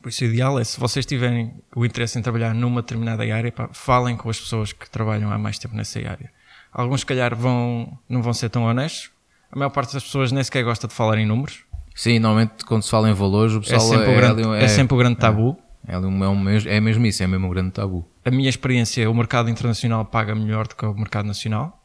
Por 0.00 0.08
isso, 0.08 0.24
o 0.24 0.28
ideal 0.28 0.58
é, 0.58 0.64
se 0.64 0.78
vocês 0.78 1.04
tiverem 1.04 1.52
o 1.74 1.84
interesse 1.84 2.18
em 2.18 2.22
trabalhar 2.22 2.54
numa 2.54 2.82
determinada 2.82 3.22
área, 3.22 3.50
pá, 3.50 3.68
falem 3.72 4.16
com 4.16 4.30
as 4.30 4.38
pessoas 4.38 4.72
que 4.72 4.88
trabalham 4.88 5.30
há 5.30 5.36
mais 5.36 5.58
tempo 5.58 5.74
nessa 5.74 5.98
área. 5.98 6.32
Alguns, 6.72 7.00
se 7.00 7.06
calhar, 7.06 7.34
vão, 7.34 7.98
não 8.08 8.22
vão 8.22 8.32
ser 8.32 8.48
tão 8.48 8.62
honestos. 8.62 9.10
A 9.52 9.58
maior 9.58 9.70
parte 9.70 9.92
das 9.92 10.04
pessoas 10.04 10.30
nem 10.30 10.42
sequer 10.44 10.62
gosta 10.62 10.86
de 10.86 10.94
falar 10.94 11.18
em 11.18 11.26
números. 11.26 11.64
Sim, 11.94 12.18
normalmente 12.18 12.64
quando 12.64 12.82
se 12.82 12.90
fala 12.90 13.10
em 13.10 13.12
valores, 13.12 13.54
o 13.54 13.58
é 13.58 13.60
pessoal 13.60 13.80
é 13.80 13.96
sempre, 13.96 14.06
é, 14.06 14.12
o, 14.12 14.16
grande, 14.16 14.42
é, 14.42 14.64
é 14.64 14.68
sempre 14.68 14.94
o 14.94 14.96
grande 14.98 15.16
tabu. 15.16 15.58
É. 15.66 15.70
É, 15.92 15.94
é, 15.94 16.76
é 16.76 16.80
mesmo 16.80 17.04
isso, 17.06 17.22
é 17.22 17.26
mesmo 17.26 17.46
um 17.46 17.50
grande 17.50 17.72
tabu. 17.72 18.06
A 18.24 18.30
minha 18.30 18.48
experiência, 18.48 19.10
o 19.10 19.14
mercado 19.14 19.50
internacional 19.50 20.04
paga 20.04 20.34
melhor 20.34 20.68
do 20.68 20.76
que 20.76 20.84
o 20.84 20.94
mercado 20.94 21.26
nacional. 21.26 21.82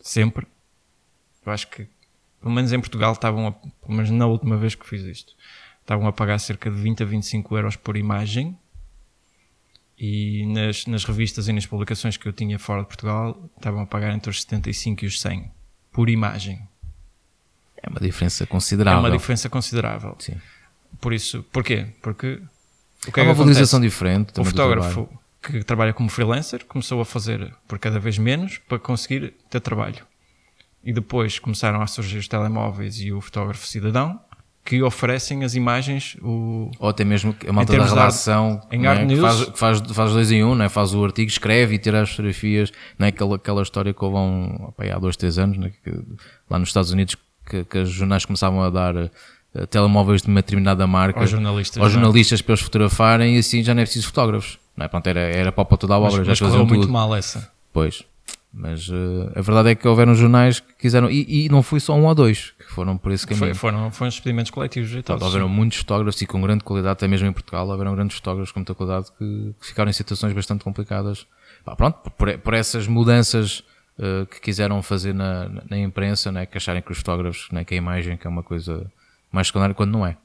Sempre. 0.00 0.46
Eu 1.46 1.52
acho 1.52 1.68
que, 1.68 1.86
pelo 2.40 2.52
menos 2.52 2.72
em 2.72 2.80
Portugal, 2.80 3.12
estavam, 3.12 3.46
a, 3.46 3.52
pelo 3.52 3.94
menos 3.94 4.10
na 4.10 4.26
última 4.26 4.56
vez 4.56 4.74
que 4.74 4.86
fiz 4.86 5.02
isto, 5.02 5.32
estavam 5.80 6.08
a 6.08 6.12
pagar 6.12 6.38
cerca 6.38 6.70
de 6.70 6.76
20 6.76 7.02
a 7.02 7.06
25 7.06 7.56
euros 7.56 7.76
por 7.76 7.96
imagem. 7.96 8.56
E 9.96 10.44
nas, 10.46 10.86
nas 10.86 11.04
revistas 11.04 11.46
e 11.46 11.52
nas 11.52 11.66
publicações 11.66 12.16
que 12.16 12.26
eu 12.26 12.32
tinha 12.32 12.58
fora 12.58 12.80
de 12.80 12.88
Portugal, 12.88 13.48
estavam 13.56 13.82
a 13.82 13.86
pagar 13.86 14.12
entre 14.12 14.28
os 14.28 14.42
75 14.42 15.04
e 15.04 15.06
os 15.06 15.20
100 15.20 15.50
por 15.94 16.10
imagem. 16.10 16.60
É 17.80 17.88
uma 17.88 18.00
diferença 18.00 18.44
considerável. 18.46 18.98
É 18.98 19.08
uma 19.08 19.16
diferença 19.16 19.48
considerável. 19.48 20.16
Sim. 20.18 20.34
Por 21.00 21.12
isso, 21.12 21.44
porquê? 21.52 21.86
Porque 22.02 22.42
o 23.06 23.12
que 23.12 23.20
é, 23.20 23.22
é 23.22 23.26
uma 23.26 23.34
valorização 23.34 23.80
diferente. 23.80 24.38
O 24.38 24.44
fotógrafo 24.44 25.08
que 25.40 25.62
trabalha 25.62 25.92
como 25.92 26.08
freelancer 26.08 26.64
começou 26.64 27.00
a 27.00 27.04
fazer 27.04 27.54
por 27.68 27.78
cada 27.78 28.00
vez 28.00 28.18
menos 28.18 28.58
para 28.58 28.78
conseguir 28.78 29.34
ter 29.48 29.60
trabalho. 29.60 30.04
E 30.82 30.92
depois 30.92 31.38
começaram 31.38 31.80
a 31.80 31.86
surgir 31.86 32.18
os 32.18 32.28
telemóveis 32.28 33.00
e 33.00 33.12
o 33.12 33.20
fotógrafo 33.20 33.66
cidadão 33.66 34.20
que 34.64 34.82
oferecem 34.82 35.44
as 35.44 35.54
imagens. 35.54 36.16
O, 36.22 36.70
Ou 36.78 36.88
até 36.88 37.04
mesmo 37.04 37.36
a 37.46 37.52
malta 37.52 37.76
da 37.76 37.84
relação 37.84 38.60
em 38.72 38.80
né, 38.80 39.06
que 39.06 39.16
faz, 39.16 39.40
faz, 39.54 39.80
faz, 39.92 40.12
dois 40.12 40.32
em 40.32 40.42
um, 40.42 40.54
né, 40.54 40.68
faz 40.68 40.94
o 40.94 41.04
artigo, 41.04 41.28
escreve 41.28 41.74
e 41.74 41.78
tira 41.78 42.00
as 42.00 42.10
fotografias. 42.10 42.72
Né, 42.98 43.08
aquela, 43.08 43.36
aquela 43.36 43.62
história 43.62 43.92
que 43.92 44.02
houve 44.04 44.16
há, 44.16 44.20
um, 44.20 44.72
há 44.78 44.98
dois, 44.98 45.16
três 45.16 45.38
anos, 45.38 45.58
né, 45.58 45.70
que, 45.82 45.90
lá 46.48 46.58
nos 46.58 46.70
Estados 46.70 46.90
Unidos, 46.90 47.16
que, 47.46 47.64
que 47.64 47.78
os 47.78 47.90
jornais 47.90 48.24
começavam 48.24 48.62
a 48.62 48.70
dar 48.70 48.96
eh, 49.54 49.66
telemóveis 49.66 50.22
de 50.22 50.28
uma 50.28 50.40
determinada 50.40 50.86
marca 50.86 51.20
aos 51.20 51.30
jornalistas, 51.30 51.82
aos 51.82 51.90
é? 51.90 51.94
jornalistas 51.94 52.40
para 52.40 52.52
eles 52.54 52.62
fotografarem 52.62 53.36
e 53.36 53.38
assim 53.38 53.62
já 53.62 53.74
não 53.74 53.82
é 53.82 53.84
preciso 53.84 54.06
fotógrafos. 54.06 54.58
Não 54.74 54.86
é? 54.86 54.88
Pronto, 54.88 55.06
era, 55.06 55.20
era 55.20 55.52
para 55.52 55.76
toda 55.76 55.94
a 55.94 55.98
obra. 55.98 56.18
Mas, 56.18 56.26
já 56.26 56.30
mas 56.30 56.40
correu 56.40 56.66
muito 56.66 56.80
tudo. 56.82 56.92
mal 56.92 57.14
essa. 57.14 57.50
Pois. 57.72 58.02
Mas 58.56 58.88
uh, 58.88 59.32
a 59.34 59.40
verdade 59.40 59.70
é 59.70 59.74
que 59.74 59.86
houveram 59.88 60.14
jornais 60.14 60.60
que 60.60 60.74
quiseram, 60.74 61.10
e, 61.10 61.46
e, 61.46 61.48
não 61.48 61.60
foi 61.60 61.80
só 61.80 61.92
um 61.92 62.06
ou 62.06 62.14
dois 62.14 62.52
que 62.56 62.72
foram 62.72 62.96
por 62.96 63.10
esse 63.10 63.26
caminho. 63.26 63.46
Foi, 63.46 63.54
foram, 63.54 63.90
foram 63.90 64.08
experimentos 64.08 64.52
coletivos 64.52 64.92
e 64.92 65.02
tal. 65.02 65.20
Houveram 65.20 65.48
muitos 65.48 65.78
fotógrafos 65.78 66.22
e 66.22 66.26
com 66.26 66.40
grande 66.40 66.62
qualidade, 66.62 66.92
até 66.92 67.08
mesmo 67.08 67.26
em 67.26 67.32
Portugal, 67.32 67.68
houveram 67.68 67.96
grandes 67.96 68.16
fotógrafos 68.16 68.52
com 68.52 68.60
muita 68.60 68.72
qualidade 68.72 69.08
que, 69.18 69.54
que 69.60 69.66
ficaram 69.66 69.90
em 69.90 69.92
situações 69.92 70.32
bastante 70.32 70.62
complicadas. 70.62 71.26
Pá, 71.64 71.74
pronto, 71.74 71.98
por, 72.12 72.38
por, 72.38 72.54
essas 72.54 72.86
mudanças 72.86 73.64
uh, 73.98 74.24
que 74.26 74.40
quiseram 74.40 74.80
fazer 74.82 75.12
na, 75.12 75.48
na 75.68 75.76
imprensa, 75.76 76.30
né, 76.30 76.46
que 76.46 76.56
acharem 76.56 76.80
que 76.80 76.92
os 76.92 76.98
fotógrafos, 76.98 77.48
né, 77.50 77.64
que 77.64 77.74
a 77.74 77.76
imagem 77.76 78.16
que 78.16 78.24
é 78.24 78.30
uma 78.30 78.44
coisa 78.44 78.86
mais 79.32 79.48
secundária, 79.48 79.74
quando 79.74 79.90
não 79.90 80.06
é. 80.06 80.16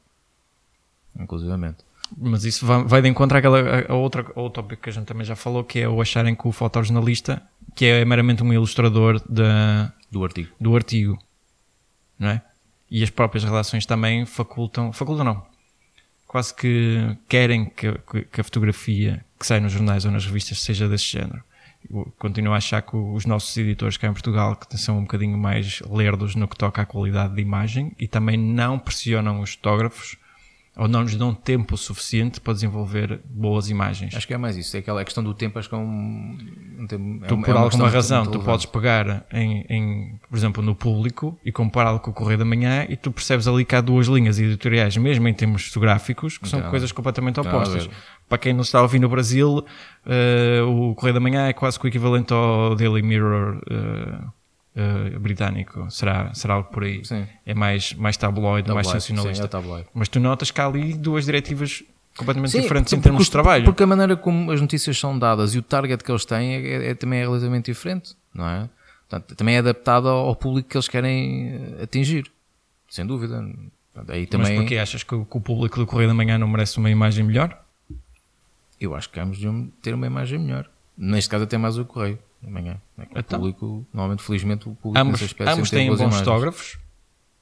Inclusivamente. 1.19 1.77
Mas 2.15 2.43
isso 2.43 2.65
vai, 2.65 2.83
vai 2.83 3.01
de 3.01 3.07
encontro 3.07 3.37
àquela, 3.37 3.59
a 3.87 3.95
outra, 3.95 4.21
a 4.35 4.39
outro 4.39 4.61
tópico 4.61 4.83
que 4.83 4.89
a 4.89 4.93
gente 4.93 5.05
também 5.05 5.25
já 5.25 5.35
falou, 5.35 5.63
que 5.63 5.79
é 5.79 5.89
o 5.89 5.99
acharem 5.99 6.35
que 6.35 6.47
o 6.47 6.51
fotojornalista, 6.51 7.41
que 7.75 7.85
é 7.85 8.05
meramente 8.05 8.43
um 8.43 8.53
ilustrador 8.53 9.21
da, 9.29 9.91
do 10.11 10.23
artigo. 10.23 10.49
Do 10.59 10.75
artigo. 10.75 11.17
Não 12.17 12.29
é? 12.29 12.41
E 12.91 13.03
as 13.03 13.09
próprias 13.09 13.43
relações 13.43 13.85
também 13.85 14.25
facultam, 14.25 14.91
facultam 14.91 15.23
não, 15.23 15.45
quase 16.27 16.53
que 16.53 17.15
querem 17.27 17.65
que, 17.65 17.93
que 18.31 18.41
a 18.41 18.43
fotografia 18.43 19.23
que 19.39 19.45
sai 19.45 19.59
nos 19.59 19.71
jornais 19.71 20.05
ou 20.05 20.11
nas 20.11 20.25
revistas 20.25 20.61
seja 20.61 20.87
desse 20.87 21.05
género. 21.05 21.43
Eu 21.89 22.13
continuo 22.19 22.53
a 22.53 22.57
achar 22.57 22.81
que 22.81 22.95
os 22.95 23.25
nossos 23.25 23.55
editores 23.55 23.95
cá 23.95 24.07
em 24.07 24.13
Portugal 24.13 24.55
que 24.55 24.77
são 24.77 24.97
um 24.97 25.01
bocadinho 25.01 25.37
mais 25.37 25.79
lerdos 25.89 26.35
no 26.35 26.47
que 26.47 26.57
toca 26.57 26.81
à 26.81 26.85
qualidade 26.85 27.35
de 27.35 27.41
imagem 27.41 27.93
e 27.97 28.07
também 28.07 28.37
não 28.37 28.77
pressionam 28.77 29.39
os 29.39 29.53
fotógrafos 29.53 30.17
ou 30.79 30.87
não 30.87 31.01
nos 31.01 31.13
dão 31.15 31.33
tempo 31.33 31.75
suficiente 31.75 32.39
para 32.39 32.53
desenvolver 32.53 33.19
boas 33.25 33.69
imagens. 33.69 34.15
Acho 34.15 34.25
que 34.25 34.33
é 34.33 34.37
mais 34.37 34.55
isso, 34.55 34.77
é 34.77 34.79
aquela 34.79 35.03
questão 35.03 35.21
do 35.21 35.33
tempo, 35.33 35.59
acho 35.59 35.67
que 35.67 35.75
é 35.75 35.77
um, 35.77 36.37
um 36.79 36.87
tempo, 36.87 37.27
tu, 37.27 37.33
é, 37.35 37.37
por 37.37 37.49
é 37.49 37.59
alguma 37.59 37.89
razão, 37.89 38.25
tu 38.25 38.39
podes 38.39 38.65
pegar 38.65 39.25
em, 39.33 39.65
em, 39.69 40.19
por 40.29 40.37
exemplo, 40.37 40.63
no 40.63 40.73
público 40.73 41.37
e 41.43 41.51
compará-lo 41.51 41.99
com 41.99 42.11
o 42.11 42.13
Correio 42.13 42.39
da 42.39 42.45
Manhã 42.45 42.85
e 42.87 42.95
tu 42.95 43.11
percebes 43.11 43.45
ali 43.45 43.65
que 43.65 43.75
há 43.75 43.81
duas 43.81 44.07
linhas 44.07 44.39
editoriais, 44.39 44.95
mesmo 44.95 45.27
em 45.27 45.33
termos 45.33 45.65
fotográficos, 45.65 46.37
que 46.37 46.47
são 46.47 46.61
coisas 46.69 46.93
completamente 46.93 47.41
opostas. 47.41 47.89
Para 48.29 48.37
quem 48.37 48.53
não 48.53 48.61
está 48.61 48.79
a 48.79 48.83
ouvir 48.83 48.99
no 48.99 49.09
Brasil, 49.09 49.57
uh, 49.57 50.65
o 50.65 50.95
Correio 50.95 51.15
da 51.15 51.19
Manhã 51.19 51.47
é 51.47 51.53
quase 51.53 51.77
o 51.83 51.87
equivalente 51.87 52.31
ao 52.31 52.73
Daily 52.75 53.01
Mirror 53.01 53.57
uh, 53.57 54.38
uh, 54.79 55.19
britânico. 55.19 55.89
Será, 55.91 56.33
será 56.33 56.55
algo 56.55 56.69
por 56.69 56.83
aí. 56.83 57.03
Sim. 57.03 57.27
É 57.45 57.53
mais, 57.53 57.93
mais 57.93 58.17
tabloide, 58.17 58.67
tabloide 58.67 58.73
mais 58.73 58.87
sensacionalista. 58.87 59.43
Sim, 59.43 59.47
é 59.47 59.49
tabloide. 59.49 59.87
Mas 59.93 60.07
tu 60.07 60.19
notas 60.19 60.51
que 60.51 60.61
há 60.61 60.65
ali 60.65 60.93
duas 60.93 61.25
diretivas 61.25 61.83
completamente 62.17 62.51
sim, 62.51 62.61
diferentes 62.61 62.91
em 62.93 62.99
termos 62.99 63.25
de 63.25 63.31
trabalho. 63.31 63.65
Porque 63.65 63.83
a 63.83 63.87
maneira 63.87 64.15
como 64.15 64.51
as 64.51 64.59
notícias 64.59 64.97
são 64.97 65.17
dadas 65.17 65.55
e 65.55 65.57
o 65.57 65.61
target 65.61 66.03
que 66.03 66.11
eles 66.11 66.25
têm 66.25 66.55
é, 66.55 66.67
é, 66.67 66.89
é 66.89 66.95
também 66.95 67.19
é 67.19 67.23
relativamente 67.23 67.71
diferente, 67.71 68.15
não 68.33 68.47
é? 68.47 68.69
Portanto, 69.07 69.35
também 69.35 69.55
é 69.55 69.59
adaptado 69.59 70.07
ao 70.07 70.35
público 70.35 70.69
que 70.69 70.77
eles 70.77 70.87
querem 70.87 71.49
eh, 71.79 71.83
atingir, 71.83 72.29
sem 72.87 73.05
dúvida. 73.05 73.43
Aí 74.07 74.27
também... 74.27 74.51
Mas 74.51 74.59
porquê 74.59 74.77
achas 74.77 75.01
que 75.01 75.15
o, 75.15 75.25
que 75.25 75.37
o 75.37 75.41
público 75.41 75.79
do 75.79 75.87
Correio 75.87 76.09
da 76.09 76.13
Manhã 76.13 76.37
não 76.37 76.47
merece 76.47 76.77
uma 76.77 76.91
imagem 76.91 77.25
melhor? 77.25 77.59
Eu 78.79 78.93
acho 78.93 79.09
que 79.09 79.19
ambos 79.19 79.39
deviam 79.39 79.67
ter 79.81 79.95
uma 79.95 80.05
imagem 80.05 80.37
melhor. 80.37 80.69
Neste 80.95 81.29
caso 81.29 81.45
até 81.45 81.57
mais 81.57 81.77
o 81.77 81.85
Correio 81.85 82.19
amanhã. 82.45 82.77
É 82.97 83.03
então, 83.19 83.39
o 83.39 83.41
público, 83.41 83.87
normalmente, 83.93 84.23
felizmente, 84.23 84.69
o 84.69 84.75
público 84.75 85.05
ambos, 85.05 85.35
ambos 85.39 85.69
têm 85.69 85.89
bons 85.89 85.99
imagens. 85.99 86.19
fotógrafos. 86.19 86.77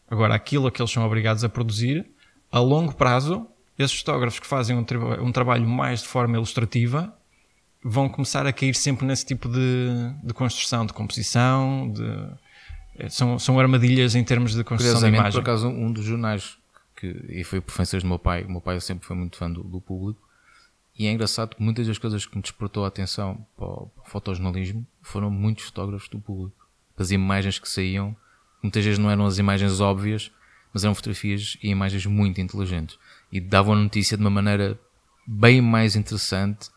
Agora, 0.10 0.36
aquilo 0.36 0.68
a 0.68 0.72
que 0.72 0.82
eles 0.82 0.92
são 0.92 1.06
obrigados 1.06 1.44
a 1.44 1.50
produzir, 1.50 2.06
a 2.52 2.60
longo 2.60 2.94
prazo, 2.96 3.46
esses 3.78 3.98
fotógrafos 4.00 4.40
que 4.40 4.48
fazem 4.48 4.76
um, 4.76 4.84
tra 4.84 4.98
um 5.22 5.32
trabalho 5.32 5.68
mais 5.68 6.02
de 6.02 6.08
forma 6.08 6.36
ilustrativa 6.36 7.14
vão 7.84 8.10
começar 8.10 8.46
a 8.46 8.52
cair 8.52 8.74
sempre 8.74 9.06
nesse 9.06 9.26
tipo 9.26 9.48
de, 9.48 9.90
de 10.24 10.34
construção, 10.34 10.86
de 10.86 10.94
composição, 10.94 11.92
de, 11.92 12.04
é, 12.98 13.10
são, 13.10 13.38
são 13.38 13.60
armadilhas 13.60 14.16
em 14.16 14.24
termos 14.24 14.56
de 14.56 14.64
construção 14.64 15.00
de 15.00 15.16
imagem. 15.16 15.32
por 15.32 15.42
acaso, 15.42 15.68
um 15.68 15.92
dos 15.92 16.04
jornais, 16.04 16.58
que, 16.96 17.08
e 17.30 17.44
foi 17.44 17.62
por 17.62 17.72
influências 17.72 18.04
do 18.04 18.10
meu 18.10 18.20
pai, 18.20 18.44
o 18.44 18.52
meu 18.52 18.62
pai 18.62 18.80
sempre 18.82 19.06
foi 19.06 19.16
muito 19.16 19.38
fã 19.38 19.50
do, 19.50 19.64
do 19.64 19.80
público, 19.80 20.20
e 20.98 21.06
é 21.06 21.12
engraçado 21.12 21.56
que 21.56 21.62
muitas 21.62 21.86
das 21.86 21.98
coisas 21.98 22.26
que 22.26 22.36
me 22.36 22.42
despertou 22.42 22.84
a 22.84 22.88
atenção 22.88 23.46
para 23.56 23.68
o 23.68 23.92
fotojornalismo 24.06 24.86
foram 25.02 25.30
muitos 25.30 25.66
fotógrafos 25.66 26.10
do 26.10 26.20
público. 26.20 26.68
As 26.98 27.12
imagens 27.12 27.60
que 27.60 27.70
saíam, 27.70 28.16
muitas 28.64 28.84
vezes 28.84 28.98
não 28.98 29.12
eram 29.12 29.26
as 29.26 29.38
imagens 29.38 29.80
óbvias, 29.80 30.32
mas 30.74 30.84
eram 30.84 30.96
fotografias 30.96 31.58
e 31.62 31.70
imagens 31.70 32.06
muito 32.08 32.42
inteligentes. 32.42 32.98
E 33.32 33.40
davam 33.40 33.74
a 33.74 33.78
notícia 33.78 34.18
de 34.18 34.24
uma 34.24 34.30
maneira 34.32 34.80
bem 35.28 35.62
mais 35.62 35.96
interessante 35.96 36.70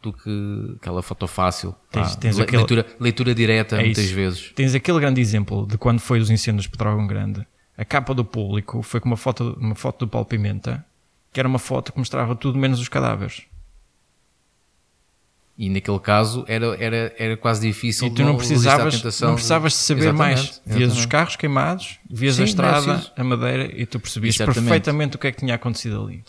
do 0.00 0.12
que 0.12 0.76
aquela 0.76 1.02
foto 1.02 1.26
fácil. 1.26 1.74
Tens, 1.90 2.14
tens 2.14 2.36
le, 2.36 2.42
aquele... 2.42 2.58
leitura, 2.58 2.86
leitura 3.00 3.34
direta, 3.34 3.80
é 3.80 3.84
muitas 3.86 4.04
isso. 4.04 4.14
vezes. 4.14 4.52
Tens 4.54 4.74
aquele 4.74 5.00
grande 5.00 5.20
exemplo 5.20 5.66
de 5.66 5.76
quando 5.76 5.98
foi 5.98 6.20
os 6.20 6.30
incêndios 6.30 6.64
de 6.64 6.70
Petrógão 6.70 7.06
Grande. 7.06 7.44
A 7.76 7.84
capa 7.84 8.14
do 8.14 8.24
público 8.24 8.82
foi 8.82 9.00
com 9.00 9.08
uma 9.08 9.16
foto, 9.16 9.56
uma 9.58 9.74
foto 9.74 10.06
do 10.06 10.08
Paulo 10.08 10.26
Pimenta, 10.26 10.84
que 11.32 11.40
era 11.40 11.48
uma 11.48 11.58
foto 11.58 11.92
que 11.92 11.98
mostrava 11.98 12.36
tudo 12.36 12.56
menos 12.56 12.78
os 12.78 12.88
cadáveres. 12.88 13.42
E 15.56 15.70
naquele 15.70 16.00
caso 16.00 16.44
era, 16.48 16.76
era, 16.82 17.14
era 17.16 17.36
quase 17.36 17.66
difícil. 17.66 18.08
E 18.08 18.10
tu 18.10 18.24
não 18.24 18.36
precisavas, 18.36 19.02
não 19.20 19.34
precisavas 19.34 19.72
de 19.72 19.78
saber 19.78 20.00
exatamente, 20.00 20.18
mais. 20.18 20.40
Exatamente. 20.40 20.78
Vias 20.78 20.98
os 20.98 21.06
carros 21.06 21.36
queimados, 21.36 21.98
vias 22.10 22.34
Sim, 22.36 22.42
a 22.42 22.44
estrada, 22.44 23.12
a 23.16 23.24
madeira 23.24 23.70
e 23.72 23.86
tu 23.86 24.00
percebias 24.00 24.34
exatamente. 24.34 24.62
perfeitamente 24.62 25.16
o 25.16 25.18
que 25.18 25.28
é 25.28 25.32
que 25.32 25.38
tinha 25.38 25.54
acontecido 25.54 26.02
ali. 26.02 26.24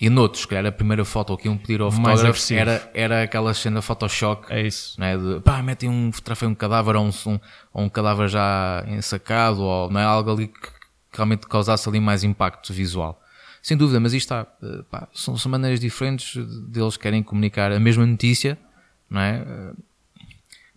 E 0.00 0.08
noutros, 0.08 0.46
que 0.46 0.54
era 0.54 0.68
a 0.68 0.72
primeira 0.72 1.04
foto 1.04 1.36
que 1.36 1.46
iam 1.46 1.58
pedir 1.58 1.80
ao 1.80 1.90
fotógrafo 1.90 2.54
era, 2.54 2.90
era 2.94 3.22
aquela 3.24 3.52
cena 3.52 3.82
Photoshop. 3.82 4.46
É 4.48 4.64
isso. 4.64 4.98
Né, 4.98 5.18
de 5.18 5.40
pá, 5.40 5.60
metem 5.60 5.90
um, 5.90 6.10
trafei 6.10 6.48
um 6.48 6.54
cadáver 6.54 6.94
ou 6.96 7.04
um, 7.04 7.10
um, 7.26 7.40
ou 7.74 7.84
um 7.84 7.88
cadáver 7.88 8.28
já 8.28 8.84
ensacado 8.86 9.60
ou 9.60 9.90
não 9.90 10.00
é 10.00 10.04
algo 10.04 10.30
ali 10.30 10.46
que 10.46 10.68
realmente 11.12 11.46
causasse 11.48 11.88
ali 11.88 11.98
mais 11.98 12.22
impacto 12.22 12.72
visual. 12.72 13.20
Sem 13.62 13.76
dúvida, 13.76 14.00
mas 14.00 14.12
isto 14.12 14.32
está, 14.32 14.46
eh, 14.62 14.82
pá, 14.90 15.08
são, 15.12 15.36
são, 15.36 15.50
maneiras 15.50 15.80
diferentes 15.80 16.36
deles 16.68 16.96
querem 16.96 17.22
comunicar 17.22 17.72
a 17.72 17.80
mesma 17.80 18.06
notícia, 18.06 18.58
não 19.10 19.20
é? 19.20 19.44
Eh, 19.46 19.72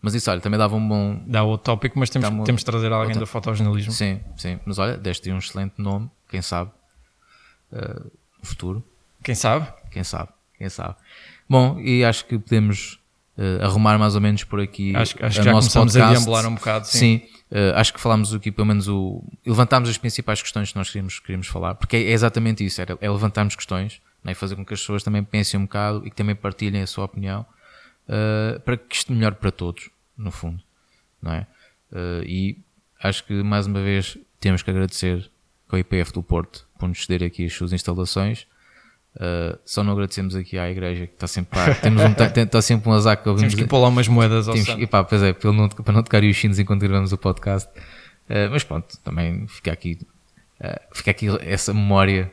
mas 0.01 0.15
isso, 0.15 0.31
olha, 0.31 0.41
também 0.41 0.57
dava 0.57 0.75
um 0.75 0.87
bom. 0.87 1.21
Dá 1.27 1.43
o 1.43 1.57
tópico, 1.57 1.99
mas 1.99 2.09
temos, 2.09 2.27
um... 2.29 2.43
temos 2.43 2.61
de 2.61 2.65
trazer 2.65 2.91
alguém 2.91 3.15
do 3.15 3.27
fotojornalismo. 3.27 3.91
Sim, 3.91 4.19
sim. 4.35 4.59
Mas 4.65 4.79
olha, 4.79 4.97
deste 4.97 5.31
um 5.31 5.37
excelente 5.37 5.73
nome, 5.77 6.09
quem 6.27 6.41
sabe, 6.41 6.71
uh, 7.71 8.11
no 8.39 8.45
futuro. 8.45 8.83
Quem 9.23 9.35
sabe? 9.35 9.67
Quem 9.91 10.03
sabe, 10.03 10.29
quem 10.57 10.69
sabe. 10.69 10.95
Bom, 11.47 11.79
e 11.79 12.03
acho 12.03 12.25
que 12.25 12.39
podemos 12.39 12.99
uh, 13.37 13.63
arrumar 13.63 13.99
mais 13.99 14.15
ou 14.15 14.21
menos 14.21 14.43
por 14.43 14.59
aqui. 14.59 14.95
Acho, 14.95 15.23
acho 15.23 15.39
que 15.39 15.45
já 15.45 15.51
começamos 15.51 15.93
podcast. 15.93 16.01
a 16.01 16.13
deambular 16.13 16.47
um 16.47 16.55
bocado. 16.55 16.87
Sim. 16.87 17.21
sim 17.27 17.40
uh, 17.51 17.75
acho 17.75 17.93
que 17.93 17.99
falámos 17.99 18.33
aqui, 18.33 18.51
pelo 18.51 18.67
menos, 18.67 18.87
o, 18.87 19.23
levantámos 19.45 19.89
as 19.89 19.97
principais 19.97 20.41
questões 20.41 20.71
que 20.71 20.77
nós 20.77 20.89
queríamos, 20.89 21.19
queríamos 21.19 21.47
falar, 21.47 21.75
porque 21.75 21.95
é, 21.95 22.11
exatamente 22.11 22.65
isso: 22.65 22.81
é 22.81 23.09
levantarmos 23.09 23.55
questões 23.55 24.01
né, 24.23 24.31
e 24.31 24.35
fazer 24.35 24.55
com 24.55 24.65
que 24.65 24.73
as 24.73 24.79
pessoas 24.79 25.03
também 25.03 25.23
pensem 25.23 25.59
um 25.59 25.63
bocado 25.63 26.05
e 26.05 26.09
que 26.09 26.15
também 26.15 26.35
partilhem 26.35 26.81
a 26.81 26.87
sua 26.87 27.05
opinião 27.05 27.45
uh, 28.07 28.59
para 28.61 28.77
que 28.77 28.95
isto 28.95 29.11
melhore 29.11 29.35
para 29.35 29.51
todos, 29.51 29.89
no 30.17 30.31
fundo. 30.31 30.61
Não 31.21 31.33
é? 31.33 31.45
e 32.25 32.57
acho 33.03 33.23
que, 33.25 33.43
mais 33.43 33.67
uma 33.67 33.79
vez, 33.79 34.17
temos 34.39 34.63
que 34.63 34.71
agradecer 34.71 35.29
ao 35.69 35.77
IPF 35.77 36.11
do 36.13 36.23
Porto 36.23 36.67
por 36.79 36.87
nos 36.87 37.05
ceder 37.05 37.27
aqui 37.27 37.45
as 37.45 37.53
suas 37.53 37.73
instalações 37.73 38.47
Uh, 39.13 39.59
só 39.65 39.83
não 39.83 39.91
agradecemos 39.91 40.35
aqui 40.35 40.57
à 40.57 40.71
igreja 40.71 41.05
que 41.05 41.13
está 41.13 41.27
sempre 41.27 41.59
pá, 41.59 41.75
temos 41.75 42.01
um, 42.01 42.43
está 42.43 42.61
sempre 42.61 42.89
um 42.89 42.93
azar 42.93 43.21
que 43.21 43.27
ouvimos. 43.27 43.51
Temos 43.51 43.65
que 43.65 43.69
pôr 43.69 43.79
lá 43.79 43.89
umas 43.89 44.07
moedas 44.07 44.47
ao 44.47 44.53
temos, 44.53 44.69
e 44.81 44.87
pá, 44.87 45.03
pois 45.03 45.21
é, 45.21 45.33
para 45.33 45.51
não, 45.51 45.67
para 45.67 45.93
não 45.93 46.01
tocar 46.01 46.23
os 46.23 46.35
chinos 46.35 46.59
enquanto 46.59 46.81
gravamos 46.81 47.11
o 47.11 47.17
podcast. 47.17 47.69
Uh, 48.29 48.49
mas 48.49 48.63
pronto, 48.63 48.97
também 49.03 49.45
fica 49.47 49.73
aqui, 49.73 49.99
uh, 50.61 50.79
fica 50.93 51.11
aqui 51.11 51.27
essa 51.41 51.73
memória 51.73 52.31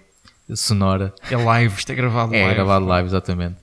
sonora. 0.54 1.12
É 1.28 1.36
live, 1.36 1.74
isto 1.76 1.90
é 1.90 1.94
gravado 1.96 2.32
é, 2.32 2.38
live. 2.38 2.52
É 2.52 2.54
gravado 2.54 2.86
live, 2.86 3.08
exatamente. 3.08 3.56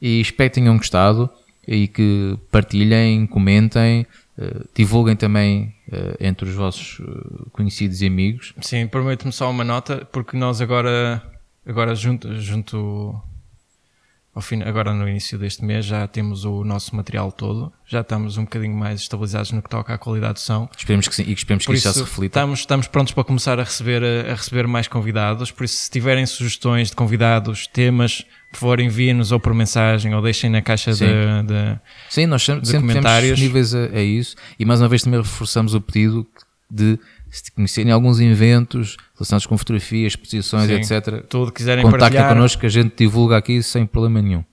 E 0.00 0.22
espero 0.22 0.48
que 0.48 0.54
tenham 0.54 0.76
gostado 0.78 1.28
e 1.68 1.86
que 1.86 2.38
partilhem, 2.50 3.26
comentem, 3.26 4.06
divulguem 4.74 5.16
também 5.16 5.74
entre 6.18 6.48
os 6.48 6.54
vossos 6.54 7.00
conhecidos 7.52 8.02
e 8.02 8.06
amigos. 8.06 8.52
Sim, 8.60 8.86
prometo-me 8.86 9.32
só 9.32 9.50
uma 9.50 9.64
nota, 9.64 10.06
porque 10.12 10.36
nós 10.36 10.60
agora 10.60 11.22
Agora, 11.66 11.94
junto, 11.94 12.34
junto 12.40 13.20
ao 14.34 14.42
fim, 14.42 14.62
agora 14.62 14.92
no 14.92 15.08
início 15.08 15.38
deste 15.38 15.64
mês, 15.64 15.86
já 15.86 16.08
temos 16.08 16.44
o 16.44 16.64
nosso 16.64 16.96
material 16.96 17.30
todo, 17.30 17.72
já 17.86 18.00
estamos 18.00 18.36
um 18.36 18.42
bocadinho 18.42 18.74
mais 18.74 19.00
estabilizados 19.00 19.52
no 19.52 19.62
que 19.62 19.70
toca 19.70 19.94
à 19.94 19.98
qualidade 19.98 20.34
de 20.34 20.40
som. 20.40 20.68
Esperemos 20.76 21.06
que 21.06 21.14
sim, 21.14 21.22
e 21.22 21.32
esperemos 21.32 21.64
que 21.64 21.72
isso, 21.72 21.88
isso 21.88 21.88
já 21.88 21.92
se 21.92 22.00
reflita. 22.00 22.40
Estamos, 22.40 22.58
estamos 22.58 22.88
prontos 22.88 23.14
para 23.14 23.22
começar 23.22 23.60
a 23.60 23.62
receber, 23.62 24.02
a, 24.02 24.34
receber 24.34 24.66
mais 24.66 24.88
convidados, 24.88 25.52
por 25.52 25.62
isso, 25.64 25.76
se 25.76 25.90
tiverem 25.90 26.26
sugestões 26.26 26.90
de 26.90 26.96
convidados, 26.96 27.68
temas, 27.68 28.26
por 28.50 28.58
favor, 28.58 28.80
enviem-nos 28.80 29.30
ou 29.30 29.38
por 29.38 29.54
mensagem 29.54 30.12
ou 30.14 30.20
deixem 30.20 30.50
na 30.50 30.60
caixa 30.60 30.92
sim. 30.92 31.06
de, 31.06 31.46
de, 31.46 31.80
sim, 32.10 32.26
nós 32.26 32.42
sempre, 32.42 32.66
sempre 32.66 32.88
comentários. 32.88 33.38
disponíveis 33.38 33.72
a, 33.72 33.96
a 33.96 34.02
isso, 34.02 34.34
e 34.58 34.64
mais 34.64 34.82
uma 34.82 34.88
vez 34.88 35.02
também 35.04 35.20
reforçamos 35.20 35.74
o 35.74 35.80
pedido 35.80 36.26
de 36.68 36.98
se 37.36 37.50
conhecerem 37.50 37.92
alguns 37.92 38.20
eventos 38.20 38.96
relacionados 39.14 39.46
com 39.46 39.58
fotografias, 39.58 40.12
exposições, 40.12 40.66
Sim, 40.66 40.94
etc. 40.94 41.24
Tudo 41.28 41.50
quiserem 41.50 41.82
contactem 41.82 42.10
partilhar. 42.10 42.28
connosco 42.34 42.60
que 42.60 42.66
a 42.66 42.70
gente 42.70 42.94
divulga 42.96 43.36
aqui 43.36 43.62
sem 43.62 43.84
problema 43.86 44.22
nenhum. 44.22 44.44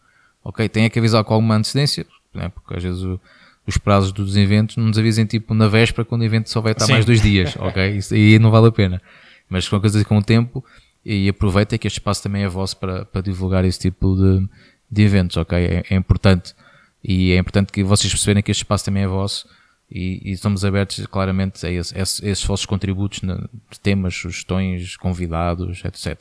Ok? 0.43 0.67
Tem 0.67 0.89
que 0.89 0.97
avisar 0.97 1.23
com 1.23 1.33
alguma 1.33 1.55
antecedência, 1.55 2.05
né? 2.33 2.49
porque 2.49 2.75
às 2.75 2.83
vezes 2.83 3.03
o, 3.03 3.19
os 3.67 3.77
prazos 3.77 4.11
dos 4.11 4.35
eventos, 4.35 4.77
não 4.77 4.85
nos 4.85 4.97
avisem 4.97 5.25
tipo 5.25 5.53
na 5.53 5.67
véspera 5.67 6.03
quando 6.03 6.21
o 6.21 6.25
evento 6.25 6.49
só 6.49 6.59
vai 6.59 6.71
estar 6.71 6.85
Sim. 6.85 6.93
mais 6.93 7.05
dois 7.05 7.21
dias, 7.21 7.55
ok? 7.57 7.89
Isso 7.95 8.13
aí 8.15 8.39
não 8.39 8.49
vale 8.49 8.67
a 8.67 8.71
pena. 8.71 9.01
Mas 9.47 9.69
com 9.69 9.79
coisa 9.79 10.03
com 10.03 10.17
o 10.17 10.23
tempo 10.23 10.65
e 11.05 11.29
aproveita 11.29 11.77
que 11.77 11.87
este 11.87 11.99
espaço 11.99 12.23
também 12.23 12.43
é 12.43 12.47
vosso 12.47 12.77
para, 12.77 13.05
para 13.05 13.21
divulgar 13.21 13.63
esse 13.63 13.79
tipo 13.79 14.15
de, 14.15 14.47
de 14.89 15.03
eventos, 15.03 15.37
ok? 15.37 15.57
É, 15.57 15.83
é 15.89 15.95
importante 15.95 16.55
e 17.03 17.31
é 17.31 17.37
importante 17.37 17.71
que 17.71 17.83
vocês 17.83 18.11
perceberem 18.11 18.41
que 18.41 18.51
este 18.51 18.61
espaço 18.61 18.85
também 18.85 19.03
é 19.03 19.07
vosso 19.07 19.47
e, 19.91 20.21
e 20.29 20.31
estamos 20.31 20.63
abertos 20.63 21.05
claramente 21.07 21.65
a, 21.65 21.69
esse- 21.71 21.95
a 21.97 22.01
esses, 22.01 22.43
vossos 22.45 22.65
contributos 22.65 23.21
na- 23.21 23.47
de 23.69 23.79
temas, 23.81 24.15
sugestões, 24.15 24.95
convidados, 24.97 25.83
etc. 25.83 26.19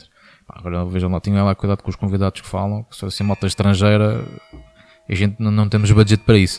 Agora 0.48 0.84
vejam 0.84 1.10
lá, 1.10 1.20
tenham 1.20 1.44
lá 1.44 1.54
cuidado 1.54 1.82
com 1.82 1.90
os 1.90 1.96
convidados 1.96 2.40
que 2.40 2.46
falam, 2.48 2.82
que 2.82 2.94
se 2.94 3.00
fosse 3.00 3.22
malta 3.22 3.46
estrangeira, 3.46 4.24
a 5.08 5.14
gente 5.14 5.36
não, 5.38 5.50
não 5.50 5.68
temos 5.68 5.90
budget 5.92 6.22
para 6.24 6.36
isso. 6.38 6.58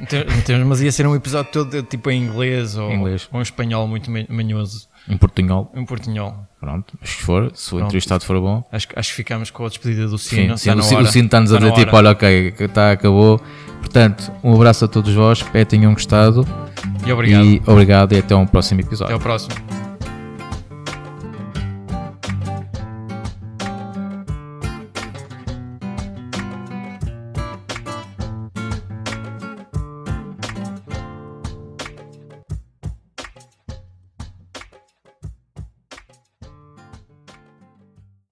Não 0.00 0.06
tem- 0.06 0.24
não 0.24 0.40
temos, 0.42 0.66
mas 0.66 0.80
ia 0.82 0.92
ser 0.92 1.06
um 1.06 1.14
episódio 1.14 1.50
todo 1.52 1.82
tipo 1.82 2.10
em 2.10 2.22
inglês 2.22 2.76
ou, 2.76 2.90
Em 2.90 2.96
inglês. 2.96 3.28
ou 3.32 3.38
em 3.40 3.42
espanhol 3.42 3.86
muito 3.88 4.10
ma- 4.10 4.24
manhoso, 4.28 4.88
em 5.08 5.16
portunhol, 5.16 5.70
em 5.74 5.84
portunhol. 5.84 6.46
Pronto, 6.60 6.94
mas 7.00 7.10
se 7.10 7.22
for, 7.22 7.50
se 7.54 7.74
o 7.74 7.80
entrevistado 7.80 8.24
for 8.24 8.38
bom, 8.40 8.62
Acho, 8.70 8.86
que- 8.88 8.98
acho 8.98 9.08
que 9.10 9.16
ficamos 9.16 9.50
com 9.50 9.64
a 9.64 9.68
despedida 9.68 10.06
do 10.06 10.18
sim, 10.18 10.36
sino. 10.36 10.58
sim, 10.58 10.70
o, 10.70 10.74
na 10.76 10.82
Sino- 10.82 10.96
o 10.96 11.02
hora. 11.02 11.10
Sino 11.12 11.24
está-nos 11.24 11.52
a 11.52 11.56
Está 11.56 11.66
na 11.66 11.72
dizer 11.72 11.84
tipo, 11.84 11.96
olha, 11.96 12.10
ok, 12.10 12.54
está, 12.60 12.92
acabou. 12.92 13.40
Portanto, 13.80 14.30
um 14.44 14.54
abraço 14.54 14.84
a 14.84 14.88
todos 14.88 15.12
vós, 15.14 15.38
espero 15.38 15.64
que 15.64 15.70
tenham 15.70 15.92
gostado 15.94 16.46
E 17.06 17.10
obrigado. 17.12 17.44
e 17.44 17.62
obrigado 17.66 18.12
e 18.12 18.18
até 18.18 18.36
um 18.36 18.46
próximo 18.46 18.80
episódio. 18.82 19.06
Até 19.06 19.14
ao 19.14 19.20
próximo. 19.20 19.54